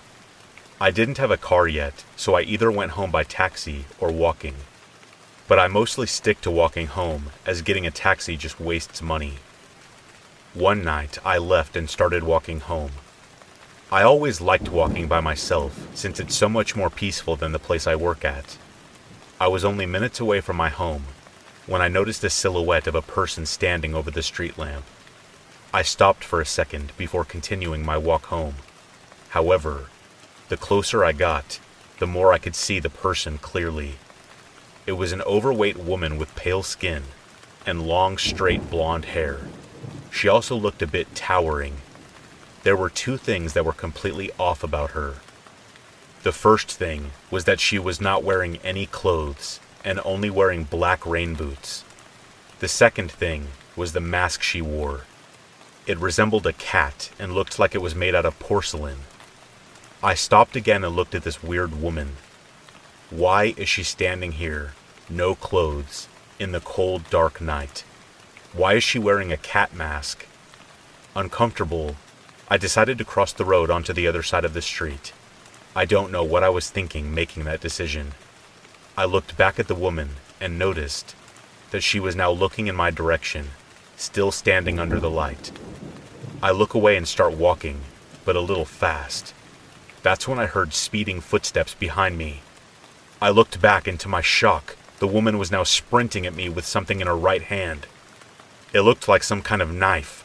I 0.83 0.91
didn't 0.91 1.19
have 1.19 1.31
a 1.31 1.37
car 1.37 1.69
yet, 1.69 2.03
so 2.17 2.35
I 2.35 2.41
either 2.41 2.69
went 2.69 2.99
home 2.99 3.13
by 3.13 3.23
taxi 3.23 3.85
or 4.01 4.11
walking. 4.11 4.57
But 5.47 5.61
I 5.61 5.69
mostly 5.69 6.09
stick 6.09 6.41
to 6.41 6.51
walking 6.51 6.89
home, 6.89 7.31
as 7.47 7.63
getting 7.63 7.87
a 7.87 7.93
taxi 7.93 8.37
just 8.37 8.59
wastes 8.59 9.01
money. 9.01 9.35
One 10.55 10.83
night, 10.83 11.19
I 11.25 11.39
left 11.39 11.77
and 11.77 11.89
started 11.89 12.25
walking 12.25 12.59
home. 12.59 12.91
I 13.93 14.03
always 14.03 14.41
liked 14.41 14.71
walking 14.71 15.07
by 15.07 15.21
myself, 15.21 15.87
since 15.95 16.19
it's 16.19 16.35
so 16.35 16.49
much 16.49 16.75
more 16.75 16.91
peaceful 16.91 17.37
than 17.37 17.53
the 17.53 17.61
place 17.61 17.87
I 17.87 17.95
work 17.95 18.25
at. 18.25 18.59
I 19.41 19.47
was 19.47 19.65
only 19.65 19.87
minutes 19.87 20.19
away 20.19 20.41
from 20.41 20.57
my 20.57 20.69
home 20.69 21.05
when 21.69 21.81
I 21.81 21.87
noticed 21.87 22.25
a 22.25 22.29
silhouette 22.29 22.89
of 22.89 22.97
a 22.97 23.03
person 23.03 23.47
standing 23.47 23.95
over 23.95 24.11
the 24.11 24.21
street 24.21 24.59
lamp. 24.59 24.85
I 25.73 25.83
stopped 25.83 26.25
for 26.25 26.41
a 26.41 26.45
second 26.45 26.91
before 26.97 27.25
continuing 27.25 27.85
my 27.87 27.97
walk 27.97 28.25
home. 28.27 28.57
However, 29.29 29.87
the 30.53 30.59
closer 30.59 31.03
I 31.03 31.13
got, 31.13 31.59
the 31.99 32.07
more 32.07 32.31
I 32.31 32.37
could 32.37 32.55
see 32.55 32.79
the 32.79 32.91
person 32.91 33.39
clearly. 33.39 33.95
It 34.87 34.93
was 34.93 35.11
an 35.11 35.23
overweight 35.23 35.79
woman 35.79 36.19
with 36.19 36.37
pale 36.37 36.63
skin 36.63 37.05
and 37.65 37.87
long, 37.87 38.19
straight 38.19 38.69
blonde 38.69 39.07
hair. 39.07 39.47
She 40.11 40.29
also 40.29 40.55
looked 40.55 40.83
a 40.83 40.87
bit 40.87 41.15
towering. 41.15 41.79
There 42.65 42.77
were 42.77 42.91
two 42.91 43.17
things 43.17 43.55
that 43.55 43.65
were 43.65 43.73
completely 43.73 44.31
off 44.39 44.63
about 44.63 44.91
her. 44.91 45.15
The 46.23 46.33
first 46.33 46.71
thing 46.71 47.13
was 47.31 47.45
that 47.45 47.59
she 47.59 47.79
was 47.79 47.99
not 47.99 48.23
wearing 48.23 48.59
any 48.59 48.85
clothes 48.85 49.59
and 49.83 50.01
only 50.05 50.29
wearing 50.29 50.65
black 50.65 51.07
rain 51.07 51.35
boots. 51.35 51.83
The 52.59 52.69
second 52.69 53.11
thing 53.11 53.47
was 53.75 53.95
the 53.95 54.03
mask 54.03 54.43
she 54.43 54.61
wore. 54.61 55.07
It 55.87 55.97
resembled 55.97 56.47
a 56.47 56.53
cat 56.53 57.09
and 57.19 57.33
looked 57.33 57.59
like 57.59 57.75
it 57.75 57.81
was 57.81 57.95
made 57.95 58.15
out 58.15 58.27
of 58.27 58.39
porcelain. 58.39 58.99
I 60.05 60.15
stopped 60.15 60.57
again 60.57 60.83
and 60.83 60.97
looked 60.97 61.15
at 61.15 61.23
this 61.23 61.45
weird 61.45 61.81
woman. 61.81 62.17
Why 63.11 63.55
is 63.57 63.69
she 63.69 63.85
standing 63.85 64.33
here, 64.33 64.73
no 65.09 65.37
clothes, 65.37 66.09
in 66.41 66.51
the 66.51 66.59
cold, 66.59 67.09
dark 67.09 67.41
night? 67.41 67.85
Why 68.53 68.75
is 68.75 68.83
she 68.83 68.99
wearing 68.99 69.31
a 69.31 69.37
cat 69.37 69.73
mask? 69.73 70.27
Uncomfortable, 71.15 71.95
I 72.49 72.57
decided 72.57 72.99
to 72.99 73.05
cross 73.05 73.33
the 73.33 73.45
road 73.45 73.71
onto 73.71 73.93
the 73.93 74.09
other 74.09 74.25
side 74.25 74.45
of 74.45 74.55
the 74.55 74.61
street. 74.61 75.13
I 75.77 75.85
don't 75.85 76.11
know 76.11 76.25
what 76.25 76.43
I 76.43 76.49
was 76.49 76.69
thinking 76.69 77.15
making 77.15 77.45
that 77.45 77.61
decision. 77.61 78.15
I 78.97 79.05
looked 79.05 79.37
back 79.37 79.61
at 79.61 79.69
the 79.69 79.75
woman 79.77 80.17
and 80.41 80.59
noticed 80.59 81.15
that 81.71 81.85
she 81.85 82.01
was 82.01 82.17
now 82.17 82.33
looking 82.33 82.67
in 82.67 82.75
my 82.75 82.91
direction, 82.91 83.51
still 83.97 84.33
standing 84.33 84.81
under 84.81 84.99
the 84.99 85.11
light. 85.11 85.53
I 86.43 86.51
look 86.51 86.75
away 86.75 86.97
and 86.97 87.07
start 87.07 87.35
walking, 87.35 87.83
but 88.25 88.35
a 88.35 88.41
little 88.41 88.65
fast. 88.65 89.33
That's 90.03 90.27
when 90.27 90.39
I 90.39 90.47
heard 90.47 90.75
speeding 90.75 91.21
footsteps 91.21 91.75
behind 91.75 92.19
me. 92.19 92.41
I 93.21 93.31
looked 93.31 93.61
back, 93.61 93.87
and 93.87 94.01
to 94.01 94.09
my 94.09 94.21
shock, 94.21 94.77
the 94.99 95.07
woman 95.07 95.39
was 95.39 95.51
now 95.51 95.63
sprinting 95.63 96.27
at 96.27 96.35
me 96.35 96.49
with 96.49 96.67
something 96.67 97.01
in 97.01 97.07
her 97.07 97.17
right 97.17 97.43
hand. 97.43 97.87
It 98.73 98.81
looked 98.81 99.07
like 99.07 99.23
some 99.23 99.43
kind 99.43 99.63
of 99.63 99.73
knife. 99.73 100.25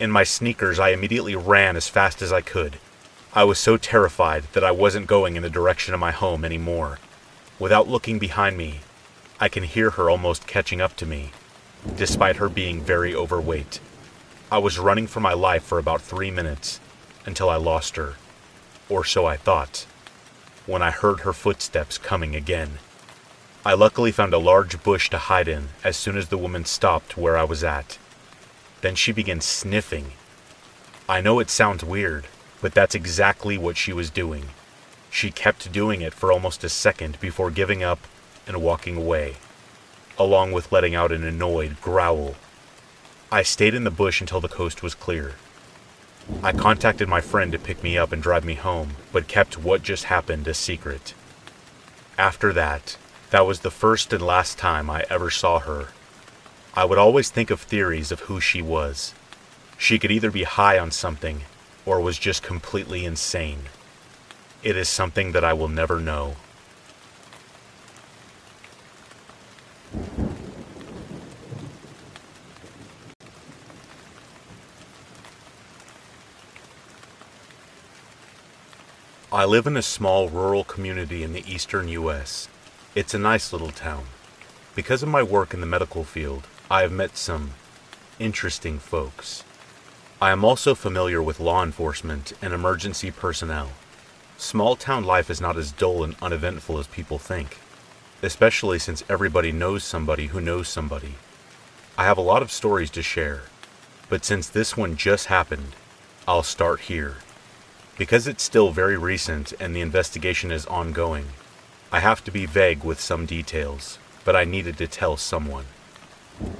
In 0.00 0.10
my 0.10 0.24
sneakers, 0.24 0.80
I 0.80 0.88
immediately 0.90 1.36
ran 1.36 1.76
as 1.76 1.88
fast 1.88 2.20
as 2.22 2.32
I 2.32 2.40
could. 2.40 2.78
I 3.32 3.44
was 3.44 3.58
so 3.58 3.76
terrified 3.76 4.44
that 4.54 4.64
I 4.64 4.72
wasn't 4.72 5.06
going 5.06 5.36
in 5.36 5.42
the 5.42 5.50
direction 5.50 5.94
of 5.94 6.00
my 6.00 6.10
home 6.10 6.44
anymore. 6.44 6.98
Without 7.58 7.86
looking 7.88 8.18
behind 8.18 8.56
me, 8.56 8.80
I 9.38 9.48
can 9.48 9.62
hear 9.62 9.90
her 9.90 10.10
almost 10.10 10.46
catching 10.46 10.80
up 10.80 10.96
to 10.96 11.06
me, 11.06 11.30
despite 11.96 12.36
her 12.36 12.48
being 12.48 12.80
very 12.80 13.14
overweight. 13.14 13.78
I 14.50 14.58
was 14.58 14.78
running 14.78 15.06
for 15.06 15.20
my 15.20 15.32
life 15.32 15.62
for 15.62 15.78
about 15.78 16.02
three 16.02 16.30
minutes 16.30 16.80
until 17.24 17.48
I 17.48 17.56
lost 17.56 17.96
her, 17.96 18.14
or 18.92 19.04
so 19.04 19.24
I 19.24 19.36
thought, 19.36 19.86
when 20.66 20.82
I 20.82 20.90
heard 20.90 21.20
her 21.20 21.32
footsteps 21.32 21.96
coming 21.96 22.36
again. 22.36 22.78
I 23.64 23.72
luckily 23.72 24.12
found 24.12 24.34
a 24.34 24.38
large 24.38 24.82
bush 24.82 25.08
to 25.10 25.18
hide 25.18 25.48
in 25.48 25.68
as 25.82 25.96
soon 25.96 26.16
as 26.16 26.28
the 26.28 26.36
woman 26.36 26.66
stopped 26.66 27.16
where 27.16 27.36
I 27.36 27.44
was 27.44 27.64
at. 27.64 27.98
Then 28.82 28.94
she 28.94 29.12
began 29.12 29.40
sniffing. 29.40 30.12
I 31.08 31.20
know 31.20 31.38
it 31.38 31.48
sounds 31.48 31.82
weird, 31.82 32.26
but 32.60 32.74
that's 32.74 32.94
exactly 32.94 33.56
what 33.56 33.76
she 33.76 33.92
was 33.92 34.10
doing. 34.10 34.50
She 35.10 35.30
kept 35.30 35.72
doing 35.72 36.02
it 36.02 36.12
for 36.12 36.30
almost 36.30 36.62
a 36.62 36.68
second 36.68 37.18
before 37.20 37.50
giving 37.50 37.82
up 37.82 38.00
and 38.46 38.62
walking 38.62 38.96
away, 38.96 39.36
along 40.18 40.52
with 40.52 40.70
letting 40.70 40.94
out 40.94 41.12
an 41.12 41.24
annoyed 41.24 41.80
growl. 41.80 42.34
I 43.30 43.42
stayed 43.42 43.74
in 43.74 43.84
the 43.84 43.90
bush 43.90 44.20
until 44.20 44.40
the 44.40 44.48
coast 44.48 44.82
was 44.82 44.94
clear. 44.94 45.34
I 46.42 46.52
contacted 46.52 47.08
my 47.08 47.20
friend 47.20 47.52
to 47.52 47.58
pick 47.58 47.82
me 47.82 47.98
up 47.98 48.12
and 48.12 48.22
drive 48.22 48.44
me 48.44 48.54
home, 48.54 48.96
but 49.12 49.28
kept 49.28 49.58
what 49.58 49.82
just 49.82 50.04
happened 50.04 50.46
a 50.48 50.54
secret. 50.54 51.14
After 52.16 52.52
that, 52.52 52.96
that 53.30 53.46
was 53.46 53.60
the 53.60 53.70
first 53.70 54.12
and 54.12 54.24
last 54.24 54.58
time 54.58 54.90
I 54.90 55.04
ever 55.08 55.30
saw 55.30 55.58
her. 55.60 55.88
I 56.74 56.84
would 56.84 56.98
always 56.98 57.30
think 57.30 57.50
of 57.50 57.60
theories 57.60 58.12
of 58.12 58.20
who 58.20 58.40
she 58.40 58.62
was. 58.62 59.14
She 59.76 59.98
could 59.98 60.10
either 60.10 60.30
be 60.30 60.44
high 60.44 60.78
on 60.78 60.90
something 60.90 61.42
or 61.84 62.00
was 62.00 62.18
just 62.18 62.42
completely 62.42 63.04
insane. 63.04 63.64
It 64.62 64.76
is 64.76 64.88
something 64.88 65.32
that 65.32 65.44
I 65.44 65.52
will 65.52 65.68
never 65.68 65.98
know. 65.98 66.36
I 79.42 79.44
live 79.44 79.66
in 79.66 79.76
a 79.76 79.82
small 79.82 80.28
rural 80.28 80.62
community 80.62 81.24
in 81.24 81.32
the 81.32 81.42
eastern 81.52 81.88
U.S. 81.88 82.46
It's 82.94 83.12
a 83.12 83.18
nice 83.18 83.52
little 83.52 83.72
town. 83.72 84.04
Because 84.76 85.02
of 85.02 85.08
my 85.08 85.24
work 85.24 85.52
in 85.52 85.58
the 85.58 85.66
medical 85.66 86.04
field, 86.04 86.46
I 86.70 86.82
have 86.82 86.92
met 86.92 87.16
some 87.16 87.50
interesting 88.20 88.78
folks. 88.78 89.42
I 90.20 90.30
am 90.30 90.44
also 90.44 90.76
familiar 90.76 91.20
with 91.20 91.40
law 91.40 91.64
enforcement 91.64 92.34
and 92.40 92.54
emergency 92.54 93.10
personnel. 93.10 93.70
Small 94.36 94.76
town 94.76 95.02
life 95.02 95.28
is 95.28 95.40
not 95.40 95.56
as 95.56 95.72
dull 95.72 96.04
and 96.04 96.14
uneventful 96.22 96.78
as 96.78 96.86
people 96.86 97.18
think, 97.18 97.58
especially 98.22 98.78
since 98.78 99.02
everybody 99.08 99.50
knows 99.50 99.82
somebody 99.82 100.28
who 100.28 100.40
knows 100.40 100.68
somebody. 100.68 101.14
I 101.98 102.04
have 102.04 102.16
a 102.16 102.20
lot 102.20 102.42
of 102.42 102.52
stories 102.52 102.90
to 102.90 103.02
share, 103.02 103.42
but 104.08 104.24
since 104.24 104.48
this 104.48 104.76
one 104.76 104.94
just 104.96 105.26
happened, 105.26 105.74
I'll 106.28 106.44
start 106.44 106.82
here. 106.82 107.16
Because 107.98 108.26
it's 108.26 108.42
still 108.42 108.70
very 108.70 108.96
recent 108.96 109.52
and 109.60 109.76
the 109.76 109.82
investigation 109.82 110.50
is 110.50 110.66
ongoing, 110.66 111.26
I 111.92 112.00
have 112.00 112.24
to 112.24 112.30
be 112.30 112.46
vague 112.46 112.84
with 112.84 113.00
some 113.00 113.26
details, 113.26 113.98
but 114.24 114.34
I 114.34 114.44
needed 114.44 114.78
to 114.78 114.86
tell 114.86 115.18
someone. 115.18 115.66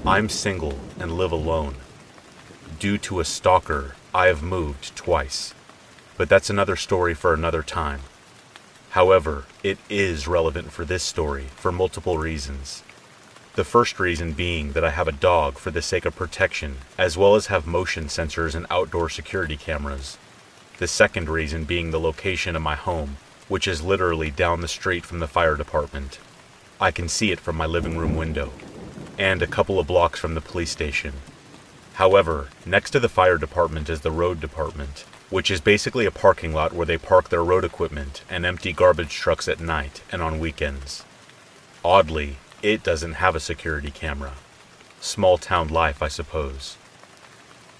I'm 0.04 0.28
single 0.28 0.78
and 0.98 1.16
live 1.16 1.32
alone. 1.32 1.76
Due 2.78 2.98
to 2.98 3.20
a 3.20 3.24
stalker, 3.24 3.96
I 4.14 4.26
have 4.26 4.42
moved 4.42 4.94
twice. 4.94 5.54
But 6.18 6.28
that's 6.28 6.50
another 6.50 6.76
story 6.76 7.14
for 7.14 7.32
another 7.32 7.62
time. 7.62 8.00
However, 8.90 9.46
it 9.62 9.78
is 9.88 10.28
relevant 10.28 10.70
for 10.70 10.84
this 10.84 11.02
story 11.02 11.46
for 11.56 11.72
multiple 11.72 12.18
reasons. 12.18 12.82
The 13.54 13.64
first 13.64 13.98
reason 13.98 14.34
being 14.34 14.72
that 14.72 14.84
I 14.84 14.90
have 14.90 15.08
a 15.08 15.12
dog 15.12 15.56
for 15.56 15.70
the 15.70 15.80
sake 15.80 16.04
of 16.04 16.14
protection, 16.14 16.76
as 16.98 17.16
well 17.16 17.34
as 17.34 17.46
have 17.46 17.66
motion 17.66 18.04
sensors 18.04 18.54
and 18.54 18.66
outdoor 18.70 19.08
security 19.08 19.56
cameras. 19.56 20.18
The 20.82 20.88
second 20.88 21.28
reason 21.28 21.62
being 21.62 21.92
the 21.92 22.00
location 22.00 22.56
of 22.56 22.62
my 22.62 22.74
home, 22.74 23.18
which 23.46 23.68
is 23.68 23.84
literally 23.84 24.32
down 24.32 24.62
the 24.62 24.66
street 24.66 25.06
from 25.06 25.20
the 25.20 25.28
fire 25.28 25.54
department. 25.54 26.18
I 26.80 26.90
can 26.90 27.08
see 27.08 27.30
it 27.30 27.38
from 27.38 27.54
my 27.54 27.66
living 27.66 27.96
room 27.96 28.16
window, 28.16 28.50
and 29.16 29.40
a 29.40 29.46
couple 29.46 29.78
of 29.78 29.86
blocks 29.86 30.18
from 30.18 30.34
the 30.34 30.40
police 30.40 30.72
station. 30.72 31.12
However, 31.94 32.48
next 32.66 32.90
to 32.90 32.98
the 32.98 33.08
fire 33.08 33.38
department 33.38 33.88
is 33.88 34.00
the 34.00 34.10
road 34.10 34.40
department, 34.40 35.04
which 35.30 35.52
is 35.52 35.60
basically 35.60 36.04
a 36.04 36.10
parking 36.10 36.52
lot 36.52 36.72
where 36.72 36.84
they 36.84 36.98
park 36.98 37.28
their 37.28 37.44
road 37.44 37.64
equipment 37.64 38.24
and 38.28 38.44
empty 38.44 38.72
garbage 38.72 39.14
trucks 39.14 39.46
at 39.46 39.60
night 39.60 40.02
and 40.10 40.20
on 40.20 40.40
weekends. 40.40 41.04
Oddly, 41.84 42.38
it 42.60 42.82
doesn't 42.82 43.22
have 43.22 43.36
a 43.36 43.46
security 43.52 43.92
camera. 43.92 44.32
Small 45.00 45.38
town 45.38 45.68
life, 45.68 46.02
I 46.02 46.08
suppose. 46.08 46.76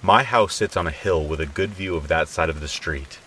My 0.05 0.23
house 0.23 0.53
sits 0.53 0.75
on 0.75 0.85
a 0.85 0.91
hill 0.91 1.23
with 1.23 1.39
a 1.39 1.45
good 1.45 1.69
view 1.69 1.95
of 1.95 2.09
that 2.09 2.27
side 2.27 2.49
of 2.49 2.59
the 2.59 2.67
street. 2.67 3.19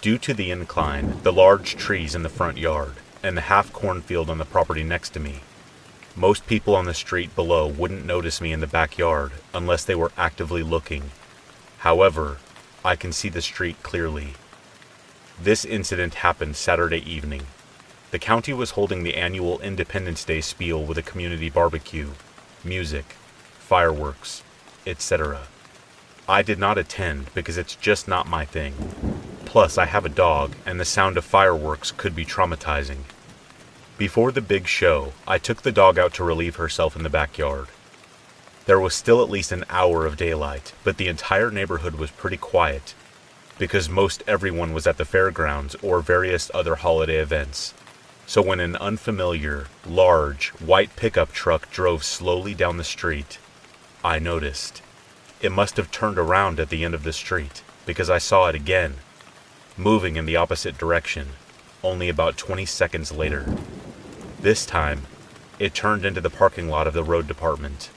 Due 0.00 0.18
to 0.18 0.34
the 0.34 0.50
incline, 0.50 1.22
the 1.22 1.32
large 1.32 1.76
trees 1.76 2.16
in 2.16 2.24
the 2.24 2.28
front 2.28 2.58
yard, 2.58 2.94
and 3.22 3.36
the 3.36 3.42
half 3.42 3.72
cornfield 3.72 4.28
on 4.28 4.38
the 4.38 4.44
property 4.44 4.82
next 4.82 5.10
to 5.10 5.20
me, 5.20 5.42
most 6.16 6.48
people 6.48 6.74
on 6.74 6.86
the 6.86 6.94
street 6.94 7.36
below 7.36 7.68
wouldn't 7.68 8.04
notice 8.04 8.40
me 8.40 8.52
in 8.52 8.58
the 8.58 8.66
backyard 8.66 9.30
unless 9.54 9.84
they 9.84 9.94
were 9.94 10.10
actively 10.18 10.64
looking. 10.64 11.12
However, 11.78 12.38
I 12.84 12.96
can 12.96 13.12
see 13.12 13.28
the 13.28 13.40
street 13.40 13.80
clearly. 13.84 14.34
This 15.40 15.64
incident 15.64 16.14
happened 16.14 16.56
Saturday 16.56 17.08
evening. 17.08 17.42
The 18.10 18.18
county 18.18 18.52
was 18.52 18.72
holding 18.72 19.04
the 19.04 19.16
annual 19.16 19.60
Independence 19.60 20.24
Day 20.24 20.40
spiel 20.40 20.82
with 20.82 20.98
a 20.98 21.02
community 21.02 21.50
barbecue, 21.50 22.10
music, 22.64 23.14
fireworks, 23.60 24.42
etc. 24.84 25.42
I 26.30 26.42
did 26.42 26.60
not 26.60 26.78
attend 26.78 27.34
because 27.34 27.58
it's 27.58 27.74
just 27.74 28.06
not 28.06 28.28
my 28.28 28.44
thing. 28.44 28.74
Plus, 29.46 29.76
I 29.76 29.86
have 29.86 30.04
a 30.04 30.08
dog, 30.08 30.54
and 30.64 30.78
the 30.78 30.84
sound 30.84 31.16
of 31.16 31.24
fireworks 31.24 31.90
could 31.90 32.14
be 32.14 32.24
traumatizing. 32.24 32.98
Before 33.98 34.30
the 34.30 34.40
big 34.40 34.68
show, 34.68 35.12
I 35.26 35.38
took 35.38 35.62
the 35.62 35.72
dog 35.72 35.98
out 35.98 36.14
to 36.14 36.24
relieve 36.24 36.54
herself 36.54 36.94
in 36.94 37.02
the 37.02 37.10
backyard. 37.10 37.66
There 38.66 38.78
was 38.78 38.94
still 38.94 39.20
at 39.24 39.28
least 39.28 39.50
an 39.50 39.64
hour 39.68 40.06
of 40.06 40.16
daylight, 40.16 40.72
but 40.84 40.98
the 40.98 41.08
entire 41.08 41.50
neighborhood 41.50 41.96
was 41.96 42.12
pretty 42.12 42.36
quiet 42.36 42.94
because 43.58 43.88
most 43.88 44.22
everyone 44.28 44.72
was 44.72 44.86
at 44.86 44.98
the 44.98 45.04
fairgrounds 45.04 45.74
or 45.82 46.00
various 46.00 46.48
other 46.54 46.76
holiday 46.76 47.16
events. 47.16 47.74
So 48.28 48.40
when 48.40 48.60
an 48.60 48.76
unfamiliar, 48.76 49.66
large, 49.84 50.50
white 50.60 50.94
pickup 50.94 51.32
truck 51.32 51.72
drove 51.72 52.04
slowly 52.04 52.54
down 52.54 52.76
the 52.76 52.84
street, 52.84 53.38
I 54.04 54.20
noticed. 54.20 54.80
It 55.42 55.52
must 55.52 55.78
have 55.78 55.90
turned 55.90 56.18
around 56.18 56.60
at 56.60 56.68
the 56.68 56.84
end 56.84 56.94
of 56.94 57.02
the 57.02 57.14
street 57.14 57.62
because 57.86 58.10
I 58.10 58.18
saw 58.18 58.48
it 58.48 58.54
again, 58.54 58.96
moving 59.74 60.16
in 60.16 60.26
the 60.26 60.36
opposite 60.36 60.76
direction, 60.76 61.28
only 61.82 62.10
about 62.10 62.36
20 62.36 62.66
seconds 62.66 63.10
later. 63.10 63.46
This 64.40 64.66
time, 64.66 65.06
it 65.58 65.72
turned 65.72 66.04
into 66.04 66.20
the 66.20 66.28
parking 66.28 66.68
lot 66.68 66.86
of 66.86 66.92
the 66.92 67.02
road 67.02 67.26
department. 67.26 67.88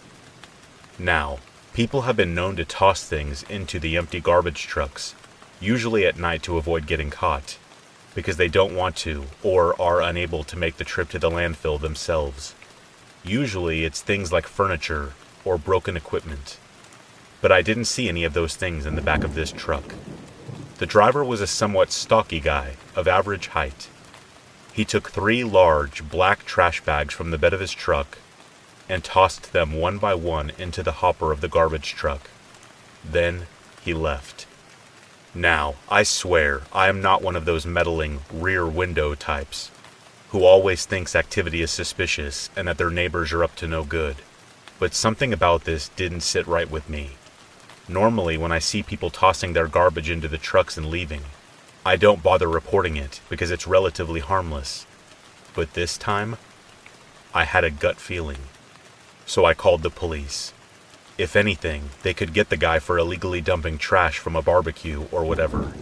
Now, 0.97 1.39
people 1.73 2.03
have 2.03 2.15
been 2.15 2.33
known 2.33 2.55
to 2.55 2.65
toss 2.65 3.03
things 3.03 3.43
into 3.43 3.77
the 3.77 3.97
empty 3.97 4.21
garbage 4.21 4.63
trucks, 4.65 5.13
usually 5.59 6.05
at 6.05 6.17
night 6.17 6.43
to 6.43 6.57
avoid 6.57 6.87
getting 6.87 7.09
caught, 7.09 7.57
because 8.15 8.37
they 8.37 8.47
don't 8.47 8.75
want 8.75 8.95
to 8.97 9.25
or 9.41 9.79
are 9.81 10.01
unable 10.01 10.45
to 10.45 10.57
make 10.57 10.77
the 10.77 10.85
trip 10.85 11.09
to 11.09 11.19
the 11.19 11.29
landfill 11.29 11.79
themselves. 11.79 12.55
Usually, 13.25 13.83
it's 13.83 14.01
things 14.01 14.31
like 14.31 14.47
furniture 14.47 15.11
or 15.43 15.57
broken 15.57 15.97
equipment. 15.97 16.57
But 17.43 17.51
I 17.51 17.61
didn't 17.61 17.85
see 17.85 18.09
any 18.09 18.23
of 18.23 18.33
those 18.33 18.55
things 18.55 18.87
in 18.87 18.95
the 18.95 19.01
back 19.03 19.23
of 19.23 19.35
this 19.35 19.51
truck. 19.51 19.93
The 20.79 20.87
driver 20.87 21.23
was 21.23 21.41
a 21.41 21.45
somewhat 21.45 21.91
stocky 21.91 22.39
guy, 22.39 22.77
of 22.95 23.07
average 23.07 23.49
height, 23.49 23.89
he 24.73 24.83
took 24.83 25.11
three 25.11 25.43
large 25.43 26.09
black 26.09 26.45
trash 26.45 26.81
bags 26.81 27.13
from 27.13 27.29
the 27.29 27.37
bed 27.37 27.53
of 27.53 27.59
his 27.59 27.71
truck 27.71 28.17
and 28.89 29.03
tossed 29.03 29.53
them 29.53 29.71
one 29.71 29.99
by 29.99 30.15
one 30.15 30.51
into 30.57 30.81
the 30.81 30.93
hopper 30.93 31.31
of 31.31 31.41
the 31.41 31.47
garbage 31.47 31.93
truck. 31.93 32.29
Then 33.05 33.45
he 33.81 33.93
left. 33.93 34.47
Now, 35.35 35.75
I 35.89 36.01
swear, 36.01 36.63
I 36.73 36.89
am 36.89 37.01
not 37.01 37.21
one 37.21 37.35
of 37.35 37.45
those 37.45 37.67
meddling 37.67 38.21
rear 38.31 38.65
window 38.65 39.13
types 39.13 39.69
who 40.29 40.43
always 40.43 40.87
thinks 40.87 41.15
activity 41.15 41.61
is 41.61 41.69
suspicious 41.69 42.49
and 42.55 42.67
that 42.67 42.79
their 42.79 42.89
neighbors 42.89 43.31
are 43.31 43.43
up 43.43 43.55
to 43.57 43.67
no 43.67 43.83
good. 43.83 44.15
But 44.79 44.95
something 44.95 45.31
about 45.31 45.65
this 45.65 45.89
didn't 45.89 46.21
sit 46.21 46.47
right 46.47 46.69
with 46.69 46.89
me. 46.89 47.11
Normally, 47.87 48.37
when 48.37 48.51
I 48.51 48.59
see 48.59 48.81
people 48.81 49.09
tossing 49.09 49.53
their 49.53 49.67
garbage 49.67 50.09
into 50.09 50.29
the 50.29 50.37
trucks 50.37 50.77
and 50.77 50.85
leaving, 50.85 51.23
I 51.85 51.97
don't 51.97 52.23
bother 52.23 52.47
reporting 52.47 52.95
it 52.95 53.19
because 53.29 53.51
it's 53.51 53.67
relatively 53.67 54.21
harmless. 54.21 54.85
But 55.53 55.73
this 55.73 55.97
time, 55.97 56.37
I 57.33 57.43
had 57.43 57.65
a 57.65 57.69
gut 57.69 57.97
feeling. 57.97 58.37
So 59.25 59.43
I 59.43 59.53
called 59.53 59.83
the 59.83 59.89
police. 59.89 60.53
If 61.17 61.35
anything, 61.35 61.89
they 62.03 62.13
could 62.13 62.33
get 62.33 62.49
the 62.49 62.57
guy 62.57 62.79
for 62.79 62.97
illegally 62.97 63.41
dumping 63.41 63.77
trash 63.77 64.17
from 64.17 64.35
a 64.35 64.41
barbecue 64.41 65.05
or 65.11 65.25
whatever. 65.25 65.73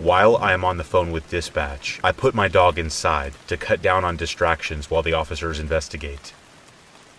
While 0.00 0.36
I 0.36 0.52
am 0.52 0.64
on 0.64 0.78
the 0.78 0.84
phone 0.84 1.12
with 1.12 1.30
dispatch, 1.30 2.00
I 2.02 2.10
put 2.10 2.34
my 2.34 2.48
dog 2.48 2.78
inside 2.78 3.34
to 3.46 3.56
cut 3.56 3.80
down 3.80 4.04
on 4.04 4.16
distractions 4.16 4.90
while 4.90 5.02
the 5.02 5.12
officers 5.12 5.60
investigate. 5.60 6.32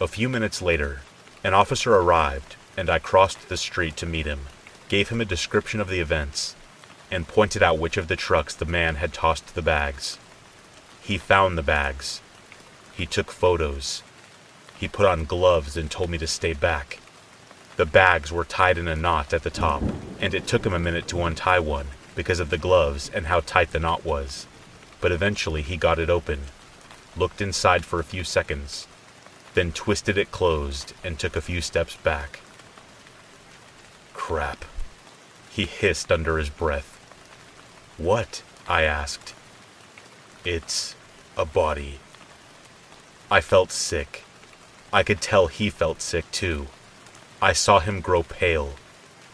A 0.01 0.07
few 0.07 0.28
minutes 0.28 0.62
later, 0.62 1.01
an 1.43 1.53
officer 1.53 1.95
arrived 1.95 2.55
and 2.78 2.89
I 2.89 2.99
crossed 2.99 3.49
the 3.49 3.57
street 3.57 3.97
to 3.97 4.05
meet 4.05 4.26
him, 4.26 4.47
gave 4.89 5.09
him 5.09 5.22
a 5.22 5.26
description 5.26 5.80
of 5.80 5.89
the 5.89 5.99
events, 5.99 6.55
and 7.11 7.28
pointed 7.28 7.61
out 7.61 7.80
which 7.80 7.97
of 7.97 8.07
the 8.07 8.15
trucks 8.15 8.55
the 8.55 8.65
man 8.65 8.95
had 8.95 9.13
tossed 9.13 9.53
the 9.53 9.61
bags. 9.61 10.17
He 11.01 11.17
found 11.17 11.57
the 11.57 11.63
bags. 11.63 12.22
He 12.93 13.05
took 13.05 13.32
photos. 13.32 14.03
He 14.78 14.88
put 14.88 15.05
on 15.05 15.26
gloves 15.26 15.76
and 15.76 15.91
told 15.91 16.09
me 16.09 16.17
to 16.17 16.28
stay 16.28 16.53
back. 16.53 16.99
The 17.78 17.86
bags 17.86 18.32
were 18.32 18.45
tied 18.45 18.78
in 18.78 18.88
a 18.88 18.95
knot 18.95 19.34
at 19.34 19.43
the 19.43 19.49
top, 19.49 19.84
and 20.19 20.34
it 20.34 20.47
took 20.47 20.65
him 20.65 20.74
a 20.74 20.80
minute 20.80 21.07
to 21.09 21.24
untie 21.24 21.59
one 21.59 21.88
because 22.15 22.39
of 22.39 22.49
the 22.49 22.57
gloves 22.57 23.09
and 23.13 23.28
how 23.28 23.41
tight 23.41 23.72
the 23.72 23.80
knot 23.80 24.05
was. 24.05 24.45
But 24.99 25.11
eventually 25.11 25.61
he 25.61 25.78
got 25.78 25.99
it 25.99 26.09
open, 26.09 26.41
looked 27.17 27.41
inside 27.41 27.86
for 27.86 27.99
a 27.99 28.03
few 28.03 28.24
seconds, 28.24 28.88
then 29.53 29.72
twisted 29.72 30.17
it 30.17 30.32
closed 30.32 30.93
and 31.03 31.17
took 31.17 31.36
a 31.36 31.41
few 31.41 31.61
steps 31.61 31.95
back. 31.95 32.39
Crap. 34.34 34.63
He 35.49 35.65
hissed 35.65 36.09
under 36.09 36.38
his 36.38 36.49
breath. 36.49 36.97
What? 37.97 38.43
I 38.65 38.84
asked. 38.84 39.34
It's 40.45 40.95
a 41.36 41.43
body. 41.43 41.99
I 43.29 43.41
felt 43.41 43.73
sick. 43.73 44.23
I 44.93 45.03
could 45.03 45.19
tell 45.19 45.47
he 45.47 45.69
felt 45.69 46.01
sick 46.01 46.32
too. 46.32 46.67
I 47.41 47.51
saw 47.51 47.82
him 47.82 47.99
grow 47.99 48.23
pale. 48.23 48.75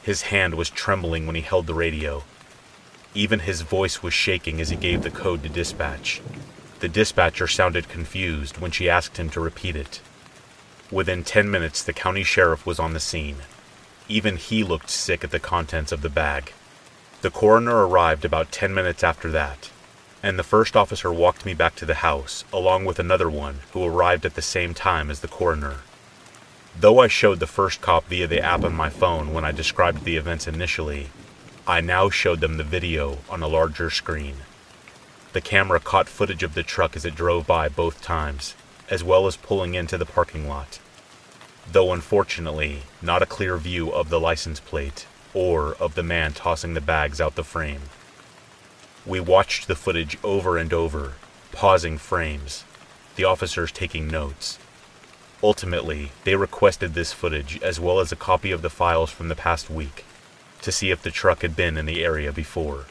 His 0.02 0.34
hand 0.34 0.56
was 0.56 0.72
trembling 0.72 1.28
when 1.28 1.36
he 1.36 1.44
held 1.44 1.68
the 1.68 1.76
radio. 1.76 2.24
Even 3.14 3.42
his 3.42 3.62
voice 3.62 4.02
was 4.02 4.16
shaking 4.16 4.60
as 4.60 4.70
he 4.70 4.76
gave 4.76 5.04
the 5.04 5.12
code 5.12 5.44
to 5.44 5.50
dispatch. 5.50 6.24
The 6.80 6.90
dispatcher 6.90 7.48
sounded 7.48 7.88
confused 7.88 8.58
when 8.58 8.72
she 8.72 8.90
asked 8.90 9.18
him 9.18 9.30
to 9.30 9.40
repeat 9.40 9.76
it. 9.76 10.02
Within 10.90 11.24
10 11.24 11.52
minutes, 11.52 11.84
the 11.84 11.94
county 11.94 12.24
sheriff 12.24 12.66
was 12.66 12.80
on 12.80 12.94
the 12.94 13.00
scene. 13.00 13.44
Even 14.10 14.38
he 14.38 14.64
looked 14.64 14.90
sick 14.90 15.24
at 15.24 15.32
the 15.32 15.40
contents 15.40 15.92
of 15.92 16.02
the 16.02 16.10
bag. 16.10 16.54
The 17.22 17.32
coroner 17.32 17.88
arrived 17.88 18.24
about 18.24 18.52
10 18.52 18.74
minutes 18.74 19.04
after 19.04 19.30
that, 19.32 19.70
and 20.24 20.40
the 20.40 20.44
first 20.44 20.78
officer 20.78 21.12
walked 21.12 21.46
me 21.46 21.54
back 21.54 21.76
to 21.76 21.86
the 21.86 21.96
house, 21.96 22.44
along 22.54 22.86
with 22.86 23.00
another 23.00 23.30
one 23.30 23.60
who 23.72 23.86
arrived 23.86 24.26
at 24.26 24.36
the 24.36 24.42
same 24.42 24.74
time 24.74 25.12
as 25.12 25.20
the 25.20 25.28
coroner. 25.28 25.78
Though 26.80 27.00
I 27.00 27.08
showed 27.08 27.40
the 27.40 27.48
first 27.48 27.82
cop 27.82 28.06
via 28.06 28.28
the 28.28 28.40
app 28.40 28.64
on 28.64 28.74
my 28.74 28.90
phone 28.90 29.34
when 29.34 29.44
I 29.44 29.52
described 29.52 30.06
the 30.06 30.16
events 30.16 30.48
initially, 30.48 31.10
I 31.66 31.82
now 31.82 32.10
showed 32.10 32.40
them 32.40 32.58
the 32.58 32.64
video 32.64 33.18
on 33.30 33.42
a 33.42 33.48
larger 33.48 33.90
screen. 33.90 34.36
The 35.34 35.42
camera 35.42 35.80
caught 35.80 36.08
footage 36.08 36.44
of 36.44 36.54
the 36.54 36.64
truck 36.64 36.96
as 36.96 37.04
it 37.04 37.16
drove 37.16 37.46
by 37.46 37.68
both 37.68 38.02
times, 38.02 38.56
as 38.90 39.04
well 39.04 39.28
as 39.28 39.36
pulling 39.36 39.74
into 39.74 39.98
the 39.98 40.06
parking 40.06 40.48
lot. 40.48 40.80
Though 41.72 41.92
unfortunately, 41.92 42.84
not 43.02 43.22
a 43.22 43.26
clear 43.26 43.58
view 43.58 43.92
of 43.92 44.10
the 44.10 44.20
license 44.20 44.60
plate 44.60 45.06
or 45.34 45.76
of 45.76 45.96
the 45.96 46.04
man 46.04 46.34
tossing 46.34 46.74
the 46.74 46.82
bags 46.82 47.20
out 47.20 47.36
the 47.36 47.44
frame. 47.44 47.82
We 49.06 49.20
watched 49.20 49.68
the 49.68 49.76
footage 49.76 50.18
over 50.24 50.58
and 50.58 50.74
over, 50.74 51.14
pausing 51.52 51.98
frames, 51.98 52.64
the 53.16 53.26
officers 53.26 53.72
taking 53.72 54.08
notes. 54.08 54.60
Ultimately, 55.44 56.12
they 56.24 56.36
requested 56.36 56.94
this 56.94 57.14
footage 57.14 57.62
as 57.62 57.80
well 57.80 58.00
as 58.00 58.12
a 58.12 58.16
copy 58.16 58.52
of 58.52 58.62
the 58.62 58.70
files 58.70 59.12
from 59.12 59.28
the 59.28 59.36
past 59.36 59.70
week 59.70 60.06
to 60.62 60.72
see 60.72 60.90
if 60.90 61.02
the 61.02 61.12
truck 61.12 61.42
had 61.42 61.56
been 61.56 61.78
in 61.78 61.86
the 61.86 62.04
area 62.04 62.32
before. 62.32 62.86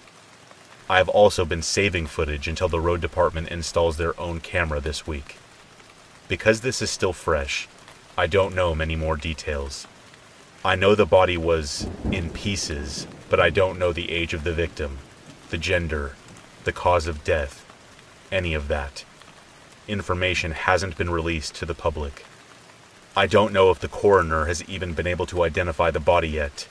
I 0.89 0.99
have 0.99 1.09
also 1.09 1.45
been 1.45 1.63
saving 1.63 2.07
footage 2.07 2.47
until 2.47 2.69
the 2.69 2.81
road 2.81 3.01
department 3.01 3.49
installs 3.49 3.97
their 3.97 4.19
own 4.21 4.41
camera 4.41 4.81
this 4.81 5.07
week. 5.07 5.37
Because 6.29 6.61
this 6.61 6.81
is 6.81 6.91
still 6.91 7.13
fresh, 7.13 7.67
I 8.19 8.27
don't 8.27 8.55
know 8.55 8.75
many 8.75 8.97
more 8.97 9.19
details. 9.19 9.87
I 10.65 10.75
know 10.75 10.95
the 10.95 11.05
body 11.05 11.37
was 11.37 11.87
in 12.11 12.31
pieces, 12.31 13.07
but 13.29 13.39
I 13.39 13.51
don't 13.51 13.79
know 13.79 13.93
the 13.93 14.11
age 14.11 14.33
of 14.33 14.43
the 14.43 14.55
victim, 14.55 14.99
the 15.51 15.59
gender, 15.59 16.17
the 16.65 16.73
cause 16.73 17.07
of 17.07 17.25
death, 17.25 17.67
any 18.33 18.55
of 18.55 18.69
that. 18.69 19.05
Information 19.87 20.53
hasn't 20.53 20.97
been 20.97 21.11
released 21.11 21.55
to 21.57 21.67
the 21.67 21.75
public. 21.75 22.25
I 23.15 23.27
don't 23.27 23.53
know 23.53 23.71
if 23.71 23.81
the 23.81 23.87
coroner 23.87 24.47
has 24.47 24.67
even 24.67 24.95
been 24.95 25.07
able 25.07 25.27
to 25.27 25.43
identify 25.43 25.91
the 25.91 26.01
body 26.01 26.29
yet. 26.29 26.69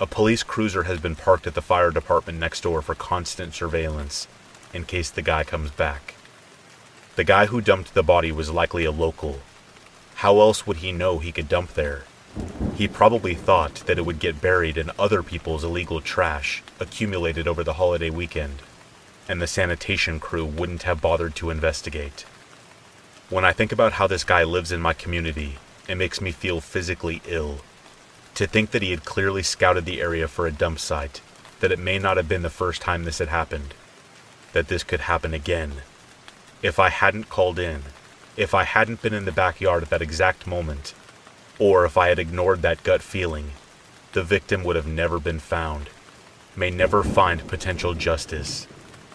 A 0.00 0.06
police 0.06 0.42
cruiser 0.42 0.84
has 0.84 0.98
been 0.98 1.16
parked 1.16 1.46
at 1.46 1.54
the 1.54 1.60
fire 1.60 1.90
department 1.90 2.38
next 2.38 2.62
door 2.62 2.80
for 2.80 2.94
constant 2.94 3.52
surveillance, 3.52 4.26
in 4.72 4.84
case 4.84 5.10
the 5.10 5.20
guy 5.20 5.44
comes 5.44 5.70
back. 5.70 6.14
The 7.16 7.24
guy 7.24 7.44
who 7.46 7.60
dumped 7.60 7.92
the 7.92 8.02
body 8.02 8.32
was 8.32 8.50
likely 8.50 8.86
a 8.86 8.90
local. 8.90 9.40
How 10.22 10.38
else 10.38 10.68
would 10.68 10.76
he 10.76 10.92
know 10.92 11.18
he 11.18 11.32
could 11.32 11.48
dump 11.48 11.74
there? 11.74 12.04
He 12.76 12.86
probably 12.86 13.34
thought 13.34 13.82
that 13.86 13.98
it 13.98 14.06
would 14.06 14.20
get 14.20 14.40
buried 14.40 14.78
in 14.78 14.92
other 14.96 15.20
people's 15.20 15.64
illegal 15.64 16.00
trash 16.00 16.62
accumulated 16.78 17.48
over 17.48 17.64
the 17.64 17.72
holiday 17.72 18.08
weekend, 18.08 18.62
and 19.28 19.42
the 19.42 19.48
sanitation 19.48 20.20
crew 20.20 20.44
wouldn't 20.44 20.84
have 20.84 21.00
bothered 21.00 21.34
to 21.34 21.50
investigate. 21.50 22.24
When 23.30 23.44
I 23.44 23.50
think 23.50 23.72
about 23.72 23.94
how 23.94 24.06
this 24.06 24.22
guy 24.22 24.44
lives 24.44 24.70
in 24.70 24.80
my 24.80 24.92
community, 24.92 25.56
it 25.88 25.96
makes 25.96 26.20
me 26.20 26.30
feel 26.30 26.60
physically 26.60 27.20
ill. 27.26 27.62
To 28.36 28.46
think 28.46 28.70
that 28.70 28.82
he 28.82 28.92
had 28.92 29.04
clearly 29.04 29.42
scouted 29.42 29.86
the 29.86 30.00
area 30.00 30.28
for 30.28 30.46
a 30.46 30.52
dump 30.52 30.78
site, 30.78 31.20
that 31.58 31.72
it 31.72 31.80
may 31.80 31.98
not 31.98 32.16
have 32.16 32.28
been 32.28 32.42
the 32.42 32.48
first 32.48 32.80
time 32.80 33.02
this 33.02 33.18
had 33.18 33.26
happened, 33.26 33.74
that 34.52 34.68
this 34.68 34.84
could 34.84 35.00
happen 35.00 35.34
again. 35.34 35.82
If 36.62 36.78
I 36.78 36.90
hadn't 36.90 37.28
called 37.28 37.58
in, 37.58 37.82
if 38.36 38.54
I 38.54 38.64
hadn't 38.64 39.02
been 39.02 39.14
in 39.14 39.24
the 39.24 39.32
backyard 39.32 39.82
at 39.82 39.90
that 39.90 40.02
exact 40.02 40.46
moment, 40.46 40.94
or 41.58 41.84
if 41.84 41.96
I 41.96 42.08
had 42.08 42.18
ignored 42.18 42.62
that 42.62 42.82
gut 42.82 43.02
feeling, 43.02 43.52
the 44.12 44.22
victim 44.22 44.64
would 44.64 44.76
have 44.76 44.86
never 44.86 45.18
been 45.18 45.38
found, 45.38 45.88
may 46.56 46.70
never 46.70 47.02
find 47.02 47.46
potential 47.46 47.94
justice. 47.94 48.66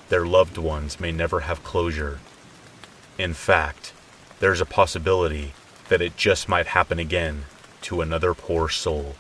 Their 0.10 0.26
loved 0.26 0.58
ones 0.58 1.00
may 1.00 1.12
never 1.12 1.42
have 1.42 1.64
closure. 1.64 2.20
In 3.18 3.34
fact, 3.34 3.94
there's 4.40 4.62
a 4.62 4.66
possibility 4.66 5.54
that 5.90 6.02
it 6.02 6.18
just 6.18 6.48
might 6.48 6.68
happen 6.68 7.00
again 7.00 7.46
to 7.82 8.02
another 8.02 8.34
poor 8.34 8.70
soul. 8.70 9.16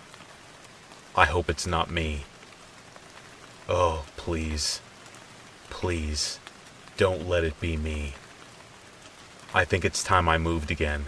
I 1.15 1.25
hope 1.25 1.49
it's 1.49 1.67
not 1.67 1.89
me. 1.89 2.25
Oh, 3.67 4.05
please, 4.15 4.81
please, 5.69 6.39
don't 6.95 7.27
let 7.27 7.43
it 7.43 7.59
be 7.59 7.75
me. 7.75 8.13
I 9.57 9.65
think 9.65 9.83
it's 9.83 10.03
time 10.03 10.29
I 10.29 10.37
moved 10.37 10.69
again. 10.69 11.05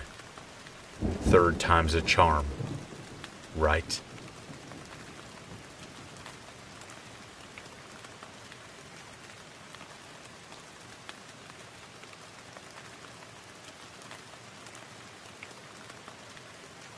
Third 1.21 1.59
time's 1.59 1.93
a 1.93 2.01
charm, 2.01 2.47
right? 3.55 4.01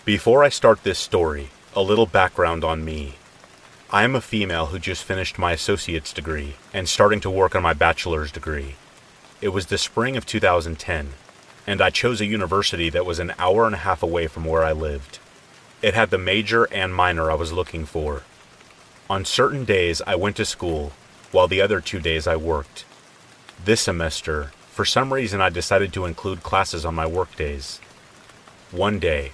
Before 0.05 0.45
I 0.45 0.47
start 0.47 0.83
this 0.83 0.99
story, 0.99 1.49
a 1.75 1.81
little 1.81 2.05
background 2.05 2.63
on 2.63 2.85
me. 2.85 3.15
I 3.89 4.03
am 4.05 4.15
a 4.15 4.21
female 4.21 4.67
who 4.67 4.79
just 4.79 5.03
finished 5.03 5.37
my 5.37 5.51
associate's 5.51 6.13
degree 6.13 6.55
and 6.73 6.87
starting 6.87 7.19
to 7.19 7.29
work 7.29 7.57
on 7.57 7.61
my 7.61 7.73
bachelor's 7.73 8.31
degree. 8.31 8.75
It 9.41 9.49
was 9.49 9.65
the 9.65 9.77
spring 9.77 10.15
of 10.15 10.25
2010, 10.25 11.09
and 11.67 11.81
I 11.81 11.89
chose 11.89 12.21
a 12.21 12.25
university 12.25 12.89
that 12.89 13.05
was 13.05 13.19
an 13.19 13.33
hour 13.37 13.65
and 13.65 13.75
a 13.75 13.79
half 13.79 14.03
away 14.03 14.27
from 14.27 14.45
where 14.45 14.63
I 14.63 14.71
lived. 14.71 15.19
It 15.81 15.93
had 15.93 16.09
the 16.09 16.17
major 16.17 16.65
and 16.65 16.93
minor 16.93 17.31
I 17.31 17.35
was 17.35 17.53
looking 17.53 17.85
for. 17.85 18.23
On 19.09 19.25
certain 19.25 19.65
days, 19.65 20.01
I 20.05 20.15
went 20.15 20.35
to 20.37 20.45
school, 20.45 20.93
while 21.31 21.47
the 21.47 21.61
other 21.61 21.81
two 21.81 21.99
days 21.99 22.27
I 22.27 22.35
worked. 22.35 22.85
This 23.63 23.81
semester, 23.81 24.51
for 24.69 24.85
some 24.85 25.13
reason, 25.13 25.41
I 25.41 25.49
decided 25.49 25.91
to 25.93 26.05
include 26.05 26.43
classes 26.43 26.85
on 26.85 26.95
my 26.95 27.05
work 27.05 27.35
days. 27.35 27.79
One 28.71 28.99
day, 28.99 29.33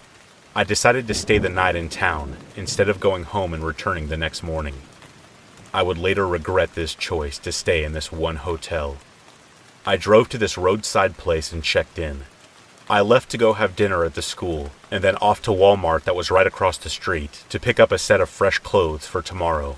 I 0.55 0.63
decided 0.63 1.07
to 1.07 1.13
stay 1.13 1.37
the 1.37 1.49
night 1.49 1.75
in 1.75 1.89
town 1.89 2.37
instead 2.55 2.89
of 2.89 2.99
going 2.99 3.23
home 3.23 3.53
and 3.53 3.63
returning 3.63 4.07
the 4.07 4.17
next 4.17 4.41
morning. 4.41 4.75
I 5.73 5.83
would 5.83 5.99
later 5.99 6.27
regret 6.27 6.73
this 6.73 6.95
choice 6.95 7.37
to 7.39 7.51
stay 7.51 7.83
in 7.83 7.93
this 7.93 8.11
one 8.11 8.37
hotel. 8.37 8.97
I 9.87 9.95
drove 9.95 10.27
to 10.29 10.37
this 10.37 10.57
roadside 10.57 11.15
place 11.15 11.53
and 11.53 11.63
checked 11.63 11.97
in. 11.97 12.23
I 12.89 12.99
left 12.99 13.29
to 13.29 13.37
go 13.37 13.53
have 13.53 13.73
dinner 13.73 14.03
at 14.03 14.15
the 14.15 14.21
school 14.21 14.71
and 14.91 15.01
then 15.01 15.15
off 15.15 15.41
to 15.43 15.51
Walmart 15.51 16.03
that 16.03 16.13
was 16.13 16.29
right 16.29 16.45
across 16.45 16.77
the 16.77 16.89
street 16.89 17.45
to 17.47 17.57
pick 17.57 17.79
up 17.79 17.93
a 17.93 17.97
set 17.97 18.19
of 18.19 18.29
fresh 18.29 18.59
clothes 18.59 19.07
for 19.07 19.21
tomorrow. 19.21 19.77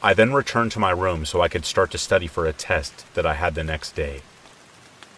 I 0.00 0.14
then 0.14 0.32
returned 0.32 0.70
to 0.72 0.78
my 0.78 0.92
room 0.92 1.26
so 1.26 1.40
I 1.40 1.48
could 1.48 1.64
start 1.64 1.90
to 1.90 1.98
study 1.98 2.28
for 2.28 2.46
a 2.46 2.52
test 2.52 3.12
that 3.14 3.26
I 3.26 3.34
had 3.34 3.56
the 3.56 3.64
next 3.64 3.96
day. 3.96 4.22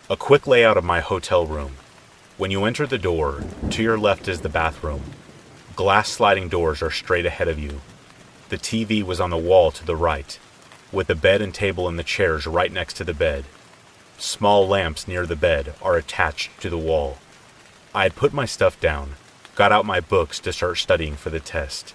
A 0.09 0.17
quick 0.17 0.47
layout 0.47 0.79
of 0.79 0.85
my 0.85 1.01
hotel 1.01 1.45
room 1.45 1.73
when 2.39 2.51
you 2.51 2.65
enter 2.65 2.87
the 2.87 2.97
door, 2.97 3.45
to 3.69 3.83
your 3.83 3.99
left 3.99 4.29
is 4.29 4.41
the 4.41 4.49
bathroom. 4.49 5.03
Glass 5.75 6.09
sliding 6.09 6.49
doors 6.49 6.81
are 6.81 6.91
straight 6.91 7.27
ahead 7.27 7.49
of 7.49 7.59
you. 7.59 7.83
The 8.49 8.57
TV 8.57 9.03
was 9.03 9.21
on 9.21 9.29
the 9.29 9.37
wall 9.37 9.71
to 9.73 9.85
the 9.85 9.97
right, 9.97 10.39
with 10.91 11.07
the 11.07 11.15
bed 11.15 11.43
and 11.43 11.53
table 11.53 11.87
and 11.87 11.99
the 11.99 12.03
chairs 12.03 12.47
right 12.47 12.73
next 12.73 12.95
to 12.95 13.05
the 13.05 13.13
bed. 13.13 13.45
Small 14.19 14.67
lamps 14.67 15.07
near 15.07 15.27
the 15.27 15.37
bed 15.37 15.75
are 15.83 15.97
attached 15.97 16.59
to 16.63 16.71
the 16.71 16.79
wall. 16.79 17.19
I 17.95 18.05
had 18.05 18.17
put 18.17 18.33
my 18.33 18.47
stuff 18.47 18.81
down, 18.81 19.17
got 19.55 19.73
out 19.73 19.85
my 19.85 20.01
books 20.01 20.41
to 20.41 20.55
start 20.55 20.79
studying 20.79 21.17
for 21.17 21.29
the 21.29 21.41
test. 21.41 21.95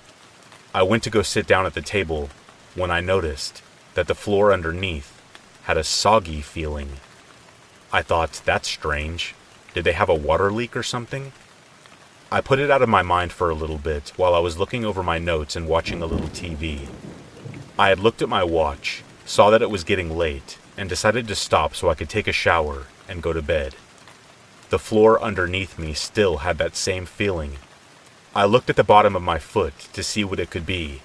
I 0.73 0.83
went 0.83 1.01
to 1.03 1.09
go 1.09 1.23
sit 1.23 1.47
down 1.47 1.65
at 1.65 1.73
the 1.73 1.81
table 1.81 2.29
when 2.75 2.91
I 2.91 3.01
noticed 3.01 3.63
that 3.95 4.07
the 4.07 4.15
floor 4.15 4.53
underneath 4.53 5.19
had 5.63 5.77
a 5.77 5.83
soggy 5.83 6.41
feeling. 6.41 6.91
I 7.91 8.03
thought, 8.03 8.41
that's 8.45 8.69
strange. 8.69 9.33
Did 9.73 9.83
they 9.83 9.93
have 9.93 10.09
a 10.09 10.15
water 10.15 10.51
leak 10.51 10.77
or 10.77 10.83
something? 10.83 11.33
I 12.31 12.39
put 12.39 12.59
it 12.59 12.71
out 12.71 12.81
of 12.81 12.87
my 12.87 13.01
mind 13.01 13.33
for 13.33 13.49
a 13.49 13.55
little 13.55 13.79
bit 13.79 14.13
while 14.15 14.35
I 14.35 14.39
was 14.39 14.57
looking 14.57 14.85
over 14.85 15.01
my 15.01 15.17
notes 15.17 15.55
and 15.55 15.67
watching 15.67 16.01
a 16.01 16.05
little 16.05 16.29
TV. 16.29 16.87
I 17.79 17.89
had 17.89 17.99
looked 17.99 18.21
at 18.21 18.29
my 18.29 18.43
watch, 18.43 19.03
saw 19.25 19.49
that 19.49 19.61
it 19.61 19.71
was 19.71 19.83
getting 19.83 20.15
late, 20.15 20.57
and 20.77 20.89
decided 20.89 21.27
to 21.27 21.35
stop 21.35 21.75
so 21.75 21.89
I 21.89 21.95
could 21.95 22.09
take 22.09 22.27
a 22.27 22.33
shower 22.33 22.87
and 23.07 23.21
go 23.21 23.33
to 23.33 23.41
bed. 23.41 23.75
The 24.69 24.79
floor 24.79 25.21
underneath 25.21 25.77
me 25.77 25.93
still 25.93 26.37
had 26.37 26.57
that 26.57 26.75
same 26.75 27.05
feeling. 27.05 27.57
I 28.33 28.45
looked 28.45 28.69
at 28.69 28.75
the 28.75 28.83
bottom 28.83 29.15
of 29.15 29.21
my 29.21 29.39
foot 29.39 29.77
to 29.93 30.03
see 30.03 30.23
what 30.23 30.39
it 30.39 30.49
could 30.49 30.65
be. 30.65 31.01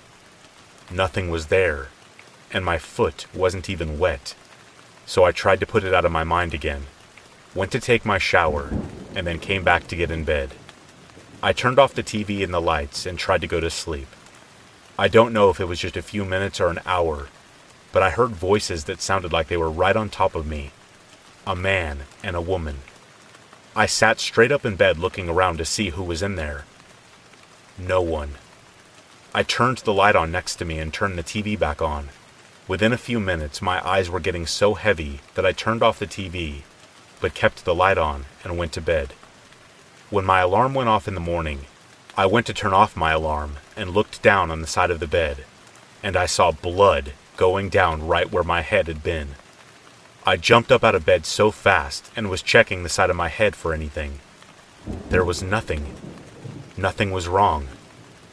Nothing 0.90 1.30
was 1.30 1.46
there, 1.46 1.88
and 2.52 2.64
my 2.64 2.78
foot 2.78 3.26
wasn't 3.34 3.68
even 3.68 3.98
wet, 3.98 4.34
so 5.04 5.24
I 5.24 5.32
tried 5.32 5.60
to 5.60 5.66
put 5.66 5.84
it 5.84 5.92
out 5.92 6.04
of 6.04 6.12
my 6.12 6.22
mind 6.22 6.54
again 6.54 6.86
went 7.56 7.72
to 7.72 7.80
take 7.80 8.04
my 8.04 8.18
shower, 8.18 8.70
and 9.14 9.26
then 9.26 9.38
came 9.38 9.64
back 9.64 9.88
to 9.88 9.96
get 9.96 10.10
in 10.10 10.24
bed. 10.24 10.52
I 11.42 11.52
turned 11.54 11.78
off 11.78 11.94
the 11.94 12.02
TV 12.02 12.44
and 12.44 12.52
the 12.52 12.60
lights 12.60 13.06
and 13.06 13.18
tried 13.18 13.40
to 13.40 13.46
go 13.46 13.60
to 13.60 13.70
sleep. 13.70 14.08
I 14.98 15.08
don't 15.08 15.32
know 15.32 15.48
if 15.48 15.58
it 15.58 15.64
was 15.64 15.80
just 15.80 15.96
a 15.96 16.02
few 16.02 16.24
minutes 16.24 16.60
or 16.60 16.68
an 16.68 16.80
hour, 16.84 17.28
but 17.97 18.03
I 18.03 18.11
heard 18.11 18.32
voices 18.32 18.84
that 18.84 19.01
sounded 19.01 19.32
like 19.32 19.49
they 19.49 19.57
were 19.57 19.70
right 19.70 19.97
on 19.97 20.11
top 20.11 20.34
of 20.34 20.47
me 20.47 20.70
a 21.47 21.57
man 21.57 22.01
and 22.22 22.36
a 22.36 22.42
woman. 22.42 22.80
I 23.74 23.86
sat 23.86 24.20
straight 24.20 24.53
up 24.53 24.66
in 24.66 24.76
bed 24.76 24.99
looking 24.99 25.30
around 25.30 25.57
to 25.57 25.64
see 25.64 25.88
who 25.88 26.03
was 26.03 26.20
in 26.20 26.36
there. 26.36 26.66
No 27.78 28.03
one. 28.03 28.32
I 29.32 29.42
turned 29.42 29.78
the 29.78 29.94
light 29.94 30.14
on 30.14 30.30
next 30.30 30.57
to 30.57 30.66
me 30.66 30.78
and 30.78 30.92
turned 30.92 31.16
the 31.16 31.22
TV 31.22 31.59
back 31.59 31.80
on. 31.80 32.11
Within 32.68 32.92
a 32.92 32.99
few 32.99 33.18
minutes, 33.18 33.62
my 33.62 33.82
eyes 33.82 34.11
were 34.11 34.20
getting 34.20 34.47
so 34.47 34.74
heavy 34.74 35.20
that 35.34 35.47
I 35.47 35.53
turned 35.53 35.82
off 35.82 35.99
the 35.99 36.07
TV, 36.07 36.64
but 37.22 37.32
kept 37.32 37.64
the 37.64 37.74
light 37.74 37.97
on 37.97 38.26
and 38.44 38.59
went 38.59 38.72
to 38.72 38.82
bed. 38.82 39.14
When 40.11 40.26
my 40.26 40.40
alarm 40.40 40.74
went 40.74 40.90
off 40.90 41.09
in 41.09 41.14
the 41.14 41.30
morning, 41.32 41.61
I 42.14 42.26
went 42.26 42.44
to 42.49 42.53
turn 42.53 42.74
off 42.74 42.94
my 42.94 43.12
alarm 43.12 43.57
and 43.74 43.88
looked 43.88 44.20
down 44.20 44.51
on 44.51 44.61
the 44.61 44.66
side 44.66 44.90
of 44.90 45.01
the 45.01 45.07
bed, 45.07 45.47
and 46.03 46.14
I 46.14 46.26
saw 46.26 46.51
blood 46.51 47.14
going 47.37 47.68
down 47.68 48.07
right 48.07 48.30
where 48.30 48.43
my 48.43 48.62
head 48.62 48.87
had 48.87 49.03
been. 49.03 49.30
I 50.24 50.37
jumped 50.37 50.72
up 50.72 50.82
out 50.82 50.95
of 50.95 51.07
bed 51.07 51.24
so 51.24 51.51
fast 51.51 52.11
and 52.16 52.28
was 52.28 52.43
checking 52.43 52.82
the 52.82 52.89
side 52.89 53.11
of 53.11 53.16
my 53.16 53.28
head 53.28 53.55
for 53.55 53.72
anything. 53.72 54.18
There 55.09 55.24
was 55.24 55.43
nothing. 55.43 55.95
Nothing 56.76 57.12
was 57.12 57.28
wrong. 57.28 57.68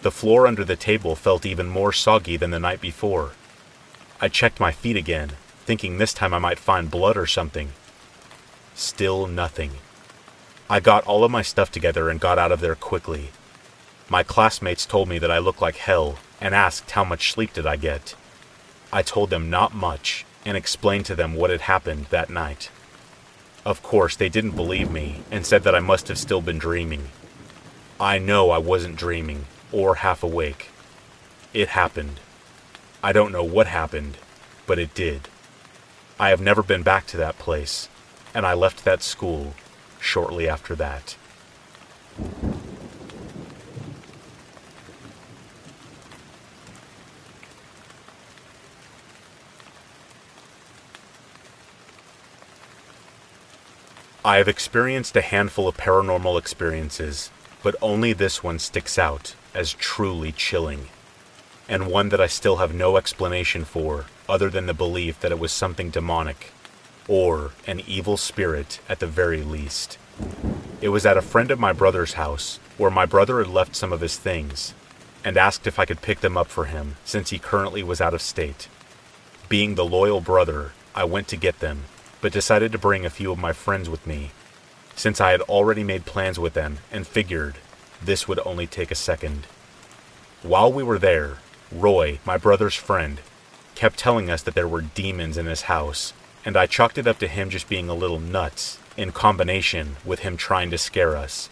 The 0.01 0.11
floor 0.11 0.47
under 0.47 0.63
the 0.63 0.75
table 0.75 1.15
felt 1.15 1.45
even 1.45 1.67
more 1.67 1.93
soggy 1.93 2.35
than 2.35 2.51
the 2.51 2.59
night 2.59 2.81
before. 2.81 3.31
I 4.19 4.27
checked 4.27 4.59
my 4.59 4.71
feet 4.71 4.97
again, 4.97 5.33
thinking 5.65 5.97
this 5.97 6.13
time 6.13 6.33
I 6.33 6.39
might 6.39 6.59
find 6.59 6.89
blood 6.91 7.15
or 7.15 7.25
something. 7.25 7.73
Still 8.75 9.27
nothing. 9.27 9.71
I 10.69 10.79
got 10.79 11.05
all 11.05 11.23
of 11.23 11.31
my 11.31 11.41
stuff 11.41 11.71
together 11.71 12.09
and 12.09 12.19
got 12.19 12.39
out 12.39 12.51
of 12.51 12.59
there 12.59 12.75
quickly. 12.75 13.29
My 14.09 14.23
classmates 14.23 14.85
told 14.85 15.07
me 15.07 15.19
that 15.19 15.31
I 15.31 15.37
looked 15.37 15.61
like 15.61 15.75
hell 15.75 16.17
and 16.41 16.55
asked 16.55 16.91
how 16.91 17.03
much 17.03 17.31
sleep 17.31 17.53
did 17.53 17.65
I 17.65 17.75
get. 17.75 18.15
I 18.93 19.01
told 19.01 19.31
them 19.31 19.49
not 19.49 19.73
much 19.73 20.23
and 20.45 20.55
explained 20.55 21.07
to 21.07 21.15
them 21.15 21.33
what 21.33 21.49
had 21.49 21.61
happened 21.61 22.05
that 22.11 22.29
night. 22.29 22.69
Of 23.65 23.81
course, 23.81 24.15
they 24.15 24.29
didn't 24.29 24.55
believe 24.55 24.91
me 24.91 25.23
and 25.31 25.47
said 25.47 25.63
that 25.63 25.73
I 25.73 25.79
must 25.79 26.09
have 26.09 26.19
still 26.19 26.41
been 26.41 26.59
dreaming. 26.59 27.07
I 27.99 28.19
know 28.19 28.51
I 28.51 28.59
wasn't 28.59 28.95
dreaming 28.95 29.45
or 29.71 29.95
half 29.95 30.21
awake. 30.21 30.69
It 31.55 31.69
happened. 31.69 32.19
I 33.01 33.13
don't 33.13 33.31
know 33.31 33.43
what 33.43 33.65
happened, 33.65 34.19
but 34.67 34.77
it 34.77 34.93
did. 34.93 35.27
I 36.19 36.29
have 36.29 36.39
never 36.39 36.61
been 36.61 36.83
back 36.83 37.07
to 37.07 37.17
that 37.17 37.39
place, 37.39 37.89
and 38.35 38.45
I 38.45 38.53
left 38.53 38.85
that 38.85 39.01
school 39.01 39.55
shortly 39.99 40.47
after 40.47 40.75
that. 40.75 41.15
I 54.25 54.37
have 54.37 54.47
experienced 54.47 55.15
a 55.15 55.21
handful 55.21 55.67
of 55.67 55.77
paranormal 55.77 56.39
experiences, 56.39 57.29
but 57.61 57.75
only 57.81 58.13
this 58.13 58.43
one 58.43 58.59
sticks 58.59 58.97
out 58.97 59.35
as 59.53 59.73
truly 59.73 60.31
chilling 60.31 60.87
and 61.67 61.87
one 61.87 62.09
that 62.09 62.21
I 62.21 62.27
still 62.27 62.57
have 62.57 62.73
no 62.73 62.97
explanation 62.97 63.65
for 63.65 64.05
other 64.27 64.49
than 64.49 64.65
the 64.65 64.73
belief 64.73 65.19
that 65.19 65.31
it 65.31 65.39
was 65.39 65.51
something 65.51 65.89
demonic, 65.89 66.51
or 67.07 67.51
an 67.67 67.81
evil 67.87 68.17
spirit 68.17 68.79
at 68.89 68.99
the 68.99 69.07
very 69.07 69.41
least. 69.41 69.97
It 70.81 70.89
was 70.89 71.05
at 71.05 71.17
a 71.17 71.21
friend 71.21 71.51
of 71.51 71.59
my 71.59 71.73
brother's 71.73 72.13
house, 72.13 72.59
where 72.77 72.91
my 72.91 73.05
brother 73.05 73.39
had 73.39 73.47
left 73.47 73.75
some 73.75 73.93
of 73.93 74.01
his 74.01 74.17
things, 74.17 74.73
and 75.23 75.37
asked 75.37 75.67
if 75.67 75.79
I 75.79 75.85
could 75.85 76.01
pick 76.01 76.19
them 76.19 76.37
up 76.37 76.47
for 76.47 76.65
him 76.65 76.95
since 77.05 77.29
he 77.29 77.39
currently 77.39 77.83
was 77.83 78.01
out 78.01 78.13
of 78.13 78.21
state. 78.21 78.67
Being 79.49 79.75
the 79.75 79.85
loyal 79.85 80.21
brother, 80.21 80.71
I 80.95 81.05
went 81.05 81.27
to 81.29 81.37
get 81.37 81.59
them, 81.59 81.85
but 82.23 82.31
decided 82.31 82.71
to 82.71 82.77
bring 82.77 83.05
a 83.05 83.09
few 83.09 83.33
of 83.33 83.37
my 83.37 83.51
friends 83.51 83.89
with 83.89 84.07
me, 84.07 84.31
since 84.95 85.19
I 85.19 85.31
had 85.31 85.41
already 85.41 85.83
made 85.83 86.05
plans 86.05 86.39
with 86.39 86.53
them 86.53 86.77
and 86.89 87.05
figured 87.05 87.55
this 88.01 88.29
would 88.29 88.39
only 88.45 88.65
take 88.65 88.91
a 88.91 88.95
second. 88.95 89.45
While 90.41 90.71
we 90.71 90.83
were 90.83 90.97
there, 90.97 91.39
Roy, 91.69 92.19
my 92.23 92.37
brother's 92.37 92.75
friend, 92.75 93.19
kept 93.75 93.99
telling 93.99 94.29
us 94.29 94.41
that 94.43 94.55
there 94.55 94.69
were 94.69 94.81
demons 94.81 95.37
in 95.37 95.47
his 95.47 95.63
house, 95.63 96.13
and 96.45 96.55
I 96.55 96.65
chalked 96.65 96.97
it 96.97 97.07
up 97.07 97.19
to 97.19 97.27
him 97.27 97.49
just 97.49 97.67
being 97.67 97.89
a 97.89 97.93
little 97.93 98.21
nuts 98.21 98.79
in 98.95 99.11
combination 99.11 99.97
with 100.05 100.19
him 100.19 100.37
trying 100.37 100.71
to 100.71 100.77
scare 100.77 101.17
us. 101.17 101.49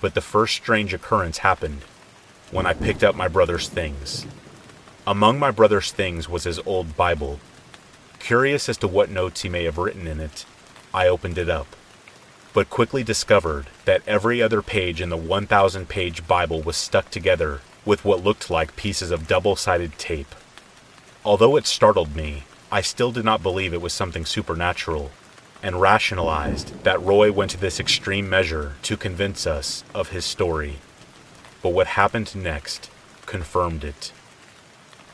But 0.00 0.14
the 0.14 0.22
first 0.22 0.54
strange 0.54 0.94
occurrence 0.94 1.38
happened 1.38 1.82
when 2.50 2.64
I 2.64 2.72
picked 2.72 3.04
up 3.04 3.14
my 3.14 3.28
brother's 3.28 3.68
things. 3.68 4.24
Among 5.06 5.38
my 5.38 5.50
brother's 5.50 5.92
things 5.92 6.26
was 6.26 6.44
his 6.44 6.58
old 6.60 6.96
Bible. 6.96 7.38
Curious 8.26 8.68
as 8.68 8.76
to 8.78 8.88
what 8.88 9.08
notes 9.08 9.42
he 9.42 9.48
may 9.48 9.62
have 9.62 9.78
written 9.78 10.08
in 10.08 10.18
it, 10.18 10.46
I 10.92 11.06
opened 11.06 11.38
it 11.38 11.48
up, 11.48 11.76
but 12.52 12.68
quickly 12.68 13.04
discovered 13.04 13.68
that 13.84 14.02
every 14.04 14.42
other 14.42 14.62
page 14.62 15.00
in 15.00 15.10
the 15.10 15.16
1,000 15.16 15.88
page 15.88 16.26
Bible 16.26 16.60
was 16.60 16.76
stuck 16.76 17.08
together 17.08 17.60
with 17.84 18.04
what 18.04 18.24
looked 18.24 18.50
like 18.50 18.74
pieces 18.74 19.12
of 19.12 19.28
double 19.28 19.54
sided 19.54 19.96
tape. 19.96 20.34
Although 21.24 21.54
it 21.54 21.66
startled 21.68 22.16
me, 22.16 22.42
I 22.68 22.80
still 22.80 23.12
did 23.12 23.24
not 23.24 23.44
believe 23.44 23.72
it 23.72 23.80
was 23.80 23.92
something 23.92 24.26
supernatural, 24.26 25.12
and 25.62 25.80
rationalized 25.80 26.82
that 26.82 27.00
Roy 27.00 27.30
went 27.30 27.52
to 27.52 27.60
this 27.60 27.78
extreme 27.78 28.28
measure 28.28 28.74
to 28.82 28.96
convince 28.96 29.46
us 29.46 29.84
of 29.94 30.08
his 30.08 30.24
story. 30.24 30.78
But 31.62 31.68
what 31.68 31.86
happened 31.86 32.34
next 32.34 32.90
confirmed 33.24 33.84
it. 33.84 34.10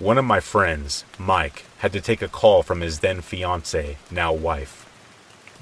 One 0.03 0.19
of 0.19 0.25
my 0.25 0.41
friends, 0.41 1.05
Mike, 1.17 1.65
had 1.79 1.93
to 1.93 2.01
take 2.01 2.23
a 2.23 2.29
call 2.29 2.63
from 2.63 2.81
his 2.81 2.99
then 2.99 3.21
fiancee, 3.21 3.99
now 4.11 4.33
wife. 4.33 4.85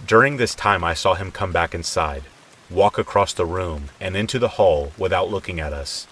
During 0.07 0.39
this 0.39 0.55
time, 0.55 0.83
I 0.83 0.95
saw 0.95 1.15
him 1.15 1.31
come 1.31 1.53
back 1.53 1.75
inside, 1.75 2.23
walk 2.71 2.97
across 2.97 3.35
the 3.35 3.45
room, 3.45 3.91
and 4.01 4.17
into 4.17 4.39
the 4.39 4.57
hall 4.57 4.93
without 4.97 5.31
looking 5.31 5.61
at 5.61 5.75
us 5.75 6.07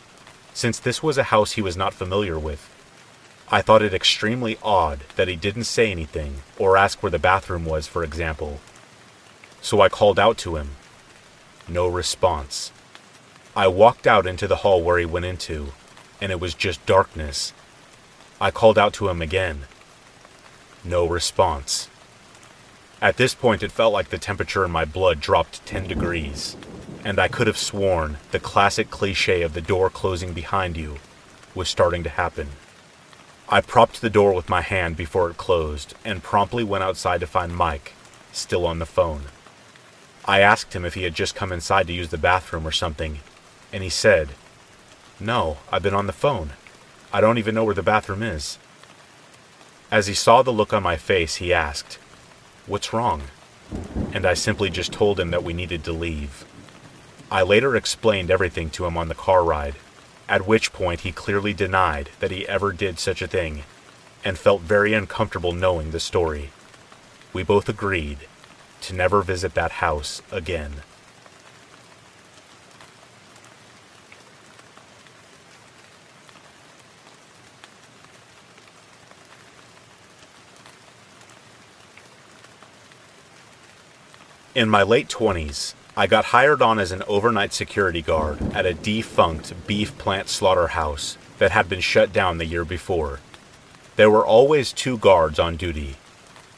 since 0.59 0.81
this 0.81 1.01
was 1.05 1.17
a 1.17 1.31
house 1.35 1.53
he 1.53 1.63
was 1.63 1.77
not 1.77 1.95
familiar 1.95 2.37
with. 2.37 2.69
I 3.49 3.63
thought 3.63 3.81
it 3.81 3.95
extremely 3.95 4.59
odd 4.61 5.05
that 5.15 5.29
he 5.29 5.37
didn't 5.37 5.65
say 5.65 5.89
anything 5.93 6.39
or 6.59 6.77
ask 6.77 7.01
where 7.01 7.13
the 7.13 7.19
bathroom 7.21 7.65
was, 7.65 7.87
for 7.87 8.03
example. 8.03 8.59
So 9.63 9.81
I 9.81 9.89
called 9.89 10.19
out 10.19 10.37
to 10.39 10.57
him. 10.57 10.71
No 11.69 11.87
response. 11.87 12.73
I 13.55 13.69
walked 13.69 14.09
out 14.09 14.27
into 14.27 14.49
the 14.49 14.57
hall 14.57 14.83
where 14.83 14.99
he 14.99 15.07
went 15.07 15.27
into, 15.27 15.75
and 16.21 16.33
it 16.33 16.41
was 16.41 16.55
just 16.55 16.85
darkness. 16.87 17.53
I 18.41 18.51
called 18.51 18.79
out 18.79 18.93
to 18.95 19.09
him 19.09 19.21
again. 19.21 19.65
No 20.85 21.07
response. 21.07 21.89
At 23.01 23.17
this 23.17 23.35
point, 23.35 23.63
it 23.63 23.73
felt 23.73 23.93
like 23.93 24.09
the 24.09 24.19
temperature 24.19 24.65
in 24.65 24.71
my 24.71 24.85
blood 24.85 25.21
dropped 25.21 25.65
10 25.67 25.87
degrees 25.87 26.57
and 27.05 27.19
I 27.19 27.29
could 27.29 27.47
have 27.47 27.59
sworn 27.59 28.19
the 28.33 28.41
classic 28.41 28.91
cliche 28.91 29.43
of 29.43 29.55
the 29.55 29.61
door 29.61 29.91
closing 29.91 30.33
behind 30.33 30.77
you 30.77 30.99
was 31.55 31.69
starting 31.69 32.03
to 32.03 32.11
happen. 32.11 32.49
I 33.49 33.61
propped 33.61 34.01
the 34.01 34.11
door 34.11 34.35
with 34.35 34.49
my 34.49 34.61
hand 34.61 34.97
before 34.97 35.31
it 35.31 35.37
closed 35.37 35.95
and 36.05 36.23
promptly 36.23 36.65
went 36.65 36.85
outside 36.85 37.21
to 37.21 37.27
find 37.27 37.57
Mike, 37.57 37.95
still 38.33 38.67
on 38.67 38.79
the 38.79 38.87
phone. 38.87 39.23
I 40.27 40.41
asked 40.41 40.75
him 40.75 40.85
if 40.85 40.95
he 40.95 41.05
had 41.05 41.15
just 41.15 41.35
come 41.35 41.53
inside 41.53 41.87
to 41.87 41.95
use 41.95 42.11
the 42.11 42.19
bathroom 42.19 42.67
or 42.67 42.73
something, 42.73 43.21
and 43.73 43.83
he 43.83 43.89
said, 43.89 44.31
No, 45.19 45.59
I've 45.73 45.83
been 45.83 45.95
on 45.95 46.07
the 46.07 46.13
phone. 46.13 46.53
I 47.13 47.21
don't 47.21 47.39
even 47.39 47.55
know 47.55 47.65
where 47.65 47.75
the 47.75 47.83
bathroom 47.83 48.23
is. 48.23 48.59
As 49.91 50.07
he 50.07 50.15
saw 50.15 50.43
the 50.43 50.53
look 50.53 50.75
on 50.75 50.83
my 50.83 50.97
face, 50.97 51.37
he 51.37 51.55
asked, 51.55 51.99
What's 52.67 52.93
wrong? 52.93 53.23
And 54.13 54.27
I 54.27 54.35
simply 54.35 54.69
just 54.69 54.93
told 54.93 55.19
him 55.19 55.31
that 55.31 55.45
we 55.45 55.55
needed 55.55 55.85
to 55.85 55.93
leave. 55.93 56.45
I 57.31 57.43
later 57.43 57.77
explained 57.77 58.31
everything 58.31 58.69
to 58.71 58.85
him 58.85 58.97
on 58.97 59.09
the 59.09 59.15
car 59.15 59.43
ride, 59.43 59.77
at 60.29 60.47
which 60.47 60.73
point 60.73 61.01
he 61.01 61.13
clearly 61.13 61.55
denied 61.55 62.11
that 62.21 62.31
he 62.31 62.47
ever 62.47 62.73
did 62.73 62.99
such 62.99 63.23
a 63.23 63.27
thing 63.27 63.65
and 64.23 64.39
felt 64.39 64.61
very 64.61 64.93
uncomfortable 64.93 65.53
knowing 65.53 65.91
the 65.91 66.01
story. 66.01 66.51
We 67.33 67.43
both 67.43 67.69
agreed 67.69 68.19
to 68.83 68.95
never 68.95 69.23
visit 69.23 69.55
that 69.55 69.73
house 69.73 70.21
again. 70.31 70.83
In 84.59 84.69
my 84.69 84.83
late 84.83 85.07
20s, 85.07 85.75
I 85.97 86.09
got 86.09 86.35
hired 86.35 86.61
on 86.63 86.81
as 86.81 86.91
an 86.91 87.05
overnight 87.07 87.53
security 87.53 88.03
guard 88.03 88.43
at 88.53 88.67
a 88.67 88.75
defunct 88.75 89.55
beef 89.69 89.97
plant 89.99 90.29
slaughterhouse 90.29 91.17
that 91.39 91.53
had 91.53 91.69
been 91.69 91.79
shut 91.79 92.13
down 92.13 92.39
the 92.39 92.45
year 92.45 92.65
before. 92.65 93.21
There 93.95 94.11
were 94.11 94.27
always 94.27 94.73
two 94.73 94.99
guards 94.99 95.39
on 95.39 95.55
duty. 95.55 95.95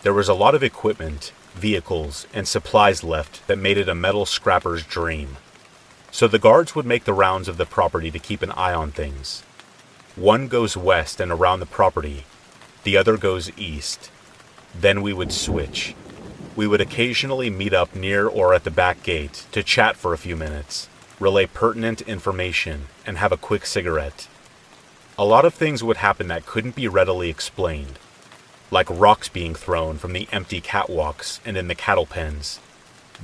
There 0.01 0.15
was 0.15 0.31
a 0.31 0.41
lot 0.43 0.55
of 0.55 0.63
equipment, 0.63 1.33
vehicles, 1.55 2.27
and 2.33 2.49
supplies 2.49 3.05
left 3.05 3.47
that 3.49 3.59
made 3.59 3.77
it 3.77 3.87
a 3.87 3.95
metal 3.95 4.25
scrapper's 4.25 4.83
dream. 4.83 5.37
So 6.11 6.27
the 6.27 6.39
guards 6.39 6.75
would 6.75 6.87
make 6.87 7.05
the 7.05 7.13
rounds 7.13 7.49
of 7.49 7.59
the 7.59 7.67
property 7.67 8.11
to 8.13 8.19
keep 8.19 8.41
an 8.41 8.53
eye 8.53 8.73
on 8.73 8.93
things. 8.93 9.43
One 10.17 10.49
goes 10.49 10.75
west 10.75 11.21
and 11.21 11.31
around 11.31 11.61
the 11.61 11.67
property, 11.67 12.25
the 12.83 12.97
other 12.97 13.19
goes 13.19 13.51
east. 13.59 14.11
Then 14.75 15.03
we 15.03 15.13
would 15.13 15.33
switch, 15.33 15.95
we 16.57 16.67
would 16.67 16.81
occasionally 16.81 17.51
meet 17.51 17.73
up 17.73 17.95
near 17.95 18.27
or 18.27 18.55
at 18.55 18.65
the 18.65 18.71
back 18.71 19.03
gate 19.03 19.47
to 19.53 19.63
chat 19.63 19.97
for 19.97 20.13
a 20.13 20.19
few 20.19 20.37
minutes, 20.37 20.89
relay 21.19 21.47
pertinent 21.47 22.01
information, 22.03 22.87
and 23.07 23.19
have 23.19 23.33
a 23.33 23.37
quick 23.37 23.65
cigarette. 23.67 24.29
A 25.19 25.25
lot 25.25 25.45
of 25.45 25.55
things 25.55 25.85
would 25.85 25.99
happen 25.99 26.29
that 26.29 26.47
couldn't 26.47 26.75
be 26.75 26.89
readily 26.89 27.31
explained. 27.31 27.99
like 28.71 28.89
rocks 28.89 29.29
being 29.29 29.55
thrown 29.55 29.99
from 29.99 30.13
the 30.13 30.29
empty 30.33 30.61
catwalks 30.61 31.41
and 31.45 31.57
in 31.57 31.69
the 31.69 31.75
cattle 31.75 32.07
pens, 32.07 32.61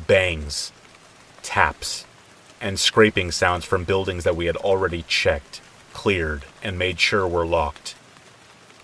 bangs, 0.07 0.73
taps, 1.43 2.05
and 2.61 2.79
scraping 2.81 3.31
sounds 3.31 3.65
from 3.65 3.85
buildings 3.85 4.25
that 4.25 4.37
we 4.37 4.47
had 4.47 4.57
already 4.57 5.03
checked, 5.07 5.61
cleared, 5.93 6.45
and 6.63 6.79
made 6.79 6.99
sure 6.99 7.27
were 7.29 7.47
locked. 7.47 7.95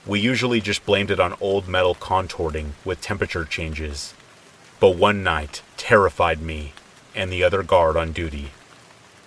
We 0.06 0.20
usually 0.20 0.60
just 0.60 0.84
blamed 0.84 1.10
it 1.10 1.20
on 1.20 1.34
old 1.40 1.68
metal 1.68 1.94
contorting 1.94 2.74
with 2.84 3.00
temperature 3.00 3.44
changes. 3.44 4.14
But 4.82 4.96
one 4.96 5.22
night 5.22 5.62
terrified 5.76 6.42
me 6.42 6.72
and 7.14 7.30
the 7.30 7.44
other 7.44 7.62
guard 7.62 7.96
on 7.96 8.10
duty. 8.10 8.50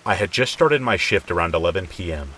I 0.04 0.16
had 0.16 0.30
just 0.30 0.52
started 0.52 0.82
my 0.82 0.98
shift 0.98 1.30
around 1.30 1.54
11 1.54 1.86
p.m. 1.86 2.32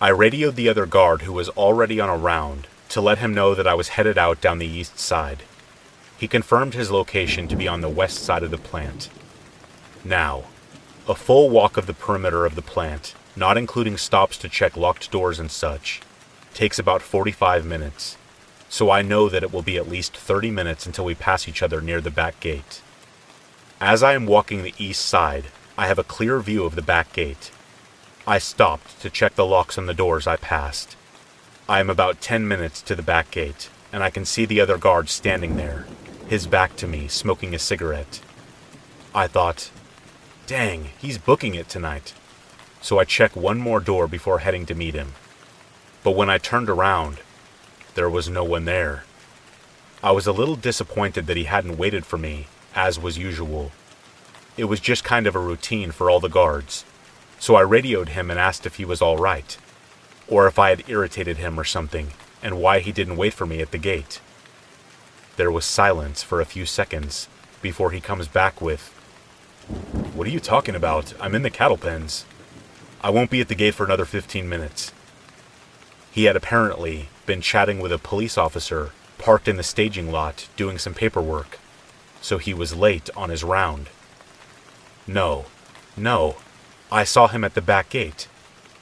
I 0.00 0.10
radioed 0.10 0.54
the 0.54 0.68
other 0.68 0.86
guard 0.86 1.22
who 1.22 1.32
was 1.32 1.48
already 1.48 1.98
on 1.98 2.08
a 2.08 2.16
round 2.16 2.68
to 2.90 3.00
let 3.00 3.18
him 3.18 3.34
know 3.34 3.56
that 3.56 3.66
I 3.66 3.74
was 3.74 3.88
headed 3.98 4.16
out 4.16 4.40
down 4.40 4.58
the 4.58 4.68
east 4.68 5.00
side. 5.00 5.42
He 6.16 6.28
confirmed 6.28 6.74
his 6.74 6.92
location 6.92 7.48
to 7.48 7.56
be 7.56 7.66
on 7.66 7.80
the 7.80 7.88
west 7.88 8.18
side 8.18 8.44
of 8.44 8.52
the 8.52 8.56
plant. 8.56 9.08
Now, 10.04 10.44
a 11.08 11.16
full 11.16 11.50
walk 11.50 11.76
of 11.76 11.86
the 11.86 11.92
perimeter 11.92 12.46
of 12.46 12.54
the 12.54 12.62
plant, 12.62 13.16
not 13.34 13.58
including 13.58 13.96
stops 13.96 14.38
to 14.38 14.48
check 14.48 14.76
locked 14.76 15.10
doors 15.10 15.40
and 15.40 15.50
such, 15.50 16.02
takes 16.54 16.78
about 16.78 17.02
45 17.02 17.66
minutes, 17.66 18.16
so 18.68 18.90
I 18.90 19.02
know 19.02 19.28
that 19.28 19.42
it 19.42 19.52
will 19.52 19.62
be 19.62 19.76
at 19.76 19.88
least 19.88 20.16
30 20.16 20.50
minutes 20.50 20.86
until 20.86 21.04
we 21.04 21.14
pass 21.14 21.48
each 21.48 21.62
other 21.62 21.80
near 21.80 22.00
the 22.00 22.10
back 22.10 22.40
gate. 22.40 22.80
As 23.80 24.02
I 24.02 24.14
am 24.14 24.26
walking 24.26 24.62
the 24.62 24.74
east 24.78 25.04
side, 25.04 25.46
I 25.76 25.86
have 25.86 25.98
a 25.98 26.04
clear 26.04 26.40
view 26.40 26.64
of 26.64 26.74
the 26.74 26.82
back 26.82 27.12
gate. 27.12 27.50
I 28.26 28.38
stopped 28.38 29.00
to 29.02 29.10
check 29.10 29.34
the 29.34 29.44
locks 29.44 29.76
on 29.76 29.86
the 29.86 29.94
doors 29.94 30.26
I 30.26 30.36
passed. 30.36 30.96
I 31.68 31.80
am 31.80 31.90
about 31.90 32.20
10 32.20 32.46
minutes 32.46 32.80
to 32.82 32.94
the 32.94 33.02
back 33.02 33.30
gate, 33.30 33.68
and 33.92 34.02
I 34.02 34.10
can 34.10 34.24
see 34.24 34.44
the 34.44 34.60
other 34.60 34.78
guard 34.78 35.08
standing 35.08 35.56
there, 35.56 35.86
his 36.28 36.46
back 36.46 36.76
to 36.76 36.86
me, 36.86 37.08
smoking 37.08 37.54
a 37.54 37.58
cigarette. 37.58 38.20
I 39.14 39.26
thought, 39.26 39.70
dang, 40.46 40.90
he's 40.98 41.18
booking 41.18 41.54
it 41.54 41.68
tonight. 41.68 42.14
So 42.80 42.98
I 42.98 43.04
check 43.04 43.34
one 43.34 43.58
more 43.58 43.80
door 43.80 44.06
before 44.06 44.40
heading 44.40 44.66
to 44.66 44.74
meet 44.74 44.94
him. 44.94 45.12
But 46.02 46.12
when 46.12 46.28
I 46.28 46.38
turned 46.38 46.68
around, 46.68 47.18
there 47.94 48.10
was 48.10 48.28
no 48.28 48.44
one 48.44 48.64
there. 48.64 49.04
I 50.02 50.10
was 50.10 50.26
a 50.26 50.32
little 50.32 50.56
disappointed 50.56 51.26
that 51.26 51.36
he 51.36 51.44
hadn't 51.44 51.78
waited 51.78 52.04
for 52.04 52.18
me, 52.18 52.48
as 52.74 52.98
was 52.98 53.16
usual. 53.16 53.72
It 54.56 54.64
was 54.64 54.80
just 54.80 55.04
kind 55.04 55.26
of 55.26 55.34
a 55.34 55.40
routine 55.40 55.92
for 55.92 56.10
all 56.10 56.20
the 56.20 56.28
guards, 56.28 56.84
so 57.38 57.54
I 57.54 57.62
radioed 57.62 58.10
him 58.10 58.30
and 58.30 58.38
asked 58.38 58.66
if 58.66 58.76
he 58.76 58.84
was 58.84 59.00
all 59.00 59.16
right, 59.16 59.56
or 60.28 60.46
if 60.46 60.58
I 60.58 60.70
had 60.70 60.88
irritated 60.88 61.38
him 61.38 61.58
or 61.58 61.64
something, 61.64 62.12
and 62.42 62.60
why 62.60 62.80
he 62.80 62.92
didn't 62.92 63.16
wait 63.16 63.32
for 63.32 63.46
me 63.46 63.60
at 63.60 63.70
the 63.70 63.78
gate. 63.78 64.20
There 65.36 65.50
was 65.50 65.64
silence 65.64 66.22
for 66.22 66.40
a 66.40 66.46
few 66.46 66.66
seconds 66.66 67.28
before 67.62 67.90
he 67.90 68.00
comes 68.00 68.28
back 68.28 68.60
with, 68.60 68.88
What 70.14 70.26
are 70.26 70.30
you 70.30 70.40
talking 70.40 70.74
about? 70.74 71.14
I'm 71.20 71.34
in 71.34 71.42
the 71.42 71.50
cattle 71.50 71.78
pens. 71.78 72.24
I 73.02 73.10
won't 73.10 73.30
be 73.30 73.40
at 73.40 73.48
the 73.48 73.54
gate 73.54 73.74
for 73.74 73.84
another 73.84 74.04
15 74.04 74.48
minutes. 74.48 74.92
He 76.14 76.26
had 76.26 76.36
apparently 76.36 77.08
been 77.26 77.40
chatting 77.40 77.80
with 77.80 77.90
a 77.90 77.98
police 77.98 78.38
officer 78.38 78.92
parked 79.18 79.48
in 79.48 79.56
the 79.56 79.64
staging 79.64 80.12
lot 80.12 80.46
doing 80.56 80.78
some 80.78 80.94
paperwork, 80.94 81.58
so 82.20 82.38
he 82.38 82.54
was 82.54 82.72
late 82.72 83.10
on 83.16 83.30
his 83.30 83.42
round. 83.42 83.88
No, 85.08 85.46
no, 85.96 86.36
I 86.88 87.02
saw 87.02 87.26
him 87.26 87.42
at 87.42 87.54
the 87.54 87.60
back 87.60 87.90
gate. 87.90 88.28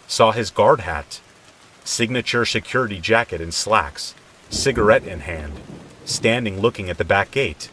Saw 0.07 0.33
his 0.33 0.51
guard 0.51 0.81
hat, 0.81 1.23
signature 1.85 2.45
security 2.45 3.01
jacket 3.01 3.41
and 3.41 3.55
slacks, 3.55 4.15
cigarette 4.51 5.07
in 5.07 5.21
hand, 5.21 5.55
standing 6.05 6.61
looking 6.61 6.91
at 6.91 6.99
the 6.99 7.05
back 7.05 7.31
gate. 7.31 7.71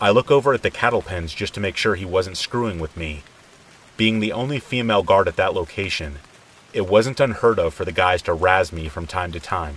I 0.00 0.08
look 0.08 0.30
over 0.30 0.54
at 0.54 0.62
the 0.62 0.70
cattle 0.70 1.02
pens 1.02 1.34
just 1.34 1.52
to 1.54 1.60
make 1.60 1.76
sure 1.76 1.94
he 1.94 2.06
wasn't 2.06 2.38
screwing 2.38 2.78
with 2.78 2.96
me. 2.96 3.22
Being 3.98 4.20
the 4.20 4.32
only 4.32 4.60
female 4.60 5.02
guard 5.02 5.28
at 5.28 5.36
that 5.36 5.52
location, 5.52 6.20
it 6.76 6.86
wasn't 6.86 7.20
unheard 7.20 7.58
of 7.58 7.72
for 7.72 7.86
the 7.86 7.90
guys 7.90 8.20
to 8.20 8.34
razz 8.34 8.70
me 8.70 8.86
from 8.86 9.06
time 9.06 9.32
to 9.32 9.40
time. 9.40 9.76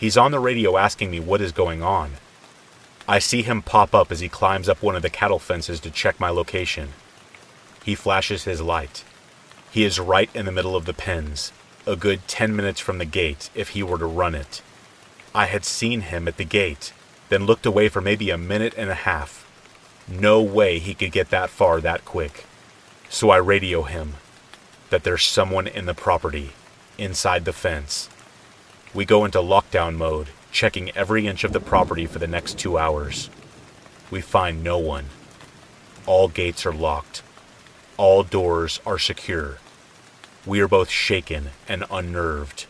He's 0.00 0.16
on 0.16 0.30
the 0.30 0.40
radio 0.40 0.78
asking 0.78 1.10
me 1.10 1.20
what 1.20 1.42
is 1.42 1.52
going 1.52 1.82
on. 1.82 2.12
I 3.06 3.18
see 3.18 3.42
him 3.42 3.60
pop 3.60 3.94
up 3.94 4.10
as 4.10 4.20
he 4.20 4.28
climbs 4.30 4.70
up 4.70 4.82
one 4.82 4.96
of 4.96 5.02
the 5.02 5.10
cattle 5.10 5.38
fences 5.38 5.80
to 5.80 5.90
check 5.90 6.18
my 6.18 6.30
location. 6.30 6.94
He 7.84 7.94
flashes 7.94 8.44
his 8.44 8.62
light. 8.62 9.04
He 9.70 9.84
is 9.84 10.00
right 10.00 10.30
in 10.34 10.46
the 10.46 10.52
middle 10.52 10.74
of 10.74 10.86
the 10.86 10.94
pens, 10.94 11.52
a 11.86 11.94
good 11.94 12.26
10 12.26 12.56
minutes 12.56 12.80
from 12.80 12.96
the 12.96 13.04
gate 13.04 13.50
if 13.54 13.70
he 13.70 13.82
were 13.82 13.98
to 13.98 14.06
run 14.06 14.34
it. 14.34 14.62
I 15.34 15.44
had 15.44 15.66
seen 15.66 16.00
him 16.00 16.26
at 16.26 16.38
the 16.38 16.44
gate, 16.44 16.94
then 17.28 17.44
looked 17.44 17.66
away 17.66 17.90
for 17.90 18.00
maybe 18.00 18.30
a 18.30 18.38
minute 18.38 18.72
and 18.78 18.88
a 18.88 18.94
half. 18.94 19.46
No 20.08 20.40
way 20.40 20.78
he 20.78 20.94
could 20.94 21.12
get 21.12 21.28
that 21.28 21.50
far 21.50 21.82
that 21.82 22.06
quick. 22.06 22.46
So 23.10 23.28
I 23.28 23.36
radio 23.36 23.82
him 23.82 24.14
that 24.90 25.04
there's 25.04 25.24
someone 25.24 25.66
in 25.66 25.86
the 25.86 25.94
property, 25.94 26.52
inside 26.96 27.44
the 27.44 27.52
fence. 27.52 28.08
We 28.94 29.04
go 29.04 29.24
into 29.24 29.38
lockdown 29.38 29.96
mode, 29.96 30.28
checking 30.50 30.90
every 30.96 31.26
inch 31.26 31.44
of 31.44 31.52
the 31.52 31.60
property 31.60 32.06
for 32.06 32.18
the 32.18 32.26
next 32.26 32.58
two 32.58 32.78
hours. 32.78 33.30
We 34.10 34.20
find 34.20 34.64
no 34.64 34.78
one. 34.78 35.06
All 36.06 36.28
gates 36.28 36.64
are 36.64 36.72
locked. 36.72 37.22
All 37.96 38.22
doors 38.22 38.80
are 38.86 38.98
secure. 38.98 39.58
We 40.46 40.60
are 40.60 40.68
both 40.68 40.88
shaken 40.88 41.50
and 41.68 41.84
unnerved. 41.90 42.64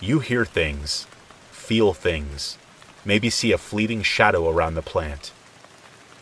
You 0.00 0.20
hear 0.20 0.44
things, 0.44 1.06
feel 1.50 1.92
things, 1.92 2.56
maybe 3.04 3.28
see 3.28 3.52
a 3.52 3.58
fleeting 3.58 4.02
shadow 4.02 4.48
around 4.48 4.74
the 4.74 4.82
plant. 4.82 5.32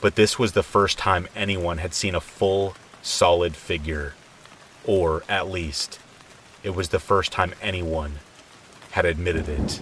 But 0.01 0.16
this 0.16 0.39
was 0.39 0.53
the 0.53 0.62
first 0.62 0.99
time 0.99 1.29
anyone 1.37 1.79
had 1.79 1.95
seen 1.95 2.14
a 2.14 2.20
full, 2.20 2.75
solid 3.03 3.55
figure. 3.55 4.14
Or, 4.87 5.22
at 5.28 5.49
least, 5.49 5.99
it 6.62 6.70
was 6.70 6.91
the 6.91 6.99
first 6.99 7.32
time 7.32 7.55
anyone 7.62 8.16
had 8.93 9.05
admitted 9.05 9.49
it. 9.49 9.80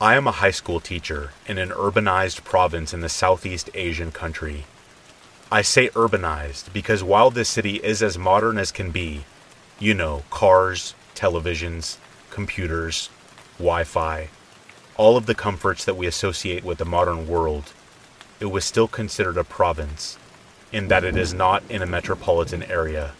I 0.00 0.16
am 0.16 0.26
a 0.26 0.32
high 0.32 0.50
school 0.50 0.80
teacher 0.80 1.30
in 1.46 1.56
an 1.56 1.70
urbanized 1.70 2.44
province 2.44 2.92
in 2.92 3.00
the 3.00 3.08
Southeast 3.08 3.70
Asian 3.72 4.12
country. 4.12 4.64
I 5.50 5.62
say 5.62 5.88
urbanized 5.90 6.72
because 6.74 7.02
while 7.02 7.30
this 7.30 7.48
city 7.48 7.76
is 7.76 8.02
as 8.02 8.18
modern 8.18 8.58
as 8.58 8.70
can 8.70 8.90
be, 8.90 9.24
you 9.78 9.94
know, 9.94 10.24
cars, 10.28 10.94
televisions, 11.14 11.98
computers, 12.30 13.08
Wi 13.58 13.84
Fi, 13.84 14.28
all 14.96 15.16
of 15.16 15.26
the 15.26 15.34
comforts 15.34 15.84
that 15.84 15.96
we 15.96 16.06
associate 16.06 16.64
with 16.64 16.78
the 16.78 16.84
modern 16.84 17.26
world, 17.26 17.72
it 18.40 18.46
was 18.46 18.64
still 18.64 18.88
considered 18.88 19.36
a 19.36 19.44
province, 19.44 20.18
in 20.72 20.88
that 20.88 21.04
it 21.04 21.16
is 21.16 21.32
not 21.32 21.62
in 21.68 21.82
a 21.82 21.86
metropolitan 21.86 22.62
area. 22.64 23.12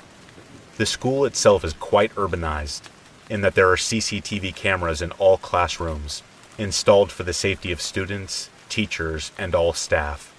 The 0.77 0.87
school 0.87 1.25
itself 1.25 1.65
is 1.65 1.73
quite 1.73 2.15
urbanized, 2.15 2.83
in 3.31 3.41
that 3.41 3.55
there 3.55 3.71
are 3.71 3.77
CCTV 3.77 4.55
cameras 4.55 5.01
in 5.01 5.13
all 5.13 5.39
classrooms, 5.39 6.23
installed 6.59 7.11
for 7.11 7.23
the 7.23 7.33
safety 7.33 7.73
of 7.73 7.81
students, 7.81 8.51
teachers, 8.69 9.33
and 9.39 9.55
all 9.55 9.73
staff. 9.73 10.33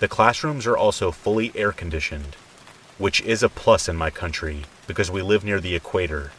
The 0.00 0.08
classrooms 0.08 0.66
are 0.66 0.76
also 0.76 1.10
fully 1.10 1.52
air 1.54 1.72
conditioned, 1.72 2.36
which 2.98 3.20
is 3.22 3.42
a 3.42 3.48
plus 3.48 3.88
in 3.88 3.96
my 3.96 4.10
country 4.10 4.62
because 4.86 5.10
we 5.10 5.22
live 5.22 5.44
near 5.44 5.60
the 5.60 5.74
equator 5.74 6.32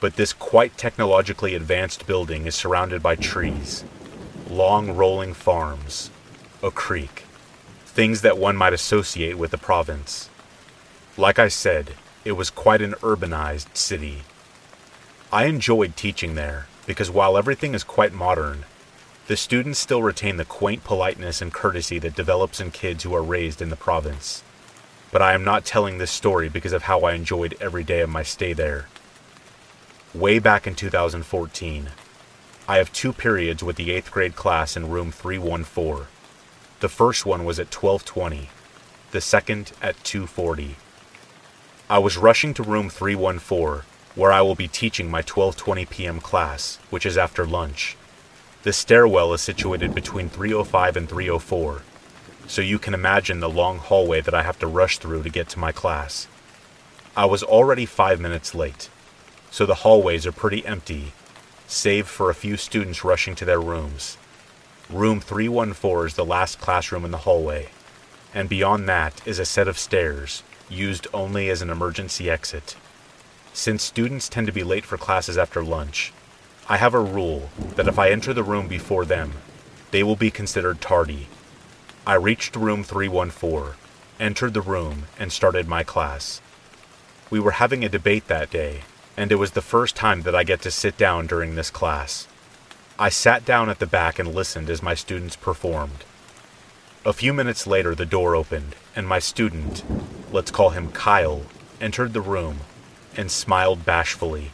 but 0.00 0.16
this 0.16 0.32
quite 0.32 0.76
technologically 0.78 1.54
advanced 1.54 2.06
building 2.06 2.46
is 2.46 2.54
surrounded 2.54 3.02
by 3.02 3.14
trees, 3.14 3.84
long 4.48 4.96
rolling 4.96 5.34
farms, 5.34 6.10
a 6.62 6.70
creek, 6.70 7.24
things 7.84 8.22
that 8.22 8.38
one 8.38 8.56
might 8.56 8.72
associate 8.72 9.36
with 9.36 9.50
the 9.50 9.58
province. 9.58 10.30
Like 11.18 11.38
I 11.38 11.48
said, 11.48 11.92
it 12.24 12.32
was 12.32 12.48
quite 12.48 12.80
an 12.80 12.94
urbanized 13.02 13.76
city. 13.76 14.22
I 15.30 15.44
enjoyed 15.44 15.96
teaching 15.96 16.34
there 16.34 16.66
because 16.86 17.10
while 17.10 17.36
everything 17.36 17.74
is 17.74 17.84
quite 17.84 18.12
modern, 18.12 18.64
the 19.26 19.36
students 19.36 19.78
still 19.78 20.02
retain 20.02 20.38
the 20.38 20.44
quaint 20.44 20.82
politeness 20.82 21.42
and 21.42 21.52
courtesy 21.52 21.98
that 22.00 22.16
develops 22.16 22.58
in 22.58 22.70
kids 22.70 23.04
who 23.04 23.14
are 23.14 23.22
raised 23.22 23.60
in 23.62 23.68
the 23.68 23.76
province. 23.76 24.42
But 25.12 25.22
I 25.22 25.34
am 25.34 25.44
not 25.44 25.64
telling 25.64 25.98
this 25.98 26.10
story 26.10 26.48
because 26.48 26.72
of 26.72 26.84
how 26.84 27.00
I 27.00 27.12
enjoyed 27.12 27.54
every 27.60 27.84
day 27.84 28.00
of 28.00 28.08
my 28.08 28.22
stay 28.22 28.54
there 28.54 28.86
way 30.14 30.40
back 30.40 30.66
in 30.66 30.74
2014. 30.74 31.90
I 32.66 32.76
have 32.78 32.92
two 32.92 33.12
periods 33.12 33.62
with 33.62 33.76
the 33.76 33.90
8th 33.90 34.10
grade 34.10 34.34
class 34.34 34.76
in 34.76 34.90
room 34.90 35.12
314. 35.12 36.06
The 36.80 36.88
first 36.88 37.24
one 37.24 37.44
was 37.44 37.60
at 37.60 37.72
1220, 37.72 38.48
the 39.12 39.20
second 39.20 39.72
at 39.80 40.02
240. 40.02 40.76
I 41.88 41.98
was 41.98 42.16
rushing 42.16 42.54
to 42.54 42.62
room 42.62 42.90
314, 42.90 43.84
where 44.16 44.32
I 44.32 44.40
will 44.40 44.56
be 44.56 44.66
teaching 44.66 45.10
my 45.10 45.22
12:20 45.22 45.88
p.m. 45.88 46.20
class, 46.20 46.78
which 46.90 47.06
is 47.06 47.16
after 47.16 47.46
lunch. 47.46 47.96
The 48.64 48.72
stairwell 48.72 49.32
is 49.32 49.40
situated 49.40 49.94
between 49.94 50.28
305 50.28 50.96
and 50.96 51.08
304, 51.08 51.82
so 52.48 52.62
you 52.62 52.78
can 52.80 52.94
imagine 52.94 53.38
the 53.38 53.48
long 53.48 53.78
hallway 53.78 54.20
that 54.22 54.34
I 54.34 54.42
have 54.42 54.58
to 54.58 54.66
rush 54.66 54.98
through 54.98 55.22
to 55.22 55.30
get 55.30 55.48
to 55.50 55.58
my 55.58 55.70
class. 55.70 56.26
I 57.16 57.26
was 57.26 57.42
already 57.42 57.86
five 57.86 58.20
minutes 58.20 58.54
late, 58.54 58.90
so 59.50 59.66
the 59.66 59.76
hallways 59.76 60.26
are 60.26 60.32
pretty 60.32 60.64
empty, 60.64 61.12
save 61.66 62.06
for 62.06 62.30
a 62.30 62.34
few 62.34 62.56
students 62.56 63.04
rushing 63.04 63.34
to 63.34 63.44
their 63.44 63.60
rooms. 63.60 64.16
Room 64.88 65.20
314 65.20 66.06
is 66.06 66.14
the 66.14 66.24
last 66.24 66.60
classroom 66.60 67.04
in 67.04 67.10
the 67.10 67.18
hallway, 67.18 67.68
and 68.34 68.48
beyond 68.48 68.88
that 68.88 69.20
is 69.26 69.38
a 69.38 69.44
set 69.44 69.68
of 69.68 69.78
stairs 69.78 70.42
used 70.68 71.06
only 71.12 71.50
as 71.50 71.62
an 71.62 71.70
emergency 71.70 72.30
exit. 72.30 72.76
Since 73.52 73.82
students 73.82 74.28
tend 74.28 74.46
to 74.46 74.52
be 74.52 74.62
late 74.62 74.84
for 74.84 74.96
classes 74.96 75.36
after 75.36 75.62
lunch, 75.62 76.12
I 76.68 76.76
have 76.76 76.94
a 76.94 77.00
rule 77.00 77.50
that 77.74 77.88
if 77.88 77.98
I 77.98 78.10
enter 78.10 78.32
the 78.32 78.44
room 78.44 78.68
before 78.68 79.04
them, 79.04 79.32
they 79.90 80.04
will 80.04 80.16
be 80.16 80.30
considered 80.30 80.80
tardy. 80.80 81.26
I 82.06 82.14
reached 82.14 82.54
room 82.54 82.84
314, 82.84 83.74
entered 84.20 84.54
the 84.54 84.60
room, 84.60 85.04
and 85.18 85.32
started 85.32 85.66
my 85.66 85.82
class. 85.82 86.40
We 87.28 87.40
were 87.40 87.52
having 87.52 87.84
a 87.84 87.88
debate 87.88 88.28
that 88.28 88.50
day, 88.50 88.82
and 89.20 89.30
it 89.30 89.36
was 89.36 89.50
the 89.50 89.60
first 89.60 89.94
time 89.94 90.22
that 90.22 90.34
I 90.34 90.44
get 90.44 90.62
to 90.62 90.70
sit 90.70 90.96
down 90.96 91.26
during 91.26 91.54
this 91.54 91.68
class. 91.68 92.26
I 92.98 93.10
sat 93.10 93.44
down 93.44 93.68
at 93.68 93.78
the 93.78 93.86
back 93.86 94.18
and 94.18 94.34
listened 94.34 94.70
as 94.70 94.82
my 94.82 94.94
students 94.94 95.36
performed. 95.36 96.04
A 97.04 97.12
few 97.12 97.34
minutes 97.34 97.66
later, 97.66 97.94
the 97.94 98.06
door 98.06 98.34
opened, 98.34 98.76
and 98.96 99.06
my 99.06 99.18
student, 99.18 99.84
let's 100.32 100.50
call 100.50 100.70
him 100.70 100.90
Kyle, 100.90 101.42
entered 101.82 102.14
the 102.14 102.22
room 102.22 102.60
and 103.14 103.30
smiled 103.30 103.84
bashfully. 103.84 104.52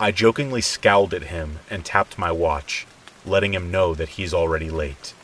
I 0.00 0.10
jokingly 0.10 0.62
scowled 0.62 1.14
at 1.14 1.30
him 1.30 1.60
and 1.70 1.84
tapped 1.84 2.18
my 2.18 2.32
watch, 2.32 2.88
letting 3.24 3.54
him 3.54 3.70
know 3.70 3.94
that 3.94 4.18
he's 4.18 4.34
already 4.34 4.68
late. 4.68 5.14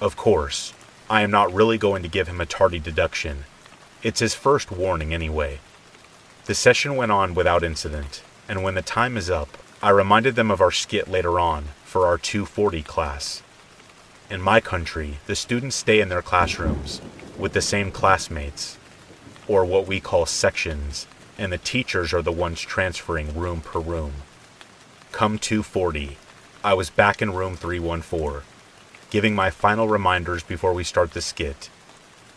Of 0.00 0.16
course, 0.16 0.74
I 1.08 1.22
am 1.22 1.30
not 1.30 1.54
really 1.54 1.78
going 1.78 2.02
to 2.02 2.08
give 2.08 2.26
him 2.26 2.40
a 2.40 2.46
tardy 2.46 2.80
deduction. 2.80 3.44
It's 4.02 4.18
his 4.18 4.34
first 4.34 4.72
warning 4.72 5.14
anyway. 5.14 5.60
The 6.46 6.54
session 6.54 6.96
went 6.96 7.10
on 7.10 7.32
without 7.32 7.64
incident, 7.64 8.22
and 8.50 8.62
when 8.62 8.74
the 8.74 8.82
time 8.82 9.16
is 9.16 9.30
up, 9.30 9.56
I 9.82 9.88
reminded 9.88 10.36
them 10.36 10.50
of 10.50 10.60
our 10.60 10.70
skit 10.70 11.08
later 11.08 11.40
on 11.40 11.68
for 11.84 12.06
our 12.06 12.18
240 12.18 12.82
class. 12.82 13.42
In 14.28 14.42
my 14.42 14.60
country, 14.60 15.20
the 15.26 15.36
students 15.36 15.76
stay 15.76 16.02
in 16.02 16.10
their 16.10 16.20
classrooms 16.20 17.00
with 17.38 17.54
the 17.54 17.62
same 17.62 17.90
classmates, 17.90 18.76
or 19.48 19.64
what 19.64 19.86
we 19.86 20.00
call 20.00 20.26
sections, 20.26 21.06
and 21.38 21.50
the 21.50 21.56
teachers 21.56 22.12
are 22.12 22.20
the 22.20 22.30
ones 22.30 22.60
transferring 22.60 23.34
room 23.34 23.62
per 23.62 23.80
room. 23.80 24.12
Come 25.12 25.38
240, 25.38 26.18
I 26.62 26.74
was 26.74 26.90
back 26.90 27.22
in 27.22 27.32
room 27.32 27.56
314, 27.56 28.42
giving 29.08 29.34
my 29.34 29.48
final 29.48 29.88
reminders 29.88 30.42
before 30.42 30.74
we 30.74 30.84
start 30.84 31.12
the 31.12 31.22
skit. 31.22 31.70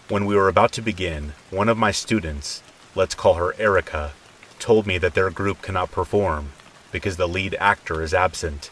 When 0.07 0.25
we 0.25 0.37
were 0.37 0.47
about 0.47 0.71
to 0.73 0.81
begin, 0.81 1.33
one 1.49 1.67
of 1.67 1.77
my 1.77 1.91
students, 1.91 2.63
let's 2.97 3.13
call 3.13 3.35
her 3.35 3.53
Erica, 3.59 4.11
told 4.57 4.87
me 4.87 4.97
that 4.97 5.13
their 5.13 5.29
group 5.29 5.61
cannot 5.61 5.91
perform 5.91 6.49
because 6.91 7.15
the 7.15 7.27
lead 7.27 7.55
actor 7.59 8.01
is 8.01 8.11
absent. 8.11 8.71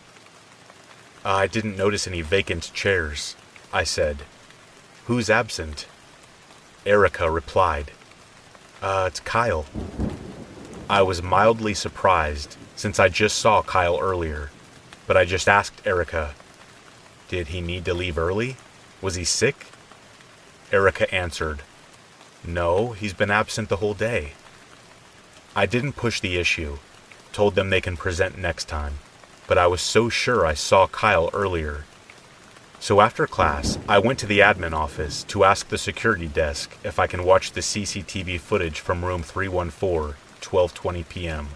I 1.23 1.45
didn't 1.45 1.77
notice 1.77 2.07
any 2.07 2.21
vacant 2.21 2.71
chairs, 2.73 3.35
I 3.71 3.83
said. 3.83 4.23
Who's 5.05 5.29
absent? 5.29 5.85
Erica 6.87 7.29
replied, 7.29 7.91
Uh, 8.81 9.05
it's 9.07 9.19
Kyle. 9.19 9.67
I 10.89 11.03
was 11.03 11.21
mildly 11.21 11.75
surprised 11.75 12.57
since 12.75 12.99
I 12.99 13.09
just 13.09 13.37
saw 13.37 13.61
Kyle 13.61 13.99
earlier, 13.99 14.49
but 15.05 15.15
I 15.15 15.25
just 15.25 15.47
asked 15.47 15.85
Erica, 15.85 16.33
Did 17.27 17.49
he 17.49 17.61
need 17.61 17.85
to 17.85 17.93
leave 17.93 18.17
early? 18.17 18.57
Was 19.03 19.15
he 19.15 19.23
sick? 19.23 19.67
Erica 20.71 21.13
answered, 21.13 21.61
No, 22.47 22.91
he's 22.91 23.13
been 23.13 23.31
absent 23.31 23.69
the 23.69 23.77
whole 23.77 23.93
day. 23.93 24.33
I 25.55 25.65
didn't 25.65 25.93
push 25.93 26.19
the 26.19 26.37
issue, 26.37 26.77
told 27.31 27.55
them 27.55 27.69
they 27.69 27.81
can 27.81 27.97
present 27.97 28.37
next 28.37 28.65
time, 28.65 28.99
but 29.47 29.57
I 29.57 29.67
was 29.67 29.81
so 29.81 30.09
sure 30.09 30.45
I 30.45 30.53
saw 30.53 30.87
Kyle 30.87 31.29
earlier. 31.33 31.85
So 32.79 33.01
after 33.01 33.25
class, 33.25 33.79
I 33.87 33.97
went 33.99 34.19
to 34.19 34.27
the 34.27 34.39
admin 34.39 34.73
office 34.73 35.23
to 35.25 35.43
ask 35.43 35.69
the 35.69 35.77
security 35.77 36.27
desk 36.27 36.77
if 36.83 36.99
I 36.99 37.07
can 37.07 37.23
watch 37.23 37.51
the 37.51 37.61
CCTV 37.61 38.39
footage 38.39 38.79
from 38.79 39.03
room 39.03 39.23
314 39.23 40.15
12:20 40.41 41.09
p.m. 41.09 41.47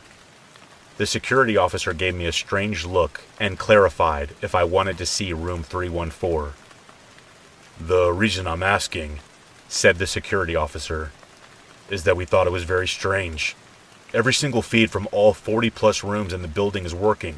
The 0.98 1.06
security 1.06 1.56
officer 1.56 1.94
gave 1.94 2.16
me 2.16 2.26
a 2.26 2.32
strange 2.32 2.86
look 2.86 3.22
and 3.40 3.60
clarified 3.60 4.32
if 4.42 4.56
I 4.56 4.64
wanted 4.64 4.98
to 4.98 5.06
see 5.06 5.32
room 5.32 5.62
314. 5.62 6.54
The 7.80 8.12
reason 8.12 8.48
I'm 8.48 8.64
asking, 8.64 9.20
said 9.70 9.98
the 9.98 10.08
security 10.08 10.56
officer, 10.56 11.12
is 11.90 12.04
that 12.04 12.18
we 12.18 12.26
thought 12.26 12.48
it 12.48 12.52
was 12.52 12.64
very 12.64 12.88
strange. 12.88 13.56
Every 14.14 14.34
single 14.34 14.64
feed 14.64 14.92
from 14.92 15.08
all 15.12 15.34
40 15.34 15.70
plus 15.70 16.04
rooms 16.04 16.34
in 16.34 16.42
the 16.42 16.48
building 16.48 16.84
is 16.84 16.94
working, 16.94 17.38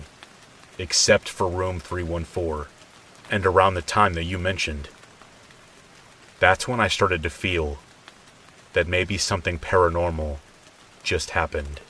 except 0.79 1.29
for 1.29 1.47
room 1.47 1.79
314, 1.79 2.65
and 3.29 3.45
around 3.45 3.73
the 3.73 3.81
time 3.81 4.13
that 4.13 4.23
you 4.23 4.39
mentioned. 4.39 4.87
That's 6.39 6.67
when 6.67 6.79
I 6.79 6.87
started 6.87 7.21
to 7.23 7.29
feel 7.29 7.77
that 8.73 8.87
maybe 8.87 9.17
something 9.17 9.59
paranormal 9.59 10.37
just 11.03 11.31
happened. 11.31 11.81